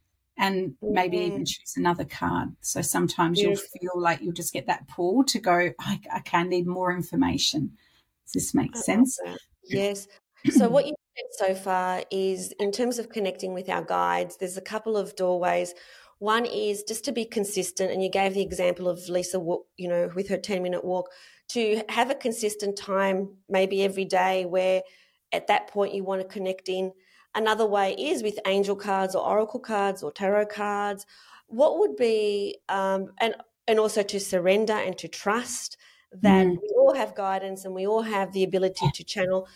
and 0.41 0.73
maybe 0.81 1.17
mm-hmm. 1.17 1.27
even 1.27 1.45
choose 1.45 1.75
another 1.77 2.03
card. 2.03 2.55
So 2.61 2.81
sometimes 2.81 3.39
you'll 3.39 3.55
feel 3.55 3.91
like 3.95 4.21
you'll 4.21 4.33
just 4.33 4.53
get 4.53 4.65
that 4.67 4.87
pull 4.87 5.23
to 5.25 5.39
go, 5.39 5.71
I, 5.79 5.99
I 6.11 6.19
can 6.19 6.49
need 6.49 6.65
more 6.65 6.91
information. 6.91 7.77
Does 8.25 8.33
this 8.33 8.55
make 8.55 8.75
sense? 8.75 9.19
Yes. 9.63 10.07
So 10.49 10.67
what 10.67 10.87
you've 10.87 10.95
said 11.15 11.47
so 11.47 11.55
far 11.55 12.03
is 12.09 12.53
in 12.59 12.71
terms 12.71 12.97
of 12.97 13.09
connecting 13.09 13.53
with 13.53 13.69
our 13.69 13.83
guides, 13.83 14.37
there's 14.37 14.57
a 14.57 14.61
couple 14.61 14.97
of 14.97 15.15
doorways. 15.15 15.75
One 16.21 16.45
is 16.45 16.83
just 16.83 17.03
to 17.05 17.11
be 17.11 17.25
consistent, 17.25 17.91
and 17.91 18.03
you 18.03 18.07
gave 18.07 18.35
the 18.35 18.43
example 18.43 18.87
of 18.87 19.09
Lisa, 19.09 19.39
you 19.75 19.87
know, 19.87 20.07
with 20.13 20.29
her 20.29 20.37
10 20.37 20.61
minute 20.61 20.85
walk, 20.85 21.09
to 21.49 21.81
have 21.89 22.11
a 22.11 22.15
consistent 22.15 22.77
time, 22.77 23.37
maybe 23.49 23.83
every 23.83 24.05
day, 24.05 24.45
where 24.45 24.83
at 25.31 25.47
that 25.47 25.67
point 25.69 25.95
you 25.95 26.03
want 26.03 26.21
to 26.21 26.27
connect 26.27 26.69
in. 26.69 26.91
Another 27.33 27.65
way 27.65 27.95
is 27.97 28.21
with 28.21 28.37
angel 28.45 28.75
cards 28.75 29.15
or 29.15 29.25
oracle 29.25 29.59
cards 29.59 30.03
or 30.03 30.11
tarot 30.11 30.45
cards. 30.45 31.07
What 31.47 31.79
would 31.79 31.95
be, 31.95 32.59
um, 32.69 33.13
and 33.19 33.33
and 33.67 33.79
also 33.79 34.03
to 34.03 34.19
surrender 34.19 34.73
and 34.73 34.95
to 34.99 35.07
trust 35.07 35.75
that 36.21 36.45
mm. 36.45 36.51
we 36.51 36.69
all 36.77 36.93
have 36.93 37.15
guidance 37.15 37.65
and 37.65 37.73
we 37.73 37.87
all 37.87 38.03
have 38.03 38.31
the 38.31 38.43
ability 38.43 38.91
to 38.93 39.03
channel. 39.03 39.47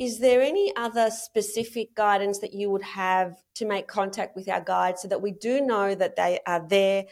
Is 0.00 0.18
there 0.18 0.40
any 0.40 0.74
other 0.76 1.10
specific 1.10 1.94
guidance 1.94 2.38
that 2.38 2.54
you 2.54 2.70
would 2.70 2.82
have 2.82 3.36
to 3.56 3.66
make 3.66 3.86
contact 3.86 4.34
with 4.34 4.48
our 4.48 4.62
guides 4.62 5.02
so 5.02 5.08
that 5.08 5.20
we 5.20 5.30
do 5.30 5.60
know 5.60 5.94
that 5.94 6.16
they 6.16 6.40
are 6.46 6.66
there 6.66 7.04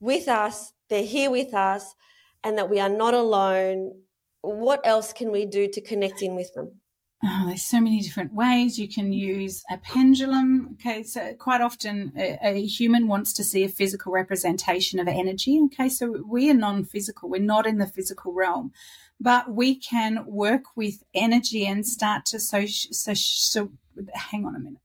with 0.00 0.26
us, 0.26 0.72
they're 0.88 1.04
here 1.04 1.30
with 1.30 1.54
us, 1.54 1.94
and 2.42 2.58
that 2.58 2.68
we 2.68 2.80
are 2.80 2.88
not 2.88 3.14
alone? 3.14 4.00
What 4.40 4.80
else 4.84 5.12
can 5.12 5.30
we 5.30 5.46
do 5.46 5.68
to 5.68 5.80
connect 5.80 6.22
in 6.22 6.34
with 6.34 6.52
them? 6.54 6.80
Oh, 7.26 7.44
there's 7.46 7.64
so 7.64 7.80
many 7.80 8.00
different 8.00 8.34
ways 8.34 8.78
you 8.80 8.88
can 8.88 9.12
use 9.12 9.62
a 9.70 9.78
pendulum. 9.78 10.70
Okay, 10.74 11.04
so 11.04 11.34
quite 11.34 11.60
often 11.60 12.12
a, 12.18 12.36
a, 12.42 12.66
human 12.66 13.06
wants 13.06 13.32
to 13.34 13.44
see 13.44 13.62
a 13.62 13.68
physical 13.68 14.12
representation 14.12 14.98
of 14.98 15.06
energy. 15.06 15.58
Okay, 15.66 15.88
so 15.88 16.22
we 16.26 16.50
are 16.50 16.54
non 16.54 16.84
physical, 16.84 17.30
we're 17.30 17.40
not 17.40 17.66
in 17.66 17.78
the 17.78 17.86
physical 17.86 18.32
realm, 18.34 18.72
but 19.20 19.52
we 19.52 19.74
can 19.74 20.24
work 20.26 20.64
with 20.76 21.02
energy 21.14 21.66
and 21.66 21.86
start 21.86 22.26
to 22.26 22.38
so, 22.38 22.66
so, 22.66 23.14
so 23.14 23.70
hang 24.12 24.44
on 24.44 24.56
a 24.56 24.58
minute. 24.58 24.80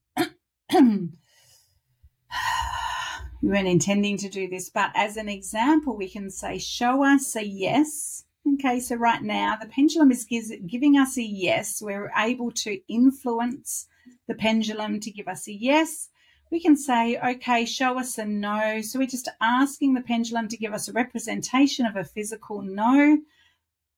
we 3.42 3.50
weren't 3.50 3.68
intending 3.68 4.18
to 4.18 4.30
do 4.30 4.48
this, 4.48 4.70
but 4.70 4.92
as 4.96 5.18
an 5.18 5.30
example, 5.30 5.96
we 5.96 6.10
can 6.10 6.30
say, 6.30 6.58
Show 6.58 7.04
us 7.04 7.36
a 7.36 7.46
yes 7.46 8.26
Okay, 8.54 8.80
so 8.80 8.96
right 8.96 9.22
now 9.22 9.58
the 9.62 9.68
pendulum 9.68 10.12
is 10.12 10.26
giving 10.26 10.98
us 10.98 11.18
a 11.18 11.24
yes. 11.24 11.82
We're 11.82 12.12
able 12.18 12.52
to 12.52 12.80
influence 12.88 13.88
the 14.28 14.34
pendulum 14.34 15.00
to 15.02 15.12
give 15.12 15.28
us 15.28 15.48
a 15.48 15.54
yes. 15.54 16.10
We 16.50 16.60
can 16.60 16.76
say, 16.76 17.20
okay, 17.20 17.66
show 17.66 18.00
us 18.00 18.18
a 18.18 18.26
no. 18.26 18.82
So 18.82 18.98
we're 18.98 19.08
just 19.08 19.30
asking 19.40 19.94
the 19.94 20.02
pendulum 20.02 20.48
to 20.48 20.58
give 20.58 20.74
us 20.74 20.88
a 20.88 20.94
representation 20.94 21.86
of 21.86 21.96
a 21.96 22.04
physical 22.04 22.62
no. 22.62 23.20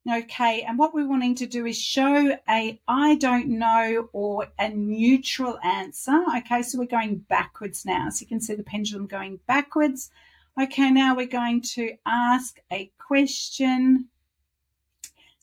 Okay, 0.09 0.63
and 0.63 0.79
what 0.79 0.95
we're 0.95 1.07
wanting 1.07 1.35
to 1.35 1.45
do 1.45 1.67
is 1.67 1.79
show 1.79 2.35
a 2.49 2.81
I 2.87 3.15
don't 3.15 3.47
know 3.49 4.09
or 4.13 4.47
a 4.57 4.69
neutral 4.69 5.59
answer. 5.59 6.23
Okay, 6.37 6.63
so 6.63 6.79
we're 6.79 6.85
going 6.85 7.17
backwards 7.17 7.85
now. 7.85 8.09
So 8.09 8.21
you 8.23 8.27
can 8.27 8.41
see 8.41 8.55
the 8.55 8.63
pendulum 8.63 9.05
going 9.05 9.39
backwards. 9.45 10.09
Okay, 10.59 10.89
now 10.89 11.15
we're 11.15 11.27
going 11.27 11.61
to 11.75 11.97
ask 12.05 12.59
a 12.71 12.91
question 12.97 14.09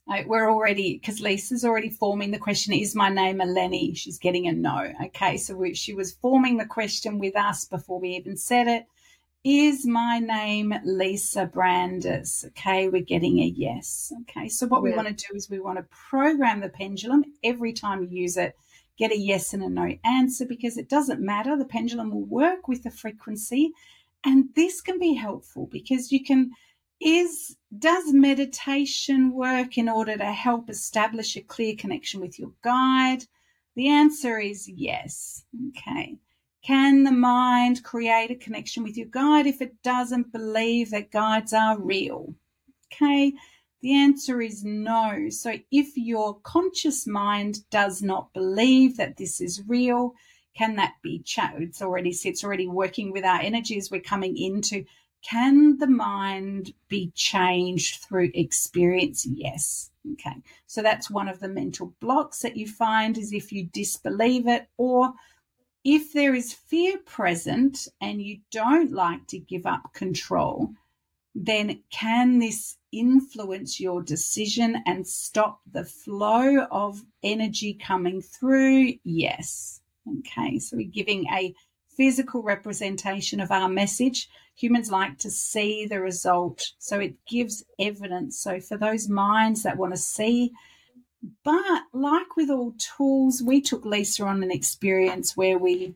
uh, 0.09 0.23
we're 0.25 0.51
already 0.51 0.97
because 0.97 1.21
Lisa's 1.21 1.63
already 1.63 1.89
forming 1.89 2.31
the 2.31 2.39
question: 2.39 2.73
Is 2.73 2.95
my 2.95 3.09
name 3.09 3.37
Eleni? 3.37 3.95
She's 3.95 4.17
getting 4.17 4.47
a 4.47 4.51
no. 4.51 4.91
Okay, 5.05 5.37
so 5.37 5.55
we, 5.55 5.75
she 5.75 5.93
was 5.93 6.13
forming 6.13 6.57
the 6.57 6.65
question 6.65 7.19
with 7.19 7.35
us 7.35 7.65
before 7.65 7.99
we 7.99 8.09
even 8.09 8.35
said 8.35 8.67
it. 8.67 8.87
Is 9.45 9.87
my 9.87 10.19
name 10.19 10.73
Lisa 10.83 11.45
Brandis? 11.45 12.43
Okay, 12.47 12.89
we're 12.89 13.01
getting 13.01 13.39
a 13.39 13.45
yes. 13.45 14.11
Okay, 14.21 14.49
so 14.49 14.67
what 14.67 14.79
yeah. 14.79 14.89
we 14.89 14.95
want 14.97 15.07
to 15.07 15.13
do 15.13 15.33
is 15.33 15.49
we 15.49 15.61
want 15.61 15.77
to 15.77 15.85
program 16.09 16.59
the 16.59 16.67
pendulum 16.67 17.23
every 17.41 17.71
time 17.71 18.03
you 18.03 18.09
use 18.09 18.35
it. 18.35 18.53
Get 18.97 19.13
a 19.13 19.17
yes 19.17 19.53
and 19.53 19.63
a 19.63 19.69
no 19.69 19.95
answer 20.03 20.45
because 20.45 20.77
it 20.77 20.89
doesn't 20.89 21.21
matter. 21.21 21.55
The 21.55 21.63
pendulum 21.63 22.11
will 22.11 22.25
work 22.25 22.67
with 22.67 22.83
the 22.83 22.91
frequency, 22.91 23.71
and 24.25 24.49
this 24.57 24.81
can 24.81 24.99
be 24.99 25.13
helpful 25.13 25.67
because 25.71 26.11
you 26.11 26.21
can 26.21 26.51
is 26.99 27.55
does 27.77 28.11
meditation 28.11 29.31
work 29.31 29.77
in 29.77 29.87
order 29.87 30.17
to 30.17 30.33
help 30.33 30.69
establish 30.69 31.37
a 31.37 31.41
clear 31.41 31.75
connection 31.77 32.19
with 32.19 32.37
your 32.37 32.51
guide? 32.61 33.23
The 33.75 33.87
answer 33.87 34.37
is 34.37 34.67
yes. 34.67 35.45
Okay. 35.69 36.17
Can 36.61 37.03
the 37.03 37.11
mind 37.11 37.83
create 37.83 38.31
a 38.31 38.35
connection 38.35 38.83
with 38.83 38.97
your 38.97 39.07
guide 39.07 39.47
if 39.47 39.61
it 39.61 39.81
doesn't 39.81 40.31
believe 40.31 40.91
that 40.91 41.11
guides 41.11 41.53
are 41.53 41.79
real? 41.79 42.35
Okay. 42.91 43.33
The 43.81 43.95
answer 43.95 44.41
is 44.41 44.63
no. 44.63 45.29
So 45.29 45.53
if 45.71 45.95
your 45.95 46.39
conscious 46.41 47.07
mind 47.07 47.69
does 47.69 48.01
not 48.01 48.33
believe 48.33 48.97
that 48.97 49.15
this 49.15 49.39
is 49.39 49.63
real, 49.67 50.15
can 50.53 50.75
that 50.75 50.95
be 51.01 51.19
changed? 51.19 51.61
It's 51.61 51.81
already 51.81 52.09
it's 52.09 52.43
already 52.43 52.67
working 52.67 53.11
with 53.13 53.23
our 53.23 53.39
energies. 53.39 53.89
We're 53.89 54.01
coming 54.01 54.35
into 54.37 54.83
can 55.21 55.77
the 55.77 55.87
mind 55.87 56.73
be 56.87 57.11
changed 57.15 58.03
through 58.03 58.31
experience? 58.33 59.25
Yes. 59.25 59.91
Okay. 60.13 60.41
So 60.65 60.81
that's 60.81 61.09
one 61.09 61.29
of 61.29 61.39
the 61.39 61.47
mental 61.47 61.93
blocks 61.99 62.39
that 62.39 62.57
you 62.57 62.67
find 62.67 63.17
is 63.17 63.31
if 63.31 63.51
you 63.51 63.65
disbelieve 63.71 64.47
it 64.47 64.67
or 64.77 65.13
if 65.83 66.13
there 66.13 66.35
is 66.35 66.53
fear 66.53 66.97
present 66.97 67.87
and 68.01 68.21
you 68.21 68.39
don't 68.51 68.91
like 68.91 69.27
to 69.27 69.39
give 69.39 69.65
up 69.65 69.93
control, 69.93 70.73
then 71.35 71.81
can 71.89 72.39
this 72.39 72.77
influence 72.91 73.79
your 73.79 74.01
decision 74.01 74.81
and 74.85 75.07
stop 75.07 75.61
the 75.71 75.85
flow 75.85 76.65
of 76.71 77.03
energy 77.23 77.73
coming 77.73 78.21
through? 78.21 78.93
Yes. 79.03 79.81
Okay. 80.19 80.59
So 80.59 80.77
we're 80.77 80.89
giving 80.89 81.27
a 81.27 81.53
physical 81.95 82.41
representation 82.41 83.39
of 83.39 83.51
our 83.51 83.69
message. 83.69 84.29
Humans 84.55 84.91
like 84.91 85.17
to 85.19 85.29
see 85.29 85.85
the 85.85 85.99
result, 85.99 86.71
so 86.77 86.99
it 86.99 87.13
gives 87.25 87.63
evidence. 87.77 88.41
So, 88.41 88.59
for 88.59 88.77
those 88.77 89.07
minds 89.07 89.63
that 89.63 89.77
want 89.77 89.93
to 89.93 89.99
see, 89.99 90.51
but 91.43 91.83
like 91.93 92.35
with 92.35 92.49
all 92.49 92.73
tools, 92.77 93.41
we 93.41 93.61
took 93.61 93.85
Lisa 93.85 94.23
on 94.23 94.43
an 94.43 94.51
experience 94.51 95.35
where 95.35 95.57
we 95.57 95.95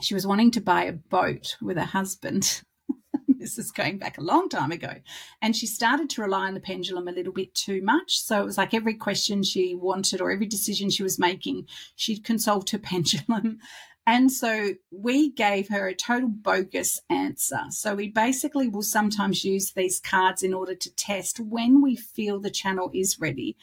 she 0.00 0.14
was 0.14 0.26
wanting 0.26 0.52
to 0.52 0.60
buy 0.60 0.84
a 0.84 0.92
boat 0.92 1.56
with 1.60 1.76
her 1.76 1.84
husband. 1.84 2.62
this 3.28 3.58
is 3.58 3.72
going 3.72 3.98
back 3.98 4.18
a 4.18 4.22
long 4.22 4.48
time 4.48 4.70
ago. 4.70 4.94
And 5.42 5.56
she 5.56 5.66
started 5.66 6.08
to 6.10 6.22
rely 6.22 6.46
on 6.46 6.54
the 6.54 6.60
pendulum 6.60 7.08
a 7.08 7.12
little 7.12 7.32
bit 7.32 7.54
too 7.54 7.82
much. 7.82 8.20
So 8.20 8.40
it 8.40 8.44
was 8.44 8.58
like 8.58 8.74
every 8.74 8.94
question 8.94 9.42
she 9.42 9.74
wanted 9.74 10.20
or 10.20 10.30
every 10.30 10.46
decision 10.46 10.90
she 10.90 11.02
was 11.02 11.18
making, 11.18 11.66
she'd 11.96 12.24
consult 12.24 12.70
her 12.70 12.78
pendulum. 12.78 13.58
And 14.06 14.32
so 14.32 14.74
we 14.90 15.30
gave 15.30 15.68
her 15.68 15.86
a 15.86 15.94
total 15.94 16.30
bogus 16.30 17.00
answer. 17.10 17.60
So 17.70 17.94
we 17.94 18.08
basically 18.08 18.66
will 18.66 18.82
sometimes 18.82 19.44
use 19.44 19.72
these 19.72 20.00
cards 20.00 20.42
in 20.42 20.54
order 20.54 20.74
to 20.74 20.94
test 20.94 21.40
when 21.40 21.82
we 21.82 21.94
feel 21.94 22.40
the 22.40 22.50
channel 22.50 22.90
is 22.94 23.20
ready. 23.20 23.56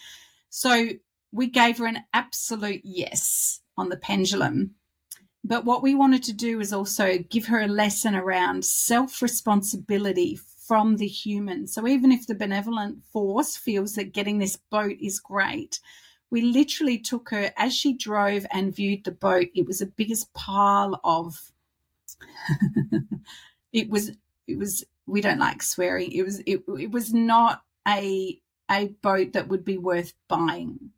So 0.58 0.88
we 1.34 1.47
gave 1.47 1.80
her 1.80 1.86
an 1.86 2.06
absolute 2.14 2.80
yes 2.86 3.60
on 3.78 3.89
the 3.89 3.97
pendulum. 3.97 4.76
But 5.43 5.66
what 5.66 5.84
we 5.84 5.95
wanted 5.95 6.24
to 6.24 6.34
do 6.34 6.62
is 6.62 6.72
also 6.72 7.18
give 7.18 7.47
her 7.47 7.60
a 7.60 7.68
lesson 7.68 8.16
around 8.16 8.64
self 8.64 9.22
responsibility 9.22 10.39
from 10.66 10.95
the 10.95 11.10
human. 11.10 11.68
So 11.68 11.86
even 11.86 12.10
if 12.10 12.26
the 12.26 12.36
benevolent 12.36 13.03
force 13.12 13.58
feels 13.58 13.95
that 13.95 14.14
getting 14.14 14.39
this 14.39 14.56
boat 14.72 14.95
is 15.01 15.20
great, 15.20 15.82
we 16.32 16.41
literally 16.41 16.99
took 16.99 17.32
her 17.32 17.51
as 17.58 17.76
she 17.76 17.91
drove 17.91 18.45
and 18.49 18.74
viewed 18.74 19.03
the 19.03 19.12
boat. 19.12 19.49
It 19.53 19.68
was 19.68 19.80
the 19.80 19.88
biggest 19.88 20.34
pile 20.34 21.01
of. 21.03 21.51
it 23.74 23.89
was. 23.89 24.12
It 24.47 24.58
was. 24.58 24.86
We 25.06 25.20
don't 25.20 25.38
like 25.38 25.62
swearing. 25.62 26.14
It 26.14 26.24
was. 26.24 26.39
It, 26.45 26.62
it 26.80 26.91
was 26.91 27.14
not 27.14 27.62
a 27.86 28.39
a 28.70 28.88
boat 29.01 29.34
that 29.34 29.47
would 29.47 29.63
be 29.63 29.78
worth 29.78 30.13
buying. 30.28 30.91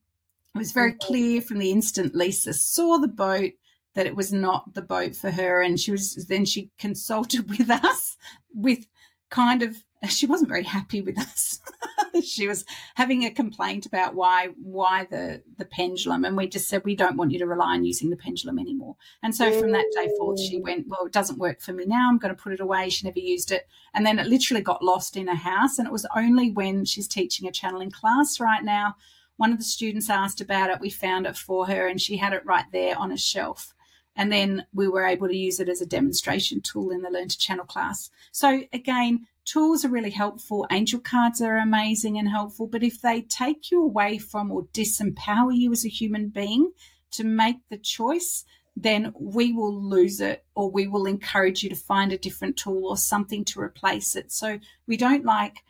It 0.56 0.58
was 0.58 0.72
very 0.72 0.94
clear 0.94 1.42
from 1.42 1.60
the 1.60 1.72
instant 1.72 2.16
Lisa 2.16 2.54
saw 2.54 2.98
the 2.98 3.08
boat 3.08 3.52
that 3.94 4.06
it 4.06 4.16
was 4.16 4.32
not 4.32 4.74
the 4.74 4.82
boat 4.82 5.16
for 5.16 5.32
her, 5.32 5.62
and 5.62 5.80
she 5.80 5.92
was. 5.92 6.14
Then 6.28 6.46
she 6.46 6.72
consulted 6.78 7.50
with 7.58 7.70
us 7.70 8.18
with 8.54 8.88
kind 9.30 9.62
of 9.62 9.84
she 10.10 10.26
wasn't 10.26 10.50
very 10.50 10.64
happy 10.64 11.02
with 11.02 11.18
us. 11.18 11.60
she 12.24 12.48
was 12.48 12.66
having 12.96 13.24
a 13.24 13.32
complaint 13.32 13.86
about 13.86 14.16
why 14.16 14.50
why 14.62 15.08
the 15.10 15.42
the 15.58 15.66
pendulum, 15.66 16.26
and 16.26 16.38
we 16.38 16.48
just 16.48 16.68
said 16.68 16.84
we 16.84 16.96
don't 16.96 17.18
want 17.18 17.32
you 17.32 17.40
to 17.40 17.48
rely 17.48 17.74
on 17.74 17.86
using 17.86 18.10
the 18.10 18.16
pendulum 18.16 18.60
anymore. 18.60 18.96
And 19.24 19.36
so 19.36 19.52
from 19.60 19.72
that 19.72 19.86
day 19.96 20.10
forth, 20.18 20.40
she 20.40 20.60
went, 20.60 20.88
well, 20.88 21.06
it 21.06 21.14
doesn't 21.14 21.40
work 21.40 21.62
for 21.62 21.74
me 21.74 21.86
now. 21.86 22.10
I'm 22.10 22.18
going 22.18 22.36
to 22.36 22.42
put 22.42 22.54
it 22.54 22.60
away. 22.60 22.90
She 22.90 23.08
never 23.08 23.20
used 23.20 23.52
it, 23.52 23.68
and 23.94 24.06
then 24.06 24.20
it 24.20 24.28
literally 24.28 24.62
got 24.62 24.84
lost 24.84 25.18
in 25.18 25.28
a 25.28 25.36
house. 25.36 25.78
And 25.78 25.88
it 25.88 25.94
was 25.94 26.08
only 26.16 26.52
when 26.52 26.86
she's 26.86 27.08
teaching 27.08 27.48
a 27.48 27.52
channeling 27.52 27.92
class 27.92 28.40
right 28.40 28.64
now. 28.64 28.96
One 29.38 29.52
of 29.52 29.60
the 29.60 29.64
students 29.64 30.10
asked 30.10 30.42
about 30.42 30.72
it. 30.72 30.80
We 30.80 30.90
found 30.90 31.26
it 31.26 31.38
for 31.38 31.68
her, 31.68 31.88
and 31.88 32.02
she 32.02 32.18
had 32.18 32.34
it 32.34 32.46
right 32.46 32.66
there 32.72 32.98
on 32.98 33.12
a 33.12 33.18
shelf 33.18 33.74
And 34.18 34.32
then 34.32 34.66
we 34.74 34.88
were 34.88 35.06
able 35.06 35.28
to 35.28 35.38
use 35.38 35.60
it 35.60 35.70
as 35.70 35.80
a 35.80 35.86
demonstration 35.86 36.60
tool 36.60 36.90
in 36.90 37.04
the 37.04 37.10
Learn 37.10 37.30
to 37.30 37.38
Channel 37.38 37.66
class. 37.66 38.10
So 38.32 38.64
again, 38.74 39.28
tools 39.46 39.86
are 39.86 39.90
really 39.90 40.10
helpful. 40.10 40.66
Angel 40.72 41.00
cards 41.00 41.40
are 41.40 41.58
amazing 41.58 42.18
and 42.18 42.28
helpful. 42.28 42.68
But 42.68 42.84
if 42.84 43.00
they 43.00 43.22
take 43.22 43.70
you 43.70 43.84
away 43.84 44.18
from 44.18 44.52
or 44.52 44.64
disempower 44.74 45.56
you 45.56 45.72
as 45.72 45.86
a 45.86 45.90
human 45.90 46.30
being 46.30 46.72
to 47.12 47.24
make 47.24 47.58
the 47.70 47.78
choice, 47.78 48.44
then 48.76 49.14
we 49.20 49.54
will 49.54 49.74
lose 49.74 50.20
it 50.20 50.44
or 50.56 50.70
we 50.70 50.88
will 50.88 51.06
encourage 51.06 51.64
you 51.64 51.70
to 51.70 51.76
find 51.76 52.12
a 52.12 52.18
different 52.18 52.58
tool 52.58 52.88
or 52.88 52.98
something 52.98 53.46
to 53.46 53.60
replace 53.60 54.16
it. 54.16 54.32
So 54.32 54.60
we 54.88 54.98
don't 54.98 55.26
like 55.26 55.64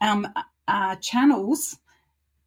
um, 0.00 0.28
uh, 0.68 0.94
channels 0.96 1.78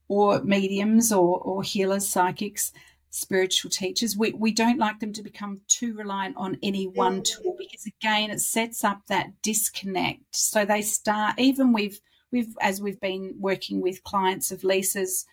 or 0.07 0.41
mediums 0.41 1.11
or, 1.11 1.39
or 1.39 1.63
healers, 1.63 2.07
psychics 2.07 2.71
spiritual 3.13 3.69
teachers. 3.69 4.17
We, 4.17 4.31
we 4.31 4.51
don't 4.51 4.79
like 4.79 4.99
them 4.99 5.13
to 5.13 5.21
become 5.21 5.61
too 5.67 5.93
reliant 5.93 6.35
on 6.35 6.57
any 6.63 6.87
one 6.87 7.21
tool 7.21 7.55
because 7.57 7.85
again 7.85 8.31
it 8.31 8.41
sets 8.41 8.83
up 8.83 9.01
that 9.07 9.41
disconnect. 9.43 10.35
So 10.35 10.65
they 10.65 10.81
start 10.81 11.35
even 11.37 11.73
with 11.73 12.01
we've 12.31 12.57
as 12.59 12.81
we've 12.81 12.99
been 12.99 13.35
working 13.39 13.81
with 13.81 14.03
clients 14.03 14.51
of 14.51 14.63
Lisa's 14.63 15.27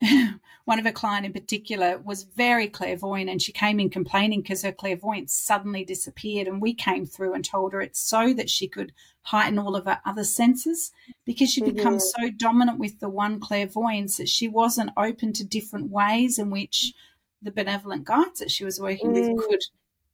one 0.64 0.78
of 0.78 0.86
her 0.86 0.92
client 0.92 1.26
in 1.26 1.32
particular 1.34 1.98
was 1.98 2.22
very 2.22 2.66
clairvoyant 2.66 3.28
and 3.28 3.42
she 3.42 3.52
came 3.52 3.78
in 3.78 3.90
complaining 3.90 4.40
because 4.40 4.62
her 4.62 4.72
clairvoyance 4.72 5.34
suddenly 5.34 5.84
disappeared 5.84 6.46
and 6.46 6.62
we 6.62 6.72
came 6.72 7.04
through 7.04 7.34
and 7.34 7.44
told 7.44 7.74
her 7.74 7.82
it's 7.82 8.00
so 8.00 8.32
that 8.32 8.48
she 8.48 8.66
could 8.66 8.92
heighten 9.24 9.58
all 9.58 9.76
of 9.76 9.84
her 9.84 10.00
other 10.06 10.24
senses 10.24 10.90
because 11.26 11.50
she 11.50 11.60
mm-hmm. 11.60 11.76
become 11.76 12.00
so 12.00 12.30
dominant 12.38 12.78
with 12.78 12.98
the 13.00 13.10
one 13.10 13.38
clairvoyance 13.38 14.16
that 14.16 14.28
she 14.28 14.48
wasn't 14.48 14.90
open 14.96 15.34
to 15.34 15.44
different 15.44 15.90
ways 15.90 16.38
in 16.38 16.48
which 16.48 16.94
the 17.42 17.50
benevolent 17.50 18.04
guides 18.04 18.40
that 18.40 18.50
she 18.50 18.64
was 18.64 18.80
working 18.80 19.10
mm. 19.10 19.34
with 19.34 19.48
could 19.48 19.62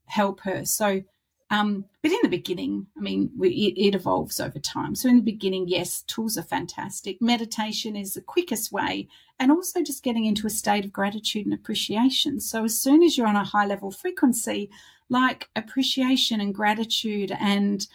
help 0.07 0.41
her. 0.41 0.65
So, 0.65 1.03
um, 1.51 1.85
but 2.03 2.11
in 2.11 2.19
the 2.23 2.29
beginning, 2.29 2.87
I 2.97 3.01
mean, 3.01 3.31
we, 3.37 3.51
it, 3.51 3.81
it, 3.81 3.95
evolves 3.95 4.41
over 4.41 4.59
time. 4.59 4.95
So 4.95 5.09
in 5.09 5.17
the 5.17 5.23
beginning, 5.23 5.69
yes, 5.69 6.03
tools 6.03 6.37
are 6.37 6.43
fantastic. 6.43 7.21
Meditation 7.21 7.95
is 7.95 8.15
the 8.15 8.21
quickest 8.21 8.73
way, 8.73 9.09
and 9.39 9.53
also 9.53 9.83
just 9.83 10.03
getting 10.03 10.25
into 10.25 10.47
a 10.47 10.51
state 10.51 10.85
of 10.85 10.93
gratitude 10.93 11.47
and 11.47 11.55
appreciation. 11.55 12.41
So 12.41 12.65
as 12.65 12.79
soon 12.79 13.03
as 13.03 13.17
you're 13.17 13.29
on 13.29 13.37
a 13.37 13.45
high 13.45 13.67
level 13.67 13.93
frequency, 13.93 14.71
like 15.09 15.49
appreciation 15.55 16.41
and 16.41 16.55
gratitude, 16.55 17.33
and 17.39 17.87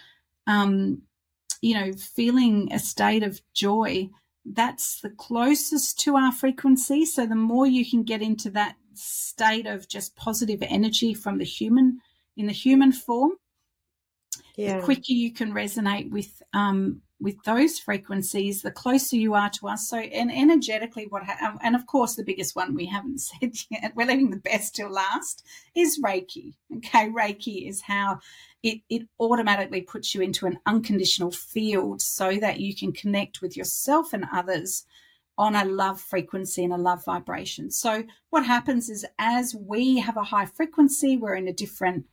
um, 0.47 1.01
you 1.61 1.75
know, 1.75 1.91
feeling 1.93 2.71
a 2.71 2.79
state 2.79 3.23
of 3.23 3.41
joy, 3.53 4.09
that's 4.45 5.01
the 5.01 5.09
closest 5.09 5.99
to 5.99 6.15
our 6.15 6.31
frequency. 6.31 7.05
So 7.05 7.25
the 7.25 7.35
more 7.35 7.67
you 7.67 7.89
can 7.89 8.03
get 8.03 8.21
into 8.21 8.49
that 8.51 8.75
state 8.93 9.67
of 9.67 9.87
just 9.87 10.15
positive 10.15 10.61
energy 10.63 11.13
from 11.13 11.37
the 11.37 11.45
human 11.45 11.99
in 12.37 12.47
the 12.47 12.53
human 12.53 12.91
form, 12.91 13.31
yeah. 14.55 14.77
the 14.77 14.83
quicker 14.83 15.11
you 15.11 15.33
can 15.33 15.53
resonate 15.53 16.09
with 16.11 16.41
um, 16.53 17.01
with 17.19 17.35
those 17.43 17.77
frequencies, 17.77 18.63
the 18.63 18.71
closer 18.71 19.15
you 19.15 19.35
are 19.35 19.51
to 19.51 19.67
us. 19.67 19.87
So, 19.87 19.97
and 19.97 20.31
energetically, 20.31 21.05
what 21.07 21.23
ha- 21.23 21.49
um, 21.49 21.59
and 21.61 21.75
of 21.75 21.85
course, 21.85 22.15
the 22.15 22.23
biggest 22.23 22.55
one 22.55 22.73
we 22.73 22.87
haven't 22.87 23.19
said 23.21 23.53
yet, 23.69 23.93
we're 23.95 24.07
leaving 24.07 24.31
the 24.31 24.37
best 24.37 24.75
till 24.75 24.89
last, 24.89 25.45
is 25.75 26.01
Reiki. 26.03 26.55
Okay, 26.77 27.09
Reiki 27.09 27.69
is 27.69 27.81
how 27.81 28.19
it 28.63 28.79
it 28.89 29.03
automatically 29.19 29.81
puts 29.81 30.13
you 30.13 30.21
into 30.21 30.45
an 30.45 30.59
unconditional 30.65 31.31
field 31.31 32.01
so 32.01 32.37
that 32.37 32.59
you 32.59 32.75
can 32.75 32.91
connect 32.91 33.41
with 33.41 33.55
yourself 33.55 34.13
and 34.13 34.25
others 34.33 34.85
on 35.41 35.55
a 35.55 35.65
love 35.65 35.99
frequency 35.99 36.63
and 36.63 36.71
a 36.71 36.77
love 36.77 37.03
vibration. 37.03 37.71
So, 37.71 38.03
what 38.29 38.45
happens 38.45 38.91
is 38.91 39.03
as 39.17 39.55
we 39.55 39.97
have 39.97 40.15
a 40.15 40.23
high 40.23 40.45
frequency, 40.45 41.17
we're 41.17 41.33
in 41.33 41.47
a 41.47 41.53
different 41.53 42.05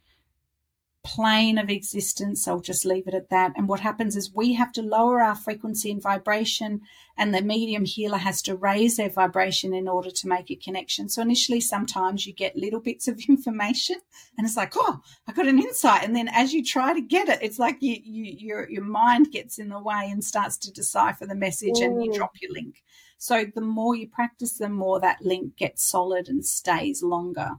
plane 1.04 1.58
of 1.58 1.70
existence. 1.70 2.46
I'll 2.46 2.60
just 2.60 2.84
leave 2.84 3.06
it 3.06 3.14
at 3.14 3.30
that. 3.30 3.52
And 3.56 3.68
what 3.68 3.80
happens 3.80 4.16
is 4.16 4.34
we 4.34 4.54
have 4.54 4.72
to 4.72 4.82
lower 4.82 5.20
our 5.20 5.34
frequency 5.34 5.90
and 5.90 6.02
vibration, 6.02 6.80
and 7.16 7.34
the 7.34 7.42
medium 7.42 7.84
healer 7.84 8.18
has 8.18 8.42
to 8.42 8.56
raise 8.56 8.96
their 8.96 9.08
vibration 9.08 9.72
in 9.72 9.88
order 9.88 10.10
to 10.10 10.28
make 10.28 10.50
a 10.50 10.56
connection. 10.56 11.08
So 11.08 11.22
initially, 11.22 11.60
sometimes 11.60 12.26
you 12.26 12.32
get 12.32 12.56
little 12.56 12.80
bits 12.80 13.08
of 13.08 13.20
information, 13.28 13.96
and 14.36 14.46
it's 14.46 14.56
like, 14.56 14.72
oh, 14.76 15.00
I 15.26 15.32
got 15.32 15.46
an 15.46 15.58
insight. 15.58 16.04
And 16.04 16.14
then 16.14 16.28
as 16.28 16.52
you 16.52 16.64
try 16.64 16.92
to 16.92 17.00
get 17.00 17.28
it, 17.28 17.38
it's 17.42 17.58
like 17.58 17.78
you, 17.80 17.96
you, 18.02 18.24
your 18.38 18.70
your 18.70 18.84
mind 18.84 19.30
gets 19.30 19.58
in 19.58 19.68
the 19.68 19.80
way 19.80 20.08
and 20.10 20.22
starts 20.22 20.56
to 20.58 20.72
decipher 20.72 21.26
the 21.26 21.34
message, 21.34 21.80
and 21.80 22.02
you 22.02 22.10
mm. 22.10 22.14
drop 22.14 22.32
your 22.40 22.52
link. 22.52 22.82
So 23.18 23.44
the 23.52 23.60
more 23.60 23.96
you 23.96 24.08
practice, 24.08 24.58
the 24.58 24.68
more 24.68 25.00
that 25.00 25.22
link 25.22 25.56
gets 25.56 25.82
solid 25.82 26.28
and 26.28 26.46
stays 26.46 27.02
longer. 27.02 27.50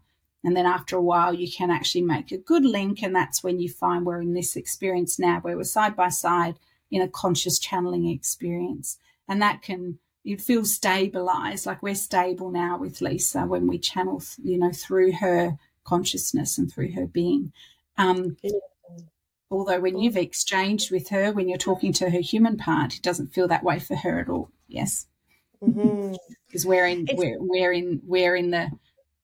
And 0.43 0.55
then 0.55 0.65
after 0.65 0.95
a 0.95 1.01
while, 1.01 1.33
you 1.33 1.51
can 1.51 1.69
actually 1.69 2.03
make 2.03 2.31
a 2.31 2.37
good 2.37 2.63
link. 2.63 3.03
And 3.03 3.15
that's 3.15 3.43
when 3.43 3.59
you 3.59 3.69
find 3.69 4.05
we're 4.05 4.21
in 4.21 4.33
this 4.33 4.55
experience 4.55 5.19
now 5.19 5.39
where 5.39 5.57
we're 5.57 5.63
side 5.63 5.95
by 5.95 6.09
side 6.09 6.55
in 6.89 7.01
a 7.01 7.07
conscious 7.07 7.59
channeling 7.59 8.07
experience. 8.07 8.97
And 9.27 9.41
that 9.41 9.61
can, 9.61 9.99
it 10.23 10.41
feels 10.41 10.73
stabilized, 10.73 11.65
like 11.65 11.83
we're 11.83 11.95
stable 11.95 12.51
now 12.51 12.77
with 12.77 13.01
Lisa 13.01 13.41
when 13.41 13.67
we 13.67 13.77
channel, 13.77 14.23
you 14.41 14.57
know, 14.57 14.71
through 14.71 15.11
her 15.13 15.57
consciousness 15.83 16.57
and 16.57 16.71
through 16.71 16.93
her 16.93 17.05
being. 17.05 17.51
Um, 17.97 18.37
although 19.51 19.81
when 19.81 19.97
you've 19.99 20.17
exchanged 20.17 20.89
with 20.89 21.09
her, 21.09 21.33
when 21.33 21.49
you're 21.49 21.57
talking 21.57 21.91
to 21.93 22.09
her 22.09 22.19
human 22.19 22.55
part, 22.57 22.95
it 22.95 23.01
doesn't 23.01 23.33
feel 23.33 23.47
that 23.49 23.63
way 23.63 23.79
for 23.79 23.95
her 23.97 24.19
at 24.19 24.29
all. 24.29 24.51
Yes 24.67 25.05
because 25.59 25.77
mm-hmm. 25.77 26.65
we're 26.69 26.87
in 26.87 27.07
we're, 27.13 27.37
we're 27.39 27.73
in 27.73 28.01
we're 28.05 28.35
in 28.35 28.51
the 28.51 28.69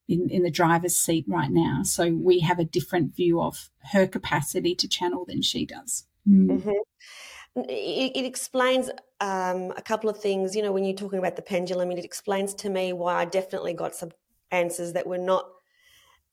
in, 0.07 0.29
in 0.29 0.43
the 0.43 0.51
driver's 0.51 0.95
seat 0.95 1.25
right 1.27 1.51
now 1.51 1.81
so 1.83 2.09
we 2.09 2.39
have 2.39 2.59
a 2.59 2.65
different 2.65 3.15
view 3.15 3.41
of 3.41 3.69
her 3.91 4.07
capacity 4.07 4.75
to 4.75 4.87
channel 4.87 5.25
than 5.25 5.41
she 5.41 5.65
does 5.65 6.05
mm. 6.27 6.47
mm-hmm. 6.47 7.61
it, 7.69 8.11
it, 8.15 8.25
explains 8.25 8.89
um, 9.19 9.73
a 9.75 9.81
couple 9.83 10.09
of 10.09 10.17
things 10.17 10.55
you 10.55 10.61
know 10.61 10.71
when 10.71 10.83
you're 10.83 10.95
talking 10.95 11.19
about 11.19 11.35
the 11.35 11.41
pendulum 11.41 11.91
it 11.91 12.03
explains 12.03 12.53
to 12.53 12.69
me 12.69 12.93
why 12.93 13.15
i 13.15 13.25
definitely 13.25 13.73
got 13.73 13.95
some 13.95 14.11
answers 14.51 14.93
that 14.93 15.07
were 15.07 15.17
not 15.17 15.45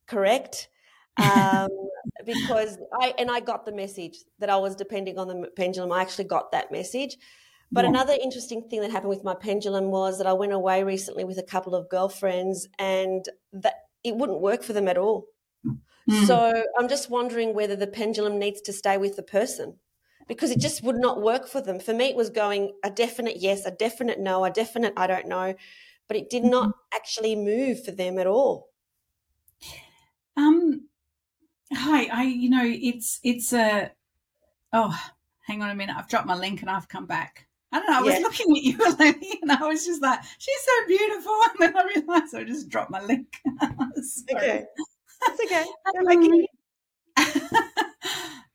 correct 0.07 0.69
um, 1.19 1.69
because 2.25 2.79
i 3.01 3.13
and 3.19 3.31
i 3.31 3.39
got 3.39 3.67
the 3.67 3.73
message 3.73 4.19
that 4.39 4.49
i 4.49 4.57
was 4.57 4.75
depending 4.75 5.19
on 5.19 5.29
the 5.29 5.51
pendulum 5.57 5.93
i 5.93 6.01
actually 6.01 6.25
got 6.25 6.53
that 6.53 6.73
message 6.73 7.17
but 7.73 7.85
yeah. 7.85 7.91
another 7.91 8.13
interesting 8.23 8.69
thing 8.69 8.83
that 8.83 8.91
happened 8.91 9.09
with 9.09 9.25
my 9.25 9.35
pendulum 9.35 9.87
was 9.87 10.19
that 10.19 10.27
I 10.27 10.35
went 10.35 10.53
away 10.53 10.85
recently 10.85 11.25
with 11.25 11.39
a 11.39 11.43
couple 11.43 11.75
of 11.75 11.89
girlfriends 11.89 12.69
and 12.79 13.25
that 13.53 13.75
it 14.05 14.17
wouldn't 14.17 14.41
work 14.41 14.63
for 14.63 14.73
them 14.73 14.89
at 14.89 14.99
all. 14.99 15.27
Mm. 16.11 16.27
So 16.27 16.65
I'm 16.79 16.89
just 16.89 17.11
wondering 17.11 17.55
whether 17.55 17.77
the 17.77 17.87
pendulum 17.87 18.39
needs 18.39 18.61
to 18.63 18.73
stay 18.73 18.97
with 18.97 19.17
the 19.17 19.23
person 19.23 19.77
because 20.27 20.51
it 20.51 20.59
just 20.59 20.83
would 20.83 20.97
not 20.97 21.23
work 21.23 21.47
for 21.47 21.61
them. 21.61 21.79
For 21.79 21.95
me, 21.95 22.07
it 22.07 22.17
was 22.17 22.31
going 22.31 22.73
a 22.83 22.91
definite 22.91 23.37
yes, 23.39 23.65
a 23.65 23.71
definite 23.71 24.19
no, 24.19 24.45
a 24.45 24.51
definite 24.51 24.95
I 24.97 25.07
don't 25.07 25.29
know, 25.29 25.55
but 26.09 26.17
it 26.17 26.31
did 26.31 26.45
not 26.45 26.69
mm-hmm. 26.69 26.97
actually 26.97 27.37
move 27.37 27.85
for 27.85 27.93
them 27.93 28.19
at 28.19 28.27
all. 28.27 28.71
Um, 30.37 30.89
hi, 31.73 32.07
I, 32.07 32.25
you 32.25 32.51
know, 32.51 32.65
it's, 32.65 33.21
it's 33.23 33.53
a, 33.53 33.93
oh, 34.73 34.99
hang 35.43 35.63
on 35.63 35.71
a 35.71 35.75
minute. 35.75 35.97
I've 35.97 36.09
dropped 36.09 36.27
my 36.27 36.37
link 36.37 36.63
and 36.63 36.71
I've 36.71 36.89
come 36.89 37.07
back. 37.07 37.47
I 37.73 37.79
don't 37.79 37.91
know. 37.91 37.99
I 37.99 38.03
was 38.03 38.21
looking 38.21 38.57
at 38.57 38.63
you, 38.63 38.77
Eleni, 38.79 39.41
and 39.43 39.51
I 39.53 39.67
was 39.67 39.87
just 39.87 40.03
like, 40.03 40.21
she's 40.39 40.61
so 40.65 40.87
beautiful. 40.87 41.33
And 41.61 41.75
then 41.75 41.77
I 41.77 41.85
realized 41.85 42.35
I 42.35 42.45
just 42.45 42.69
dropped 42.69 42.91
my 42.91 43.03
link. 43.03 43.41
okay. 44.35 44.65
That's 45.27 45.41
okay. 45.45 45.65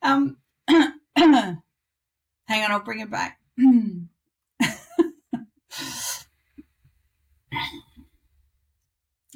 um, 0.02 0.38
um 0.72 0.98
hang 1.18 2.64
on, 2.64 2.72
I'll 2.72 2.80
bring 2.84 3.00
it 3.00 3.10
back. 3.10 3.40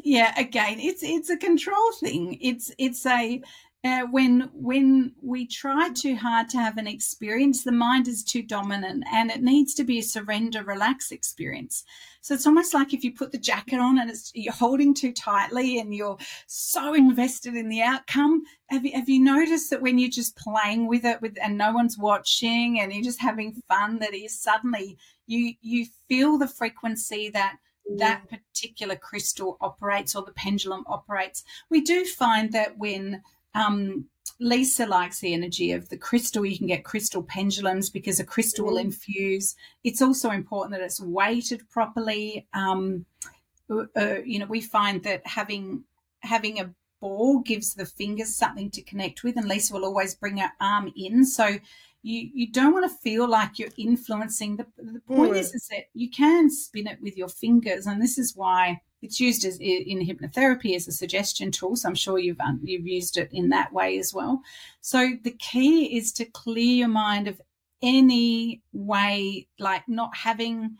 yeah, 0.03 0.33
again, 0.39 0.79
it's 0.79 1.03
it's 1.03 1.29
a 1.29 1.37
control 1.37 1.91
thing. 1.99 2.37
It's 2.41 2.71
it's 2.77 3.05
a 3.05 3.41
uh, 3.83 4.01
when 4.11 4.49
when 4.53 5.11
we 5.23 5.47
try 5.47 5.89
too 5.89 6.15
hard 6.15 6.47
to 6.49 6.57
have 6.59 6.77
an 6.77 6.85
experience, 6.85 7.63
the 7.63 7.71
mind 7.71 8.07
is 8.07 8.23
too 8.23 8.43
dominant, 8.43 9.03
and 9.11 9.31
it 9.31 9.41
needs 9.41 9.73
to 9.73 9.83
be 9.83 9.97
a 9.97 10.03
surrender, 10.03 10.63
relax 10.63 11.11
experience. 11.11 11.83
So 12.21 12.35
it's 12.35 12.45
almost 12.45 12.75
like 12.75 12.93
if 12.93 13.03
you 13.03 13.11
put 13.11 13.31
the 13.31 13.39
jacket 13.39 13.79
on 13.79 13.97
and 13.97 14.11
it's 14.11 14.31
you're 14.35 14.53
holding 14.53 14.93
too 14.93 15.11
tightly, 15.11 15.79
and 15.79 15.95
you're 15.95 16.17
so 16.45 16.93
invested 16.93 17.55
in 17.55 17.69
the 17.69 17.81
outcome. 17.81 18.43
Have 18.69 18.85
you 18.85 18.91
have 18.93 19.09
you 19.09 19.19
noticed 19.19 19.71
that 19.71 19.81
when 19.81 19.97
you're 19.97 20.09
just 20.09 20.37
playing 20.37 20.87
with 20.87 21.03
it, 21.03 21.19
with 21.19 21.35
and 21.41 21.57
no 21.57 21.71
one's 21.71 21.97
watching, 21.97 22.79
and 22.79 22.93
you're 22.93 23.03
just 23.03 23.21
having 23.21 23.63
fun, 23.67 23.97
that 23.97 24.13
is 24.13 24.39
suddenly 24.39 24.95
you 25.25 25.55
you 25.61 25.87
feel 26.07 26.37
the 26.37 26.47
frequency 26.47 27.31
that 27.31 27.57
that 27.97 28.29
particular 28.29 28.95
crystal 28.95 29.57
operates 29.59 30.15
or 30.15 30.23
the 30.23 30.33
pendulum 30.33 30.83
operates. 30.85 31.43
We 31.71 31.81
do 31.81 32.05
find 32.05 32.51
that 32.51 32.77
when 32.77 33.23
um, 33.53 34.05
Lisa 34.39 34.85
likes 34.85 35.19
the 35.19 35.33
energy 35.33 35.71
of 35.71 35.89
the 35.89 35.97
crystal. 35.97 36.45
You 36.45 36.57
can 36.57 36.67
get 36.67 36.83
crystal 36.83 37.21
pendulums 37.23 37.89
because 37.89 38.19
a 38.19 38.23
crystal 38.23 38.65
will 38.65 38.77
mm. 38.77 38.85
infuse. 38.85 39.55
It's 39.83 40.01
also 40.01 40.31
important 40.31 40.71
that 40.73 40.83
it's 40.83 40.99
weighted 40.99 41.69
properly. 41.69 42.47
Um, 42.53 43.05
uh, 43.69 44.15
you 44.25 44.39
know, 44.39 44.47
we 44.47 44.61
find 44.61 45.03
that 45.03 45.25
having 45.25 45.83
having 46.21 46.59
a 46.59 46.71
ball 46.99 47.39
gives 47.39 47.73
the 47.73 47.85
fingers 47.85 48.35
something 48.35 48.69
to 48.71 48.81
connect 48.81 49.23
with, 49.23 49.37
and 49.37 49.47
Lisa 49.47 49.73
will 49.73 49.85
always 49.85 50.15
bring 50.15 50.37
her 50.37 50.51
arm 50.59 50.91
in. 50.95 51.25
So 51.25 51.45
you 52.01 52.29
you 52.33 52.51
don't 52.51 52.73
want 52.73 52.89
to 52.89 52.97
feel 52.97 53.29
like 53.29 53.59
you're 53.59 53.69
influencing. 53.77 54.57
The, 54.57 54.65
the 54.77 55.01
point 55.01 55.33
mm. 55.33 55.37
is, 55.37 55.53
is 55.53 55.67
that 55.67 55.85
you 55.93 56.09
can 56.09 56.49
spin 56.49 56.87
it 56.87 57.01
with 57.01 57.15
your 57.15 57.29
fingers, 57.29 57.85
and 57.85 58.01
this 58.01 58.17
is 58.17 58.35
why 58.35 58.81
it's 59.01 59.19
used 59.19 59.45
as 59.45 59.57
in 59.59 60.05
hypnotherapy 60.05 60.75
as 60.75 60.87
a 60.87 60.91
suggestion 60.91 61.51
tool. 61.51 61.75
So 61.75 61.89
I'm 61.89 61.95
sure 61.95 62.19
you've 62.19 62.39
um, 62.39 62.59
you've 62.63 62.87
used 62.87 63.17
it 63.17 63.29
in 63.31 63.49
that 63.49 63.73
way 63.73 63.97
as 63.97 64.13
well. 64.13 64.41
So 64.81 65.11
the 65.23 65.31
key 65.31 65.97
is 65.97 66.11
to 66.13 66.25
clear 66.25 66.75
your 66.75 66.87
mind 66.87 67.27
of 67.27 67.41
any 67.81 68.61
way, 68.73 69.47
like 69.59 69.87
not 69.87 70.15
having 70.15 70.77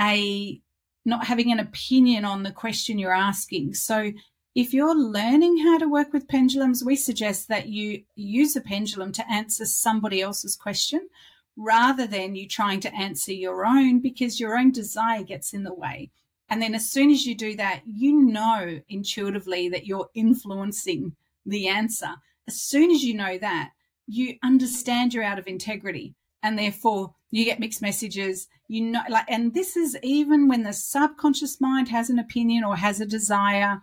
a 0.00 0.60
not 1.04 1.26
having 1.26 1.50
an 1.50 1.58
opinion 1.58 2.24
on 2.24 2.42
the 2.42 2.52
question 2.52 2.98
you're 2.98 3.14
asking. 3.14 3.74
So 3.74 4.12
if 4.54 4.74
you're 4.74 4.96
learning 4.96 5.58
how 5.58 5.78
to 5.78 5.88
work 5.88 6.12
with 6.12 6.28
pendulums, 6.28 6.84
we 6.84 6.96
suggest 6.96 7.48
that 7.48 7.68
you 7.68 8.02
use 8.16 8.56
a 8.56 8.60
pendulum 8.60 9.12
to 9.12 9.30
answer 9.30 9.64
somebody 9.64 10.20
else's 10.20 10.56
question 10.56 11.08
rather 11.56 12.06
than 12.06 12.34
you 12.34 12.48
trying 12.48 12.80
to 12.80 12.94
answer 12.94 13.32
your 13.32 13.64
own 13.64 14.00
because 14.00 14.40
your 14.40 14.56
own 14.56 14.72
desire 14.72 15.22
gets 15.22 15.52
in 15.52 15.62
the 15.64 15.74
way. 15.74 16.10
And 16.50 16.60
then 16.60 16.74
as 16.74 16.90
soon 16.90 17.10
as 17.10 17.24
you 17.24 17.34
do 17.34 17.56
that, 17.56 17.82
you 17.86 18.20
know 18.20 18.80
intuitively 18.88 19.68
that 19.68 19.86
you're 19.86 20.10
influencing 20.14 21.14
the 21.46 21.68
answer. 21.68 22.16
As 22.48 22.60
soon 22.60 22.90
as 22.90 23.04
you 23.04 23.14
know 23.14 23.38
that, 23.38 23.70
you 24.06 24.36
understand 24.42 25.14
you're 25.14 25.22
out 25.22 25.38
of 25.38 25.46
integrity 25.46 26.14
and 26.42 26.58
therefore 26.58 27.14
you 27.30 27.44
get 27.44 27.60
mixed 27.60 27.80
messages 27.80 28.48
you 28.66 28.80
know 28.82 29.00
like 29.08 29.24
and 29.28 29.54
this 29.54 29.76
is 29.76 29.96
even 30.02 30.48
when 30.48 30.64
the 30.64 30.72
subconscious 30.72 31.60
mind 31.60 31.88
has 31.88 32.10
an 32.10 32.18
opinion 32.18 32.64
or 32.64 32.76
has 32.76 33.00
a 33.00 33.06
desire 33.06 33.80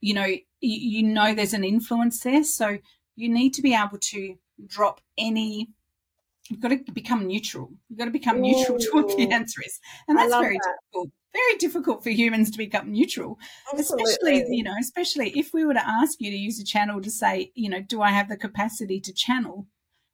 you 0.00 0.12
know 0.12 0.24
you, 0.26 0.42
you 0.60 1.02
know 1.02 1.34
there's 1.34 1.54
an 1.54 1.64
influence 1.64 2.20
there 2.20 2.44
so 2.44 2.78
you 3.16 3.28
need 3.28 3.54
to 3.54 3.62
be 3.62 3.74
able 3.74 3.98
to 3.98 4.36
drop 4.66 5.00
any 5.16 5.68
you've 6.50 6.60
got 6.60 6.68
to 6.68 6.92
become 6.92 7.26
neutral 7.26 7.70
you've 7.88 7.98
got 7.98 8.06
to 8.06 8.10
become 8.10 8.40
neutral 8.40 8.78
to 8.78 8.88
what 8.92 9.16
the 9.16 9.30
answer 9.30 9.60
is 9.64 9.80
and 10.08 10.18
that's 10.18 10.32
very 10.32 10.56
that. 10.56 10.74
difficult 10.92 11.10
very 11.32 11.58
difficult 11.58 12.02
for 12.02 12.10
humans 12.10 12.50
to 12.50 12.58
become 12.58 12.90
neutral 12.90 13.38
Absolutely. 13.72 14.12
especially 14.12 14.56
you 14.56 14.62
know 14.62 14.74
especially 14.80 15.30
if 15.38 15.52
we 15.52 15.64
were 15.64 15.74
to 15.74 15.88
ask 15.88 16.20
you 16.20 16.30
to 16.30 16.36
use 16.36 16.60
a 16.60 16.64
channel 16.64 17.00
to 17.00 17.10
say 17.10 17.50
you 17.54 17.68
know 17.68 17.80
do 17.80 18.02
i 18.02 18.10
have 18.10 18.28
the 18.28 18.36
capacity 18.36 19.00
to 19.00 19.12
channel 19.12 19.66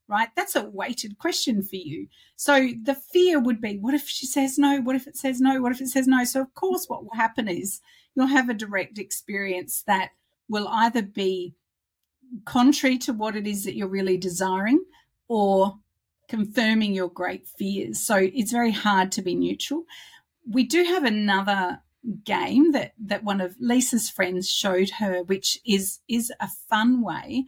right? 0.09 0.28
That's 0.37 0.57
a 0.57 0.68
weighted 0.70 1.18
question 1.18 1.62
for 1.62 1.76
you. 1.76 2.09
So 2.37 2.68
the 2.82 2.95
fear 2.95 3.41
would 3.41 3.61
be, 3.61 3.78
what 3.78 3.95
if 3.95 4.09
she 4.09 4.26
says 4.26 4.59
no? 4.59 4.80
What 4.80 4.97
if 4.97 5.07
it 5.07 5.16
says 5.16 5.41
no? 5.41 5.61
What 5.61 5.72
if 5.72 5.80
it 5.80 5.89
says 5.89 6.07
no? 6.07 6.24
So, 6.24 6.43
of 6.43 6.55
course, 6.55 6.87
what 6.89 7.05
will 7.05 7.14
happen 7.14 7.49
is 7.49 7.80
you'll 8.14 8.26
have 8.26 8.49
a 8.49 8.55
direct 8.55 8.99
experience 8.99 9.82
that 9.87 10.11
will 10.49 10.68
either 10.68 11.03
be 11.03 11.55
contrary 12.45 12.99
to 12.99 13.12
what 13.12 13.37
it 13.37 13.47
is 13.47 13.64
that 13.64 13.76
you're 13.76 13.89
really 13.89 14.16
desiring 14.16 14.82
or 15.28 15.76
confirming 16.35 16.95
your 16.95 17.09
great 17.09 17.47
fears. 17.47 18.01
So 18.01 18.16
it's 18.16 18.53
very 18.53 18.72
hard 18.72 19.12
to 19.12 19.22
be 19.22 19.35
neutral. 19.35 19.85
We 20.49 20.64
do 20.64 20.85
have 20.85 21.05
another 21.05 21.80
game 22.24 22.72
that 22.72 22.93
that 22.99 23.24
one 23.24 23.41
of 23.41 23.57
Lisa's 23.59 24.11
friends 24.11 24.51
showed 24.51 24.91
her 24.99 25.22
which 25.22 25.59
is 25.66 26.01
is 26.07 26.30
a 26.39 26.49
fun 26.68 27.03
way 27.03 27.45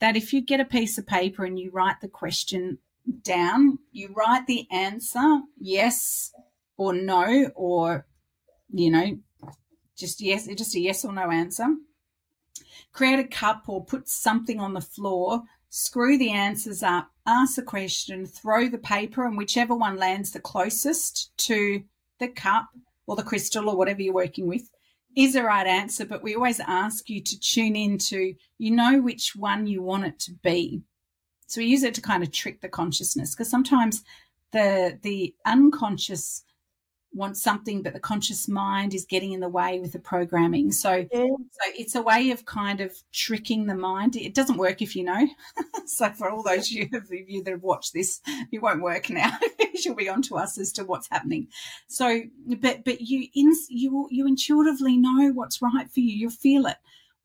that 0.00 0.16
if 0.16 0.32
you 0.32 0.40
get 0.40 0.60
a 0.60 0.64
piece 0.64 0.98
of 0.98 1.06
paper 1.06 1.44
and 1.44 1.58
you 1.58 1.70
write 1.70 2.00
the 2.00 2.08
question 2.08 2.78
down, 3.22 3.78
you 3.92 4.12
write 4.14 4.46
the 4.46 4.66
answer 4.70 5.42
yes 5.58 6.32
or 6.76 6.94
no, 6.94 7.50
or, 7.54 8.06
you 8.72 8.90
know, 8.90 9.18
just 9.96 10.20
yes, 10.22 10.46
just 10.46 10.74
a 10.74 10.80
yes 10.80 11.04
or 11.04 11.12
no 11.12 11.30
answer. 11.30 11.66
Create 12.92 13.18
a 13.18 13.24
cup 13.24 13.64
or 13.68 13.84
put 13.84 14.08
something 14.08 14.58
on 14.58 14.72
the 14.72 14.80
floor, 14.80 15.42
screw 15.70 16.18
the 16.18 16.30
answers 16.30 16.82
up, 16.82 17.10
ask 17.26 17.56
a 17.56 17.62
question, 17.62 18.26
throw 18.26 18.68
the 18.68 18.78
paper, 18.78 19.24
and 19.24 19.38
whichever 19.38 19.74
one 19.74 19.96
lands 19.96 20.32
the 20.32 20.40
closest 20.40 21.36
to 21.38 21.82
the 22.18 22.28
cup 22.28 22.68
or 23.06 23.16
the 23.16 23.22
crystal 23.22 23.68
or 23.68 23.76
whatever 23.76 24.02
you're 24.02 24.12
working 24.12 24.46
with, 24.46 24.70
is 25.16 25.32
the 25.32 25.42
right 25.42 25.66
answer, 25.66 26.04
but 26.04 26.22
we 26.22 26.34
always 26.34 26.60
ask 26.60 27.08
you 27.08 27.20
to 27.20 27.40
tune 27.40 27.74
into, 27.74 28.34
you 28.58 28.70
know, 28.70 29.00
which 29.00 29.34
one 29.34 29.66
you 29.66 29.82
want 29.82 30.04
it 30.04 30.18
to 30.20 30.32
be. 30.42 30.82
So 31.46 31.60
we 31.60 31.66
use 31.66 31.82
it 31.82 31.94
to 31.94 32.00
kind 32.00 32.22
of 32.22 32.30
trick 32.30 32.60
the 32.60 32.68
consciousness 32.68 33.34
because 33.34 33.50
sometimes 33.50 34.04
the 34.52 34.98
the 35.02 35.34
unconscious 35.46 36.44
want 37.12 37.36
something, 37.36 37.82
but 37.82 37.92
the 37.92 38.00
conscious 38.00 38.48
mind 38.48 38.94
is 38.94 39.04
getting 39.04 39.32
in 39.32 39.40
the 39.40 39.48
way 39.48 39.80
with 39.80 39.92
the 39.92 39.98
programming. 39.98 40.70
So, 40.70 41.06
yeah. 41.12 41.26
so 41.26 41.70
it's 41.76 41.94
a 41.94 42.02
way 42.02 42.30
of 42.30 42.44
kind 42.44 42.80
of 42.80 42.96
tricking 43.12 43.66
the 43.66 43.74
mind. 43.74 44.16
It 44.16 44.34
doesn't 44.34 44.56
work 44.56 44.80
if 44.80 44.94
you 44.94 45.04
know. 45.04 45.28
so 45.86 46.10
for 46.10 46.30
all 46.30 46.42
those 46.42 46.70
you, 46.70 46.88
of 46.92 47.08
you 47.10 47.42
that 47.42 47.50
have 47.50 47.62
watched 47.62 47.92
this, 47.92 48.20
it 48.52 48.62
won't 48.62 48.82
work 48.82 49.10
now. 49.10 49.36
You'll 49.84 49.94
be 49.94 50.08
on 50.08 50.22
to 50.22 50.36
us 50.36 50.58
as 50.58 50.72
to 50.72 50.84
what's 50.84 51.08
happening. 51.10 51.48
So, 51.88 52.22
but 52.60 52.84
but 52.84 53.00
you 53.00 53.28
in, 53.34 53.52
you 53.68 54.08
you 54.10 54.26
intuitively 54.26 54.96
know 54.96 55.30
what's 55.32 55.62
right 55.62 55.90
for 55.90 56.00
you. 56.00 56.14
You'll 56.14 56.30
feel 56.30 56.66
it, 56.66 56.76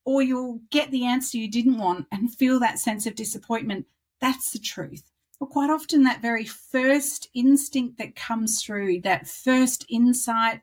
or 0.06 0.22
you'll 0.22 0.62
get 0.72 0.90
the 0.90 1.06
answer 1.06 1.38
you 1.38 1.52
didn't 1.52 1.78
want 1.78 2.08
and 2.12 2.34
feel 2.34 2.60
that 2.60 2.80
sense 2.80 3.06
of 3.06 3.16
disappointment. 3.16 3.88
That's 4.22 4.52
the 4.52 4.60
truth 4.60 5.04
but 5.46 5.52
quite 5.52 5.70
often 5.70 6.04
that 6.04 6.22
very 6.22 6.46
first 6.46 7.30
instinct 7.36 8.00
that 8.00 8.16
comes 8.16 8.64
through, 8.64 9.02
that 9.02 9.28
first 9.28 9.86
insight, 9.89 10.62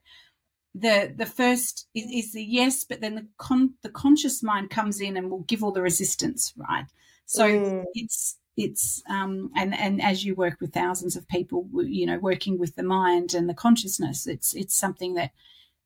the 0.74 1.12
the 1.16 1.26
first 1.26 1.86
is, 1.94 2.04
is 2.10 2.32
the 2.32 2.42
yes, 2.42 2.82
but 2.82 3.00
then 3.00 3.14
the 3.14 3.26
con, 3.36 3.74
the 3.82 3.90
conscious 3.90 4.42
mind 4.42 4.70
comes 4.70 5.00
in 5.00 5.16
and 5.16 5.30
will 5.30 5.42
give 5.42 5.62
all 5.62 5.70
the 5.70 5.82
resistance, 5.82 6.52
right? 6.56 6.86
So 7.26 7.48
mm. 7.48 7.84
it's 7.94 8.38
it's 8.56 9.02
um, 9.08 9.50
and 9.54 9.72
and 9.74 10.02
as 10.02 10.24
you 10.24 10.34
work 10.34 10.60
with 10.60 10.72
thousands 10.72 11.14
of 11.14 11.28
people, 11.28 11.68
you 11.84 12.06
know, 12.06 12.18
working 12.18 12.58
with 12.58 12.74
the 12.74 12.82
mind 12.82 13.34
and 13.34 13.48
the 13.48 13.54
consciousness, 13.54 14.26
it's 14.26 14.54
it's 14.54 14.74
something 14.74 15.14
that 15.14 15.30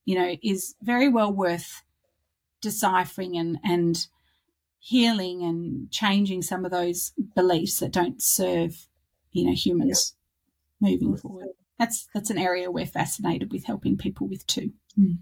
you 0.06 0.14
know 0.14 0.36
is 0.42 0.74
very 0.80 1.08
well 1.08 1.32
worth 1.32 1.82
deciphering 2.62 3.36
and 3.36 3.58
and 3.62 4.06
healing 4.78 5.42
and 5.42 5.90
changing 5.90 6.42
some 6.42 6.64
of 6.64 6.70
those 6.70 7.12
beliefs 7.34 7.80
that 7.80 7.92
don't 7.92 8.22
serve, 8.22 8.88
you 9.32 9.44
know, 9.44 9.54
humans 9.54 10.14
yeah. 10.80 10.90
moving 10.90 11.16
forward. 11.16 11.48
That's 11.78 12.08
that's 12.14 12.30
an 12.30 12.38
area 12.38 12.70
we're 12.70 12.86
fascinated 12.86 13.52
with 13.52 13.64
helping 13.64 13.96
people 13.96 14.28
with 14.28 14.46
too. 14.46 14.72
Mm. 14.98 15.18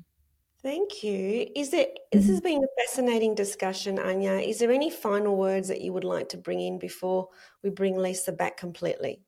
Thank 0.62 1.05
you. 1.05 1.46
Is 1.55 1.70
there 1.70 1.88
this 2.11 2.26
has 2.28 2.40
mm. 2.40 2.44
been 2.44 2.64
a 2.64 2.82
fascinating 2.82 3.34
discussion, 3.34 3.98
Anya. 3.98 4.34
Is 4.34 4.59
there 4.59 4.70
any 4.72 4.90
final 4.90 5.36
words 5.36 5.68
that 5.68 5.82
you 5.82 5.92
would 5.92 6.05
like 6.05 6.30
to 6.30 6.38
bring 6.38 6.61
in 6.61 6.78
before 6.78 7.28
we 7.62 7.70
bring 7.70 7.96
Lisa 7.96 8.32
back 8.32 8.57
completely? 8.57 9.20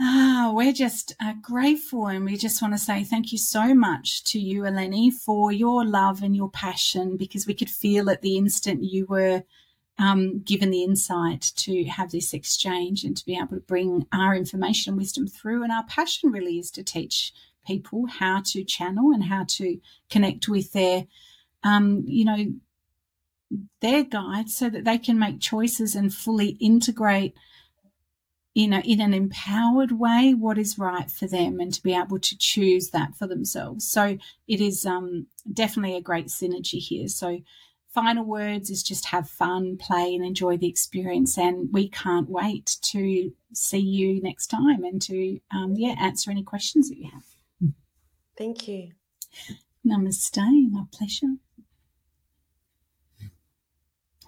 Ah, 0.00 0.50
we're 0.52 0.72
just 0.72 1.14
uh, 1.20 1.34
grateful 1.40 2.08
and 2.08 2.24
we 2.24 2.36
just 2.36 2.60
want 2.60 2.74
to 2.74 2.78
say 2.78 3.04
thank 3.04 3.30
you 3.30 3.38
so 3.38 3.74
much 3.74 4.24
to 4.24 4.40
you, 4.40 4.62
Eleni, 4.62 5.12
for 5.12 5.52
your 5.52 5.84
love 5.84 6.22
and 6.22 6.34
your 6.34 6.50
passion 6.50 7.16
because 7.16 7.46
we 7.46 7.54
could 7.54 7.70
feel 7.70 8.10
at 8.10 8.20
the 8.20 8.36
instant 8.36 8.82
you 8.82 9.06
were 9.06 9.44
um, 9.96 10.40
given 10.40 10.70
the 10.70 10.82
insight 10.82 11.52
to 11.56 11.84
have 11.84 12.10
this 12.10 12.34
exchange 12.34 13.04
and 13.04 13.16
to 13.16 13.24
be 13.24 13.36
able 13.36 13.56
to 13.56 13.60
bring 13.60 14.06
our 14.12 14.34
information 14.34 14.92
and 14.92 14.98
wisdom 14.98 15.28
through. 15.28 15.62
And 15.62 15.70
our 15.70 15.84
passion 15.84 16.32
really 16.32 16.58
is 16.58 16.72
to 16.72 16.82
teach 16.82 17.32
people 17.64 18.06
how 18.06 18.42
to 18.46 18.64
channel 18.64 19.12
and 19.12 19.24
how 19.24 19.44
to 19.48 19.78
connect 20.10 20.48
with 20.48 20.72
their, 20.72 21.06
um, 21.62 22.02
you 22.06 22.24
know, 22.24 22.46
their 23.80 24.02
guides 24.02 24.56
so 24.56 24.68
that 24.68 24.84
they 24.84 24.98
can 24.98 25.20
make 25.20 25.40
choices 25.40 25.94
and 25.94 26.12
fully 26.12 26.56
integrate 26.60 27.34
in, 28.54 28.72
a, 28.72 28.80
in 28.80 29.00
an 29.00 29.12
empowered 29.12 29.92
way 29.92 30.32
what 30.32 30.58
is 30.58 30.78
right 30.78 31.10
for 31.10 31.26
them 31.26 31.58
and 31.58 31.74
to 31.74 31.82
be 31.82 31.94
able 31.94 32.18
to 32.20 32.38
choose 32.38 32.90
that 32.90 33.14
for 33.16 33.26
themselves. 33.26 33.86
So 33.90 34.18
it 34.46 34.60
is 34.60 34.86
um, 34.86 35.26
definitely 35.52 35.96
a 35.96 36.00
great 36.00 36.26
synergy 36.26 36.78
here. 36.78 37.08
So 37.08 37.40
final 37.94 38.24
words 38.24 38.70
is 38.70 38.82
just 38.82 39.06
have 39.06 39.28
fun, 39.28 39.76
play, 39.76 40.14
and 40.14 40.24
enjoy 40.24 40.56
the 40.56 40.68
experience. 40.68 41.38
And 41.38 41.68
we 41.72 41.88
can't 41.88 42.28
wait 42.28 42.76
to 42.82 43.32
see 43.52 43.78
you 43.78 44.20
next 44.20 44.48
time 44.48 44.84
and 44.84 45.00
to 45.02 45.40
um, 45.52 45.74
yeah 45.76 45.94
answer 45.98 46.30
any 46.30 46.42
questions 46.42 46.88
that 46.88 46.98
you 46.98 47.10
have. 47.12 47.24
Thank 48.36 48.66
you. 48.66 48.92
Namaste. 49.86 50.70
My 50.70 50.84
pleasure. 50.92 51.36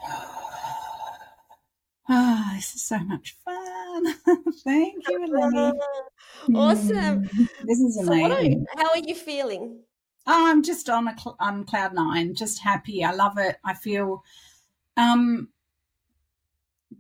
Ah, 2.08 2.50
oh, 2.52 2.54
this 2.54 2.76
is 2.76 2.82
so 2.82 3.00
much 3.00 3.34
fun. 3.44 3.65
Thank 4.64 5.04
you, 5.08 5.26
Eleni. 5.28 5.72
Awesome. 6.54 7.28
This 7.64 7.80
is 7.80 7.96
amazing. 8.06 8.66
So 8.76 8.82
how 8.82 8.90
are 8.90 8.98
you 8.98 9.14
feeling? 9.14 9.80
Oh, 10.28 10.46
I'm 10.48 10.62
just 10.62 10.88
on 10.88 11.08
a 11.08 11.18
cl- 11.18 11.36
on 11.40 11.64
cloud 11.64 11.94
nine, 11.94 12.34
just 12.34 12.60
happy. 12.60 13.02
I 13.02 13.12
love 13.12 13.38
it. 13.38 13.56
I 13.64 13.74
feel 13.74 14.22
um 14.96 15.48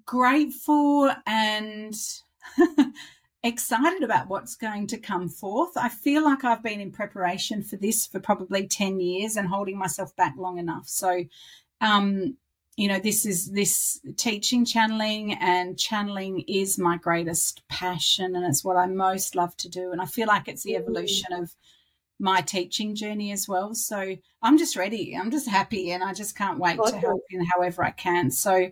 grateful 0.04 1.12
and 1.26 1.94
excited 3.42 4.02
about 4.02 4.28
what's 4.28 4.56
going 4.56 4.86
to 4.88 4.98
come 4.98 5.28
forth. 5.28 5.76
I 5.76 5.88
feel 5.88 6.24
like 6.24 6.44
I've 6.44 6.62
been 6.62 6.80
in 6.80 6.90
preparation 6.90 7.62
for 7.62 7.76
this 7.76 8.06
for 8.06 8.20
probably 8.20 8.66
10 8.66 9.00
years 9.00 9.36
and 9.36 9.46
holding 9.46 9.78
myself 9.78 10.14
back 10.16 10.34
long 10.36 10.58
enough. 10.58 10.88
So 10.88 11.24
um, 11.80 12.36
you 12.76 12.88
know, 12.88 12.98
this 12.98 13.24
is 13.24 13.50
this 13.50 14.00
teaching 14.16 14.64
channeling 14.64 15.32
and 15.32 15.78
channeling 15.78 16.44
is 16.46 16.78
my 16.78 16.98
greatest 16.98 17.66
passion 17.68 18.36
and 18.36 18.44
it's 18.44 18.62
what 18.62 18.76
I 18.76 18.86
most 18.86 19.34
love 19.34 19.56
to 19.58 19.68
do. 19.68 19.92
And 19.92 20.00
I 20.00 20.04
feel 20.04 20.26
like 20.26 20.46
it's 20.46 20.62
the 20.62 20.76
evolution 20.76 21.32
of 21.32 21.54
my 22.18 22.42
teaching 22.42 22.94
journey 22.94 23.32
as 23.32 23.48
well. 23.48 23.74
So 23.74 24.16
I'm 24.42 24.58
just 24.58 24.76
ready. 24.76 25.16
I'm 25.16 25.30
just 25.30 25.48
happy 25.48 25.90
and 25.90 26.04
I 26.04 26.12
just 26.12 26.36
can't 26.36 26.58
wait 26.58 26.78
awesome. 26.78 27.00
to 27.00 27.06
help 27.06 27.22
in 27.30 27.44
however 27.46 27.82
I 27.82 27.92
can. 27.92 28.30
So 28.30 28.70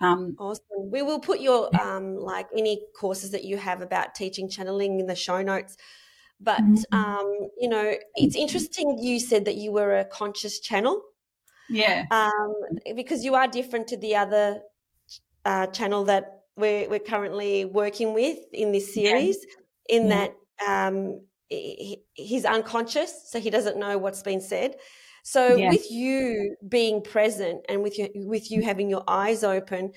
um, 0.00 0.36
awesome. 0.38 0.90
We 0.90 1.02
will 1.02 1.20
put 1.20 1.40
your 1.40 1.74
um, 1.80 2.16
like 2.16 2.48
any 2.56 2.82
courses 2.98 3.30
that 3.30 3.44
you 3.44 3.56
have 3.56 3.80
about 3.82 4.14
teaching 4.14 4.48
channeling 4.48 5.00
in 5.00 5.06
the 5.06 5.14
show 5.14 5.42
notes. 5.42 5.76
But 6.40 6.60
mm-hmm. 6.60 6.94
um, 6.94 7.50
you 7.58 7.68
know, 7.68 7.94
it's 8.16 8.36
interesting. 8.36 8.98
You 9.00 9.20
said 9.20 9.44
that 9.44 9.54
you 9.54 9.72
were 9.72 9.98
a 9.98 10.04
conscious 10.04 10.58
channel. 10.58 11.02
Yeah. 11.68 12.04
Um, 12.10 12.54
because 12.94 13.24
you 13.24 13.34
are 13.34 13.48
different 13.48 13.88
to 13.88 13.96
the 13.96 14.16
other 14.16 14.60
uh, 15.44 15.66
channel 15.68 16.04
that 16.04 16.42
we're 16.56 16.88
we're 16.88 17.00
currently 17.00 17.64
working 17.64 18.14
with 18.14 18.38
in 18.52 18.72
this 18.72 18.94
series. 18.94 19.38
Yeah. 19.88 19.96
In 19.96 20.08
yeah. 20.08 20.28
that 20.66 20.88
um, 20.88 21.20
he, 21.48 22.02
he's 22.14 22.44
unconscious, 22.44 23.30
so 23.30 23.38
he 23.38 23.50
doesn't 23.50 23.76
know 23.78 23.98
what's 23.98 24.22
been 24.22 24.40
said. 24.40 24.76
So 25.22 25.56
yes. 25.56 25.72
with 25.72 25.90
you 25.90 26.56
being 26.68 27.02
present 27.02 27.64
and 27.68 27.82
with 27.82 27.98
you 27.98 28.08
with 28.14 28.50
you 28.50 28.62
having 28.62 28.88
your 28.90 29.04
eyes 29.08 29.42
open, 29.42 29.92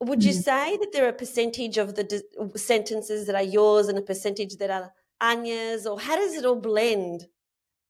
would 0.00 0.22
you 0.22 0.32
mm. 0.32 0.42
say 0.42 0.76
that 0.76 0.90
there 0.92 1.04
are 1.04 1.10
a 1.10 1.12
percentage 1.12 1.78
of 1.78 1.94
the 1.94 2.22
sentences 2.56 3.26
that 3.26 3.34
are 3.34 3.42
yours 3.42 3.88
and 3.88 3.98
a 3.98 4.02
percentage 4.02 4.56
that 4.56 4.70
are 4.70 4.92
Anya's, 5.20 5.86
or 5.86 5.98
how 5.98 6.16
does 6.16 6.34
it 6.34 6.44
all 6.44 6.60
blend? 6.60 7.26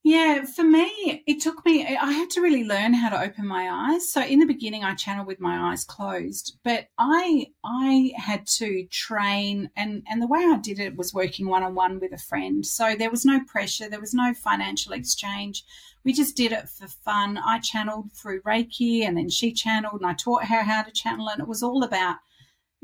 Yeah, 0.07 0.45
for 0.45 0.65
me, 0.65 1.23
it 1.27 1.41
took 1.41 1.65
me, 1.65 1.97
I 1.97 2.13
had 2.13 2.29
to 2.33 2.43
really 2.43 2.65
learn 2.65 2.93
how 2.93 3.09
to 3.09 3.23
open 3.23 3.47
my 3.47 3.71
eyes. 3.71 4.13
So 4.13 4.21
in 4.21 4.39
the 4.39 4.45
beginning, 4.45 4.85
I 4.85 4.95
channeled 4.95 5.27
with 5.27 5.41
my 5.41 5.71
eyes 5.71 5.83
closed, 5.83 6.59
but 6.63 6.89
I, 6.99 7.47
I 7.65 8.13
had 8.19 8.47
to 8.59 8.85
train 8.91 9.71
and, 9.79 10.03
and 10.07 10.21
the 10.21 10.27
way 10.27 10.41
I 10.41 10.59
did 10.59 10.79
it 10.79 10.95
was 10.95 11.15
working 11.15 11.49
one 11.49 11.63
on 11.63 11.75
one 11.75 12.01
with 12.01 12.13
a 12.13 12.19
friend. 12.19 12.67
So 12.67 12.95
there 12.95 13.11
was 13.11 13.25
no 13.25 13.41
pressure. 13.47 13.89
There 13.89 13.99
was 13.99 14.13
no 14.13 14.35
financial 14.35 14.93
exchange. 14.93 15.65
We 16.05 16.13
just 16.13 16.37
did 16.37 16.53
it 16.53 16.69
for 16.69 16.87
fun. 16.87 17.39
I 17.39 17.61
channeled 17.61 18.13
through 18.13 18.43
Reiki 18.43 19.05
and 19.09 19.17
then 19.17 19.31
she 19.31 19.55
channeled 19.55 20.03
and 20.03 20.11
I 20.11 20.13
taught 20.13 20.45
her 20.45 20.65
how 20.65 20.83
to 20.83 20.93
channel. 20.93 21.31
And 21.31 21.41
it 21.41 21.49
was 21.49 21.63
all 21.63 21.83
about 21.83 22.17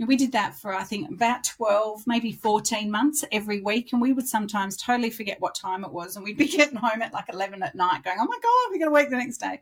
we 0.06 0.16
did 0.16 0.32
that 0.32 0.54
for, 0.54 0.74
I 0.74 0.82
think, 0.82 1.10
about 1.10 1.44
12, 1.44 2.06
maybe 2.06 2.32
14 2.32 2.90
months 2.90 3.24
every 3.32 3.60
week. 3.60 3.92
And 3.92 4.00
we 4.00 4.12
would 4.12 4.26
sometimes 4.26 4.76
totally 4.76 5.10
forget 5.10 5.40
what 5.40 5.54
time 5.54 5.84
it 5.84 5.92
was. 5.92 6.16
And 6.16 6.24
we'd 6.24 6.38
be 6.38 6.48
getting 6.56 6.76
home 6.76 7.02
at 7.02 7.12
like 7.12 7.28
11 7.32 7.62
at 7.62 7.74
night 7.74 8.04
going, 8.04 8.16
oh 8.18 8.26
my 8.26 8.38
God, 8.42 8.70
we're 8.70 8.78
going 8.78 8.88
to 8.88 8.92
work 8.92 9.10
the 9.10 9.16
next 9.16 9.38
day. 9.38 9.60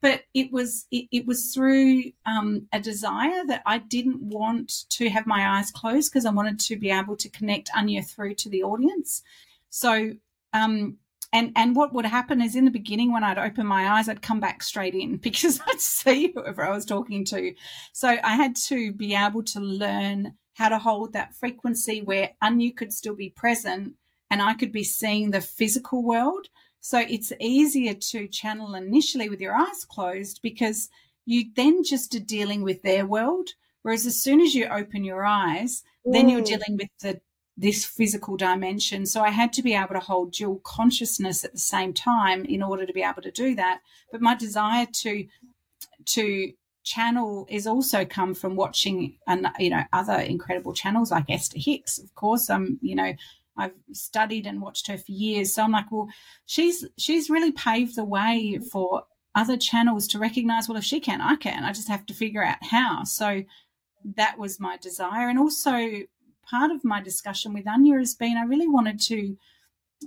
But 0.00 0.24
it 0.32 0.52
was, 0.52 0.86
it, 0.90 1.06
it 1.10 1.26
was 1.26 1.52
through 1.52 2.12
um, 2.24 2.68
a 2.72 2.80
desire 2.80 3.44
that 3.46 3.62
I 3.66 3.78
didn't 3.78 4.22
want 4.22 4.88
to 4.90 5.08
have 5.10 5.26
my 5.26 5.58
eyes 5.58 5.70
closed 5.70 6.12
because 6.12 6.24
I 6.24 6.30
wanted 6.30 6.60
to 6.60 6.76
be 6.76 6.90
able 6.90 7.16
to 7.16 7.28
connect 7.28 7.70
Anya 7.76 8.02
through 8.02 8.34
to 8.36 8.48
the 8.48 8.62
audience. 8.62 9.22
So 9.70 10.12
um, 10.52 10.96
and 11.32 11.52
and 11.54 11.76
what 11.76 11.92
would 11.92 12.04
happen 12.04 12.40
is 12.40 12.56
in 12.56 12.64
the 12.64 12.70
beginning 12.70 13.12
when 13.12 13.24
I'd 13.24 13.38
open 13.38 13.66
my 13.66 13.88
eyes, 13.88 14.08
I'd 14.08 14.22
come 14.22 14.40
back 14.40 14.62
straight 14.62 14.94
in 14.94 15.16
because 15.22 15.60
I'd 15.66 15.80
see 15.80 16.32
whoever 16.34 16.64
I 16.64 16.74
was 16.74 16.84
talking 16.84 17.24
to. 17.26 17.54
So 17.92 18.08
I 18.08 18.36
had 18.36 18.56
to 18.66 18.92
be 18.92 19.14
able 19.14 19.42
to 19.44 19.60
learn 19.60 20.34
how 20.54 20.68
to 20.68 20.78
hold 20.78 21.12
that 21.12 21.34
frequency 21.34 22.02
where 22.02 22.30
Anya 22.42 22.72
could 22.72 22.92
still 22.92 23.14
be 23.14 23.30
present 23.30 23.94
and 24.30 24.42
I 24.42 24.54
could 24.54 24.72
be 24.72 24.84
seeing 24.84 25.30
the 25.30 25.40
physical 25.40 26.04
world. 26.04 26.48
So 26.80 26.98
it's 26.98 27.32
easier 27.40 27.94
to 27.94 28.28
channel 28.28 28.74
initially 28.74 29.28
with 29.28 29.40
your 29.40 29.54
eyes 29.54 29.84
closed 29.84 30.40
because 30.42 30.88
you 31.26 31.44
then 31.54 31.82
just 31.84 32.14
are 32.14 32.20
dealing 32.20 32.62
with 32.62 32.82
their 32.82 33.06
world. 33.06 33.50
Whereas 33.82 34.06
as 34.06 34.22
soon 34.22 34.40
as 34.40 34.54
you 34.54 34.66
open 34.66 35.04
your 35.04 35.24
eyes, 35.24 35.82
then 36.04 36.28
you're 36.28 36.42
mm. 36.42 36.46
dealing 36.46 36.76
with 36.78 36.88
the 37.00 37.20
this 37.60 37.84
physical 37.84 38.36
dimension. 38.36 39.04
So 39.04 39.20
I 39.20 39.30
had 39.30 39.52
to 39.54 39.62
be 39.62 39.74
able 39.74 39.94
to 39.94 40.00
hold 40.00 40.32
dual 40.32 40.60
consciousness 40.64 41.44
at 41.44 41.52
the 41.52 41.58
same 41.58 41.92
time 41.92 42.44
in 42.46 42.62
order 42.62 42.86
to 42.86 42.92
be 42.92 43.02
able 43.02 43.22
to 43.22 43.30
do 43.30 43.54
that. 43.56 43.80
But 44.10 44.22
my 44.22 44.34
desire 44.34 44.86
to 45.02 45.26
to 46.06 46.52
channel 46.82 47.46
is 47.50 47.66
also 47.66 48.06
come 48.06 48.34
from 48.34 48.56
watching 48.56 49.18
and 49.26 49.46
you 49.58 49.68
know 49.68 49.82
other 49.92 50.14
incredible 50.14 50.72
channels 50.72 51.10
like 51.10 51.26
Esther 51.28 51.58
Hicks, 51.58 51.98
of 51.98 52.14
course. 52.14 52.48
Um, 52.48 52.78
you 52.80 52.94
know, 52.94 53.12
I've 53.58 53.74
studied 53.92 54.46
and 54.46 54.62
watched 54.62 54.86
her 54.86 54.96
for 54.96 55.12
years. 55.12 55.54
So 55.54 55.62
I'm 55.62 55.72
like, 55.72 55.92
well, 55.92 56.08
she's 56.46 56.86
she's 56.96 57.28
really 57.28 57.52
paved 57.52 57.94
the 57.94 58.04
way 58.04 58.58
for 58.72 59.04
other 59.34 59.58
channels 59.58 60.08
to 60.08 60.18
recognize, 60.18 60.68
well, 60.68 60.78
if 60.78 60.84
she 60.84 60.98
can, 60.98 61.20
I 61.20 61.36
can. 61.36 61.64
I 61.64 61.72
just 61.72 61.88
have 61.88 62.06
to 62.06 62.14
figure 62.14 62.42
out 62.42 62.62
how. 62.62 63.04
So 63.04 63.44
that 64.16 64.38
was 64.38 64.58
my 64.58 64.78
desire. 64.78 65.28
And 65.28 65.38
also 65.38 65.76
part 66.50 66.70
of 66.70 66.84
my 66.84 67.00
discussion 67.00 67.52
with 67.52 67.68
Anya 67.68 67.98
has 67.98 68.14
been 68.14 68.36
I 68.36 68.44
really 68.44 68.68
wanted 68.68 69.00
to 69.02 69.36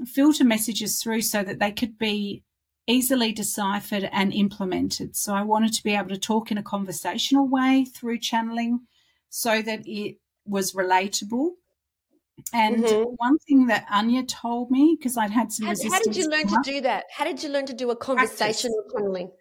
filter 0.05 0.43
messages 0.43 1.01
through 1.01 1.21
so 1.21 1.43
that 1.43 1.59
they 1.59 1.71
could 1.71 1.97
be 1.97 2.43
easily 2.87 3.31
deciphered 3.31 4.09
and 4.11 4.33
implemented. 4.33 5.15
So 5.15 5.33
I 5.33 5.43
wanted 5.43 5.73
to 5.73 5.83
be 5.83 5.95
able 5.95 6.09
to 6.09 6.17
talk 6.17 6.51
in 6.51 6.57
a 6.57 6.63
conversational 6.63 7.47
way 7.47 7.85
through 7.85 8.19
channeling 8.19 8.81
so 9.29 9.61
that 9.61 9.83
it 9.85 10.17
was 10.45 10.73
relatable. 10.73 11.51
And 12.51 12.83
mm-hmm. 12.83 13.03
one 13.17 13.37
thing 13.47 13.67
that 13.67 13.85
Anya 13.89 14.23
told 14.23 14.71
me, 14.71 14.97
because 14.97 15.17
I'd 15.17 15.31
had 15.31 15.51
some 15.51 15.67
how, 15.67 15.71
resistance. 15.71 15.93
How 15.93 15.99
did 16.03 16.15
you 16.17 16.29
learn 16.29 16.47
to 16.47 16.59
do 16.63 16.81
that? 16.81 17.05
How 17.15 17.25
did 17.25 17.41
you 17.43 17.49
learn 17.49 17.67
to 17.67 17.73
do 17.73 17.91
a 17.91 17.95
conversational 17.95 18.81
practice. 18.81 18.93
channeling? 18.97 19.31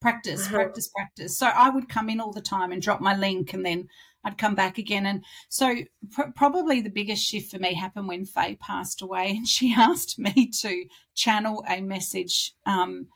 Practice, 0.00 0.46
uh-huh. 0.46 0.54
practice, 0.54 0.88
practice. 0.88 1.38
So 1.38 1.46
I 1.46 1.70
would 1.70 1.88
come 1.88 2.08
in 2.08 2.20
all 2.20 2.32
the 2.32 2.40
time 2.40 2.72
and 2.72 2.80
drop 2.80 3.00
my 3.00 3.16
link 3.16 3.52
and 3.52 3.66
then 3.66 3.88
I'd 4.26 4.38
come 4.38 4.56
back 4.56 4.76
again. 4.76 5.06
And 5.06 5.24
so 5.48 5.76
pr- 6.10 6.32
probably 6.34 6.80
the 6.80 6.90
biggest 6.90 7.24
shift 7.24 7.48
for 7.50 7.60
me 7.60 7.74
happened 7.74 8.08
when 8.08 8.24
Faye 8.24 8.56
passed 8.56 9.00
away 9.00 9.30
and 9.30 9.46
she 9.46 9.72
asked 9.76 10.18
me 10.18 10.50
to 10.62 10.84
channel 11.14 11.64
a 11.68 11.80
message. 11.80 12.52
Um, 12.66 13.06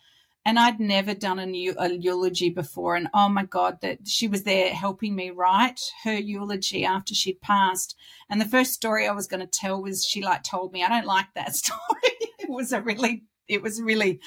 and 0.46 0.58
I'd 0.58 0.78
never 0.78 1.12
done 1.12 1.40
a, 1.40 1.46
new, 1.46 1.74
a 1.78 1.92
eulogy 1.92 2.48
before. 2.48 2.94
And 2.94 3.08
oh 3.12 3.28
my 3.28 3.44
God, 3.44 3.80
that 3.82 4.06
she 4.06 4.28
was 4.28 4.44
there 4.44 4.72
helping 4.72 5.16
me 5.16 5.30
write 5.30 5.80
her 6.04 6.14
eulogy 6.14 6.84
after 6.84 7.12
she'd 7.12 7.40
passed. 7.42 7.96
And 8.30 8.40
the 8.40 8.48
first 8.48 8.72
story 8.72 9.06
I 9.06 9.12
was 9.12 9.26
going 9.26 9.40
to 9.40 9.46
tell 9.46 9.82
was 9.82 10.06
she 10.06 10.22
like 10.22 10.44
told 10.44 10.72
me, 10.72 10.84
I 10.84 10.88
don't 10.88 11.06
like 11.06 11.26
that 11.34 11.54
story. 11.56 11.78
it 12.38 12.48
was 12.48 12.72
a 12.72 12.80
really, 12.80 13.24
it 13.48 13.62
was 13.62 13.82
really, 13.82 14.20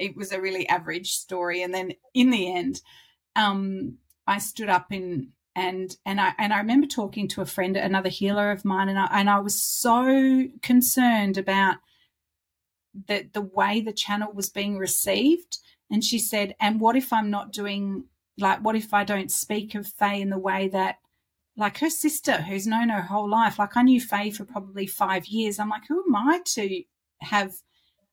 it 0.00 0.16
was 0.16 0.32
a 0.32 0.40
really 0.40 0.68
average 0.68 1.12
story. 1.12 1.62
And 1.62 1.72
then 1.72 1.92
in 2.14 2.30
the 2.30 2.52
end, 2.52 2.82
um, 3.36 3.98
I 4.26 4.38
stood 4.38 4.68
up 4.68 4.92
in 4.92 5.30
and 5.56 5.96
and 6.04 6.20
I 6.20 6.34
and 6.38 6.52
I 6.52 6.58
remember 6.58 6.86
talking 6.86 7.26
to 7.28 7.40
a 7.40 7.46
friend, 7.46 7.76
another 7.76 8.10
healer 8.10 8.52
of 8.52 8.64
mine, 8.64 8.90
and 8.90 8.98
I 8.98 9.08
and 9.10 9.30
I 9.30 9.40
was 9.40 9.60
so 9.60 10.48
concerned 10.62 11.38
about 11.38 11.76
the 13.08 13.28
the 13.32 13.40
way 13.40 13.80
the 13.80 13.92
channel 13.92 14.30
was 14.32 14.50
being 14.50 14.76
received. 14.76 15.58
And 15.90 16.04
she 16.04 16.18
said, 16.18 16.54
"And 16.60 16.78
what 16.78 16.94
if 16.94 17.12
I'm 17.12 17.30
not 17.30 17.52
doing 17.52 18.04
like 18.38 18.62
what 18.62 18.76
if 18.76 18.92
I 18.92 19.02
don't 19.04 19.30
speak 19.30 19.74
of 19.74 19.86
Faye 19.86 20.20
in 20.20 20.28
the 20.28 20.38
way 20.38 20.68
that 20.68 20.96
like 21.56 21.78
her 21.78 21.88
sister 21.88 22.42
who's 22.42 22.66
known 22.66 22.90
her 22.90 23.00
whole 23.00 23.28
life, 23.28 23.58
like 23.58 23.78
I 23.78 23.82
knew 23.82 24.00
Faye 24.00 24.30
for 24.30 24.44
probably 24.44 24.86
five 24.86 25.26
years. 25.26 25.58
I'm 25.58 25.70
like, 25.70 25.86
who 25.88 26.04
am 26.06 26.14
I 26.14 26.40
to 26.44 26.82
have 27.22 27.54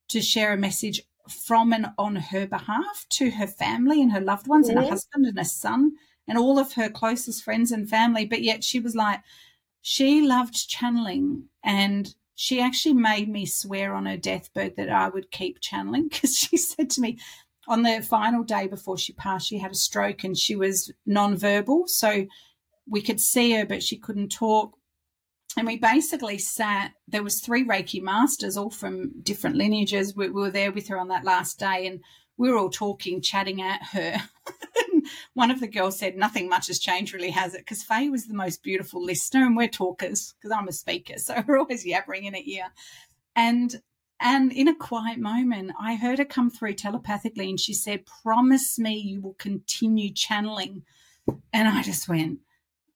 to 0.09 0.21
share 0.21 0.53
a 0.53 0.57
message 0.57 1.01
from 1.29 1.73
and 1.73 1.87
on 1.97 2.15
her 2.15 2.47
behalf 2.47 3.05
to 3.09 3.31
her 3.31 3.47
family 3.47 4.01
and 4.01 4.13
her 4.13 4.21
loved 4.21 4.47
ones 4.47 4.69
and 4.69 4.77
a 4.77 4.81
mm-hmm. 4.81 4.91
husband 4.91 5.25
and 5.25 5.37
a 5.37 5.43
son?" 5.43 5.91
And 6.27 6.37
all 6.37 6.59
of 6.59 6.73
her 6.73 6.89
closest 6.89 7.43
friends 7.43 7.71
and 7.71 7.89
family. 7.89 8.25
But 8.25 8.43
yet 8.43 8.63
she 8.63 8.79
was 8.79 8.95
like, 8.95 9.21
she 9.81 10.21
loved 10.21 10.69
channeling 10.69 11.45
and 11.63 12.13
she 12.35 12.59
actually 12.59 12.93
made 12.93 13.29
me 13.29 13.45
swear 13.45 13.93
on 13.93 14.05
her 14.05 14.17
deathbed 14.17 14.75
that 14.77 14.89
I 14.89 15.09
would 15.09 15.31
keep 15.31 15.59
channeling 15.59 16.07
because 16.09 16.35
she 16.37 16.57
said 16.57 16.89
to 16.91 17.01
me 17.01 17.19
on 17.67 17.83
the 17.83 18.01
final 18.01 18.43
day 18.43 18.67
before 18.67 18.97
she 18.97 19.13
passed, 19.13 19.47
she 19.47 19.57
had 19.57 19.71
a 19.71 19.75
stroke 19.75 20.23
and 20.23 20.37
she 20.37 20.55
was 20.55 20.91
non-verbal. 21.05 21.87
So 21.87 22.25
we 22.87 23.01
could 23.01 23.21
see 23.21 23.53
her, 23.53 23.65
but 23.65 23.83
she 23.83 23.97
couldn't 23.97 24.29
talk. 24.29 24.75
And 25.55 25.67
we 25.67 25.77
basically 25.77 26.39
sat, 26.39 26.91
there 27.07 27.23
was 27.23 27.39
three 27.39 27.63
Reiki 27.63 28.01
masters, 28.01 28.57
all 28.57 28.71
from 28.71 29.21
different 29.21 29.55
lineages. 29.55 30.15
We, 30.15 30.29
we 30.29 30.41
were 30.41 30.49
there 30.49 30.71
with 30.71 30.87
her 30.87 30.99
on 30.99 31.09
that 31.09 31.23
last 31.23 31.59
day 31.59 31.87
and 31.87 32.01
we 32.37 32.49
were 32.49 32.57
all 32.57 32.69
talking, 32.69 33.21
chatting 33.21 33.61
at 33.61 33.81
her. 33.91 34.17
one 35.33 35.51
of 35.51 35.59
the 35.59 35.67
girls 35.67 35.97
said, 35.97 36.17
Nothing 36.17 36.49
much 36.49 36.67
has 36.67 36.79
changed, 36.79 37.13
really, 37.13 37.31
has 37.31 37.53
it? 37.53 37.59
Because 37.59 37.83
Faye 37.83 38.09
was 38.09 38.27
the 38.27 38.33
most 38.33 38.63
beautiful 38.63 39.03
listener, 39.03 39.45
and 39.45 39.55
we're 39.55 39.67
talkers 39.67 40.33
because 40.37 40.55
I'm 40.55 40.67
a 40.67 40.73
speaker. 40.73 41.15
So 41.17 41.43
we're 41.47 41.59
always 41.59 41.85
yabbering 41.85 42.25
in 42.25 42.33
her 42.33 42.39
ear. 42.43 42.65
And 43.35 43.81
and 44.19 44.53
in 44.53 44.69
a 44.69 44.75
quiet 44.75 45.19
moment, 45.19 45.73
I 45.77 45.95
heard 45.95 46.19
her 46.19 46.25
come 46.25 46.49
through 46.49 46.75
telepathically 46.75 47.49
and 47.49 47.59
she 47.59 47.73
said, 47.73 48.05
Promise 48.23 48.79
me 48.79 48.97
you 48.97 49.21
will 49.21 49.33
continue 49.33 50.13
channeling. 50.13 50.83
And 51.51 51.67
I 51.67 51.83
just 51.83 52.07
went, 52.07 52.39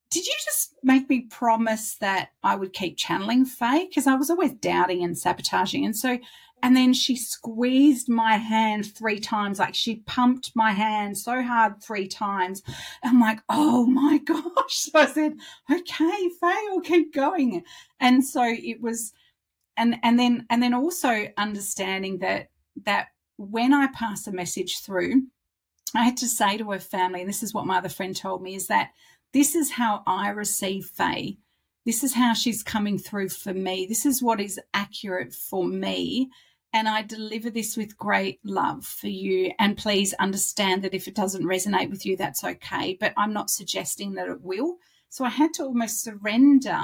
Did 0.10 0.26
you 0.26 0.34
just 0.46 0.76
make 0.84 1.10
me 1.10 1.28
promise 1.30 1.98
that 2.00 2.30
I 2.44 2.56
would 2.56 2.72
keep 2.72 2.98
channeling 2.98 3.46
Faye? 3.46 3.88
Because 3.90 4.08
I 4.08 4.16
was 4.16 4.30
always 4.30 4.54
doubting 4.54 5.04
and 5.04 5.18
sabotaging. 5.18 5.86
And 5.86 5.98
so 5.98 6.18
And 6.64 6.76
then 6.76 6.94
she 6.94 7.16
squeezed 7.16 8.10
my 8.10 8.36
hand 8.38 8.96
three 8.96 9.20
times, 9.20 9.60
like 9.60 9.76
she 9.76 9.98
pumped 10.08 10.52
my 10.56 10.72
hand 10.72 11.18
so 11.18 11.42
hard 11.44 11.82
three 11.82 12.08
times. 12.08 12.64
I'm 13.04 13.20
like, 13.20 13.40
oh 13.50 13.86
my 13.86 14.18
gosh. 14.26 14.44
So 14.68 15.00
I 15.00 15.06
said, 15.06 15.34
okay, 15.72 16.30
Faye, 16.42 16.68
we'll 16.70 16.82
keep 16.82 17.14
going. 17.14 17.64
And 18.00 18.26
so 18.26 18.44
it 18.44 18.82
was, 18.82 19.14
and 19.78 19.98
and 20.02 20.20
then 20.20 20.46
and 20.50 20.62
then 20.62 20.74
also 20.74 21.28
understanding 21.38 22.18
that 22.20 22.50
that 22.86 23.10
when 23.38 23.74
I 23.74 23.88
pass 23.88 24.26
a 24.26 24.32
message 24.32 24.80
through, 24.80 25.24
I 25.96 26.04
had 26.04 26.18
to 26.18 26.28
say 26.28 26.58
to 26.58 26.72
her 26.72 26.80
family, 26.80 27.22
and 27.22 27.30
this 27.30 27.44
is 27.44 27.54
what 27.54 27.66
my 27.66 27.78
other 27.78 27.90
friend 27.90 28.16
told 28.16 28.42
me, 28.42 28.56
is 28.56 28.68
that 28.68 28.90
this 29.34 29.56
is 29.56 29.72
how 29.72 30.04
I 30.08 30.30
receive 30.30 30.86
Faye. 30.86 31.38
This 31.88 32.04
is 32.04 32.16
how 32.16 32.34
she's 32.34 32.64
coming 32.64 32.98
through 32.98 33.30
for 33.30 33.54
me. 33.54 33.86
This 33.86 34.06
is 34.06 34.22
what 34.22 34.42
is 34.42 34.60
accurate 34.74 35.34
for 35.34 35.66
me. 35.66 36.30
And 36.74 36.86
I 36.86 37.02
deliver 37.02 37.50
this 37.50 37.78
with 37.78 37.98
great 37.98 38.42
love 38.44 38.86
for 38.86 39.08
you. 39.08 39.54
And 39.58 39.78
please 39.78 40.14
understand 40.16 40.84
that 40.84 40.94
if 40.94 41.08
it 41.08 41.16
doesn't 41.16 41.46
resonate 41.46 41.90
with 41.90 42.06
you, 42.06 42.18
that's 42.18 42.44
okay. 42.44 42.98
But 43.00 43.14
I'm 43.16 43.32
not 43.32 43.50
suggesting 43.50 44.16
that 44.16 44.28
it 44.28 44.42
will. 44.42 44.76
So 45.08 45.24
I 45.24 45.30
had 45.30 45.54
to 45.54 45.64
almost 45.64 46.04
surrender 46.04 46.78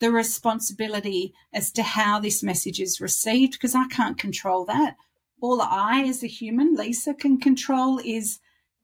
the 0.00 0.10
responsibility 0.10 1.32
as 1.52 1.70
to 1.70 1.84
how 1.84 2.18
this 2.18 2.42
message 2.42 2.80
is 2.80 3.00
received 3.00 3.52
because 3.52 3.76
I 3.76 3.86
can't 3.86 4.18
control 4.18 4.64
that. 4.64 4.96
All 5.40 5.62
I, 5.62 6.02
as 6.08 6.24
a 6.24 6.26
human, 6.26 6.74
Lisa, 6.74 7.14
can 7.14 7.38
control 7.38 8.00
is 8.04 8.40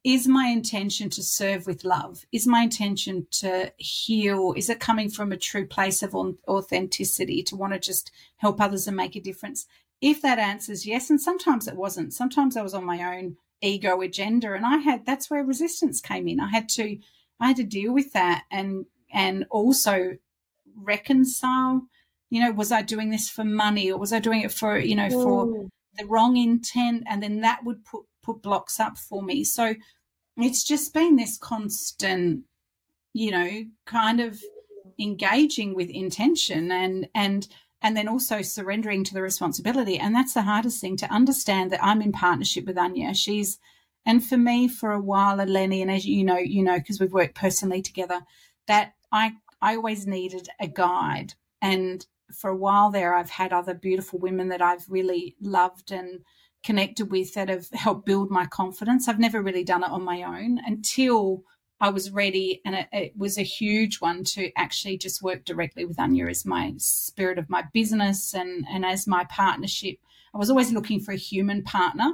is 0.06 0.28
my 0.28 0.46
intention 0.46 1.10
to 1.10 1.20
serve 1.20 1.66
with 1.66 1.82
love? 1.82 2.24
Is 2.30 2.46
my 2.46 2.60
intention 2.60 3.26
to 3.32 3.72
heal? 3.76 4.54
Is 4.56 4.70
it 4.70 4.78
coming 4.78 5.10
from 5.10 5.32
a 5.32 5.36
true 5.36 5.66
place 5.66 6.00
of 6.00 6.14
authenticity 6.14 7.42
to 7.42 7.56
want 7.56 7.72
to 7.72 7.80
just 7.80 8.12
help 8.36 8.60
others 8.60 8.86
and 8.86 8.96
make 8.96 9.16
a 9.16 9.20
difference? 9.20 9.66
If 10.00 10.22
that 10.22 10.38
answers 10.38 10.86
yes, 10.86 11.10
and 11.10 11.20
sometimes 11.20 11.66
it 11.66 11.74
wasn't, 11.74 12.14
sometimes 12.14 12.56
I 12.56 12.62
was 12.62 12.72
on 12.72 12.84
my 12.84 13.16
own 13.16 13.36
ego 13.60 14.00
agenda, 14.00 14.52
and 14.52 14.64
I 14.64 14.76
had 14.76 15.04
that's 15.04 15.28
where 15.28 15.42
resistance 15.42 16.00
came 16.00 16.28
in. 16.28 16.38
I 16.38 16.50
had 16.50 16.68
to 16.70 16.98
I 17.40 17.48
had 17.48 17.56
to 17.56 17.64
deal 17.64 17.92
with 17.92 18.12
that 18.12 18.44
and 18.48 18.86
and 19.12 19.44
also 19.50 20.18
reconcile. 20.76 21.82
You 22.30 22.42
know, 22.42 22.52
was 22.52 22.70
I 22.70 22.82
doing 22.82 23.10
this 23.10 23.28
for 23.28 23.42
money 23.42 23.90
or 23.90 23.98
was 23.98 24.12
I 24.12 24.20
doing 24.20 24.42
it 24.42 24.52
for 24.52 24.78
you 24.78 24.94
know 24.94 25.10
for 25.10 25.46
mm. 25.46 25.68
the 25.98 26.06
wrong 26.06 26.36
intent? 26.36 27.02
And 27.08 27.20
then 27.20 27.40
that 27.40 27.64
would 27.64 27.84
put 27.84 28.04
put 28.22 28.42
blocks 28.42 28.78
up 28.78 28.98
for 28.98 29.22
me. 29.22 29.44
So 29.44 29.74
it's 30.44 30.64
just 30.64 30.92
been 30.92 31.16
this 31.16 31.38
constant, 31.38 32.44
you 33.12 33.30
know, 33.30 33.64
kind 33.86 34.20
of 34.20 34.40
engaging 34.98 35.74
with 35.74 35.90
intention 35.90 36.70
and 36.70 37.08
and 37.14 37.48
and 37.82 37.96
then 37.96 38.08
also 38.08 38.42
surrendering 38.42 39.04
to 39.04 39.14
the 39.14 39.22
responsibility. 39.22 39.98
And 39.98 40.14
that's 40.14 40.34
the 40.34 40.42
hardest 40.42 40.80
thing 40.80 40.96
to 40.98 41.12
understand 41.12 41.70
that 41.70 41.84
I'm 41.84 42.02
in 42.02 42.12
partnership 42.12 42.66
with 42.66 42.78
Anya. 42.78 43.14
She's 43.14 43.58
and 44.04 44.24
for 44.24 44.36
me 44.36 44.68
for 44.68 44.92
a 44.92 45.00
while, 45.00 45.38
Eleni, 45.38 45.82
and 45.82 45.90
as 45.90 46.06
you 46.06 46.24
know, 46.24 46.38
you 46.38 46.62
know, 46.62 46.78
because 46.78 47.00
we've 47.00 47.12
worked 47.12 47.34
personally 47.34 47.82
together, 47.82 48.20
that 48.66 48.94
I 49.12 49.32
I 49.60 49.76
always 49.76 50.06
needed 50.06 50.48
a 50.60 50.68
guide. 50.68 51.34
And 51.62 52.06
for 52.32 52.50
a 52.50 52.56
while 52.56 52.90
there 52.90 53.14
I've 53.14 53.30
had 53.30 53.52
other 53.52 53.74
beautiful 53.74 54.18
women 54.18 54.48
that 54.48 54.62
I've 54.62 54.88
really 54.88 55.36
loved 55.40 55.92
and 55.92 56.20
connected 56.66 57.12
with 57.12 57.32
that 57.34 57.48
have 57.48 57.70
helped 57.70 58.04
build 58.04 58.28
my 58.28 58.44
confidence. 58.44 59.08
I've 59.08 59.20
never 59.20 59.40
really 59.40 59.62
done 59.62 59.84
it 59.84 59.90
on 59.90 60.02
my 60.02 60.24
own 60.24 60.60
until 60.66 61.44
I 61.80 61.90
was 61.90 62.10
ready, 62.10 62.60
and 62.64 62.74
it, 62.74 62.88
it, 62.92 63.12
was 63.16 63.38
a 63.38 63.42
huge 63.42 64.00
one 64.00 64.24
to 64.24 64.50
actually 64.56 64.98
just 64.98 65.22
work 65.22 65.44
directly 65.44 65.84
with 65.84 66.00
Anya 66.00 66.26
as 66.26 66.44
my 66.44 66.74
spirit 66.78 67.38
of 67.38 67.48
my 67.48 67.64
business 67.72 68.34
and 68.34 68.66
and 68.68 68.84
as 68.84 69.06
my 69.06 69.24
partnership. 69.24 69.98
I 70.34 70.38
was 70.38 70.50
always 70.50 70.72
looking 70.72 71.00
for 71.00 71.12
a 71.12 71.16
human 71.16 71.62
partner, 71.62 72.12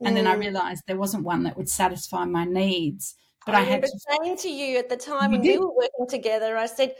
and 0.00 0.10
mm. 0.10 0.14
then 0.14 0.26
I 0.26 0.34
mm. 0.34 0.40
realized 0.40 0.82
there 0.86 0.96
wasn't 0.96 1.24
one 1.24 1.44
that 1.44 1.56
would 1.56 1.68
satisfy 1.68 2.24
my 2.24 2.44
needs. 2.44 3.14
But 3.46 3.54
I, 3.54 3.60
I 3.60 3.62
had 3.64 3.82
to, 3.82 3.98
saying 4.10 4.38
to 4.38 4.48
you 4.48 4.78
at 4.78 4.88
the 4.88 4.96
time 4.96 5.30
when 5.30 5.42
did. 5.42 5.60
we 5.60 5.64
were 5.64 5.74
working 5.74 6.08
together, 6.08 6.56
I 6.56 6.66
said, 6.66 6.96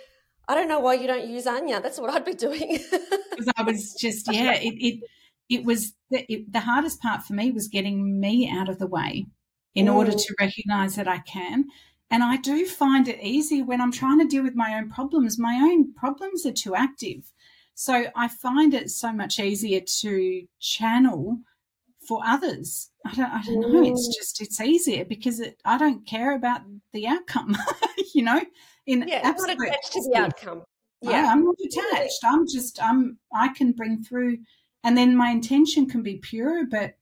"I 0.47 0.55
don't 0.55 0.69
know 0.69 0.81
why 0.81 0.95
you 0.95 1.09
don't 1.09 1.27
use 1.27 1.47
Anya. 1.47 1.81
That's 1.81 1.99
what 1.99 2.11
I'd 2.11 2.25
be 2.25 2.35
doing." 2.35 2.79
Because 3.31 3.53
I 3.57 3.63
was 3.63 3.95
just 3.95 4.33
yeah, 4.33 4.53
it, 4.53 4.75
it 4.79 5.01
it 5.49 5.65
was 5.65 5.95
the, 6.11 6.25
it, 6.33 6.53
the 6.53 6.61
hardest 6.61 7.01
part 7.01 7.23
for 7.23 7.35
me 7.35 7.51
was 7.51 7.69
getting 7.69 8.21
me 8.21 8.51
out 8.51 8.69
of 8.69 8.79
the 8.79 8.87
way 8.87 9.27
in 9.75 9.87
mm. 9.87 9.95
order 9.95 10.13
to 10.13 10.35
recognize 10.41 10.97
that 10.97 11.09
I 11.09 11.19
can. 11.19 11.65
And 12.11 12.23
I 12.23 12.37
do 12.37 12.67
find 12.67 13.09
it 13.09 13.23
easy 13.23 13.63
when 13.63 13.81
I'm 13.81 13.93
trying 13.93 14.21
to 14.21 14.27
deal 14.27 14.43
with 14.43 14.55
my 14.55 14.77
own 14.77 14.91
problems. 14.91 15.39
My 15.39 15.55
own 15.55 15.93
problems 15.95 16.47
are 16.47 16.53
too 16.53 16.75
active. 16.75 17.33
So 17.75 18.07
I 18.15 18.29
find 18.29 18.73
it 18.73 18.91
so 18.91 19.13
much 19.13 19.41
easier 19.41 19.81
to 20.01 20.47
channel 20.61 21.41
for 22.07 22.21
others. 22.25 22.91
I 23.05 23.15
don't, 23.15 23.31
I 23.31 23.43
don't 23.43 23.61
know. 23.61 23.83
It's 23.83 24.09
mm. 24.09 24.15
just, 24.15 24.41
it's 24.41 24.61
easier 24.61 25.05
because 25.05 25.41
it, 25.41 25.61
I 25.65 25.77
don't 25.77 26.07
care 26.07 26.35
about 26.35 26.61
the 26.93 27.07
outcome, 27.07 27.57
you 28.15 28.23
know, 28.23 28.41
in 28.87 29.07
yeah, 29.09 29.23
not 29.31 29.51
attached 29.51 29.93
to 29.93 30.03
the 30.03 30.17
outcome. 30.17 30.63
Yeah. 31.01 31.27
I, 31.29 31.33
I'm 31.33 31.45
not 31.45 31.57
attached. 31.65 32.21
I'm 32.23 32.47
just, 32.47 32.81
I'm, 32.83 33.19
I 33.35 33.49
can 33.49 33.73
bring 33.73 34.03
through 34.05 34.39
and 34.85 34.97
then 34.97 35.17
my 35.17 35.31
intention 35.31 35.89
can 35.89 36.03
be 36.03 36.17
pure 36.17 36.65
but 36.67 36.95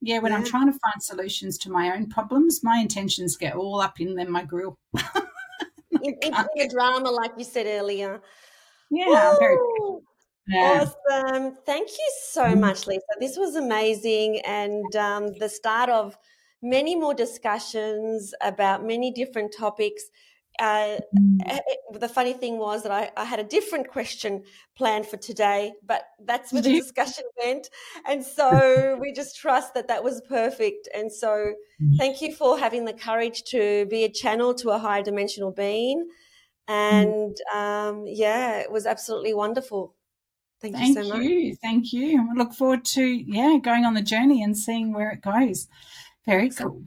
yeah 0.00 0.18
when 0.18 0.32
yeah. 0.32 0.38
i'm 0.38 0.44
trying 0.44 0.66
to 0.66 0.78
find 0.78 1.00
solutions 1.00 1.58
to 1.58 1.70
my 1.70 1.94
own 1.94 2.08
problems 2.08 2.64
my 2.64 2.78
intentions 2.78 3.36
get 3.36 3.54
all 3.54 3.80
up 3.80 4.00
in 4.00 4.14
them 4.14 4.30
my 4.30 4.44
grill 4.44 4.78
it's 5.90 6.38
a 6.60 6.68
drama 6.68 7.10
like 7.10 7.32
you 7.38 7.44
said 7.44 7.66
earlier 7.66 8.20
yeah 8.90 9.34
very 9.38 9.56
yeah. 10.46 10.84
Awesome. 11.10 11.56
Thank 11.64 11.90
you 11.90 12.12
so 12.30 12.44
mm. 12.44 12.60
much, 12.60 12.86
Lisa. 12.86 13.00
This 13.18 13.36
was 13.36 13.56
amazing 13.56 14.40
and 14.40 14.94
um, 14.94 15.32
the 15.38 15.48
start 15.48 15.88
of 15.88 16.18
many 16.62 16.96
more 16.96 17.14
discussions 17.14 18.34
about 18.42 18.84
many 18.84 19.10
different 19.10 19.54
topics. 19.56 20.04
Uh, 20.58 20.98
mm. 21.16 21.40
eh, 21.46 21.58
eh, 21.58 21.98
the 21.98 22.08
funny 22.08 22.32
thing 22.32 22.58
was 22.58 22.84
that 22.84 22.92
I, 22.92 23.10
I, 23.16 23.24
had 23.24 23.40
a 23.40 23.44
different 23.44 23.88
question 23.88 24.44
planned 24.76 25.06
for 25.06 25.16
today, 25.16 25.72
but 25.84 26.04
that's 26.24 26.52
where 26.52 26.62
the 26.62 26.72
discussion 26.80 27.24
went. 27.44 27.68
And 28.06 28.24
so 28.24 28.96
we 29.00 29.12
just 29.12 29.36
trust 29.36 29.74
that 29.74 29.88
that 29.88 30.04
was 30.04 30.22
perfect. 30.28 30.88
And 30.94 31.12
so 31.12 31.54
mm. 31.82 31.96
thank 31.98 32.22
you 32.22 32.32
for 32.34 32.56
having 32.56 32.84
the 32.84 32.92
courage 32.92 33.42
to 33.48 33.86
be 33.86 34.04
a 34.04 34.08
channel 34.08 34.54
to 34.54 34.70
a 34.70 34.78
higher 34.78 35.02
dimensional 35.02 35.50
being. 35.50 36.06
Mm. 36.68 36.72
And 36.72 37.36
um, 37.52 38.04
yeah, 38.06 38.60
it 38.60 38.70
was 38.70 38.86
absolutely 38.86 39.34
wonderful. 39.34 39.96
Thank, 40.60 40.76
thank 40.76 40.96
you 40.96 41.02
so 41.02 41.08
much. 41.08 41.22
You. 41.22 41.56
Thank 41.56 41.92
you. 41.92 42.28
I 42.30 42.38
look 42.38 42.54
forward 42.54 42.84
to, 42.86 43.04
yeah, 43.04 43.58
going 43.60 43.84
on 43.84 43.94
the 43.94 44.02
journey 44.02 44.42
and 44.42 44.56
seeing 44.56 44.94
where 44.94 45.10
it 45.10 45.20
goes. 45.20 45.66
Very 46.26 46.50
cool. 46.50 46.82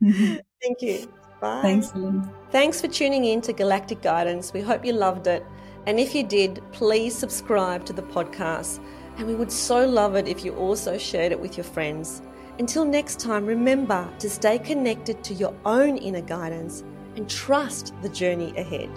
thank 0.00 0.80
you. 0.80 1.12
Bye. 1.42 1.60
Thanks, 1.60 1.92
Lynn. 1.96 2.30
Thanks 2.52 2.80
for 2.80 2.86
tuning 2.86 3.24
in 3.24 3.40
to 3.40 3.52
Galactic 3.52 4.00
Guidance. 4.00 4.52
We 4.52 4.60
hope 4.60 4.84
you 4.84 4.92
loved 4.92 5.26
it. 5.26 5.44
And 5.86 5.98
if 5.98 6.14
you 6.14 6.22
did, 6.22 6.62
please 6.70 7.16
subscribe 7.16 7.84
to 7.86 7.92
the 7.92 8.02
podcast. 8.02 8.78
And 9.18 9.26
we 9.26 9.34
would 9.34 9.50
so 9.50 9.84
love 9.84 10.14
it 10.14 10.28
if 10.28 10.44
you 10.44 10.54
also 10.54 10.96
shared 10.96 11.32
it 11.32 11.40
with 11.40 11.56
your 11.56 11.64
friends. 11.64 12.22
Until 12.60 12.84
next 12.84 13.18
time, 13.18 13.44
remember 13.44 14.08
to 14.20 14.30
stay 14.30 14.60
connected 14.60 15.24
to 15.24 15.34
your 15.34 15.52
own 15.64 15.96
inner 15.96 16.20
guidance 16.20 16.84
and 17.16 17.28
trust 17.28 17.92
the 18.02 18.08
journey 18.08 18.56
ahead. 18.56 18.88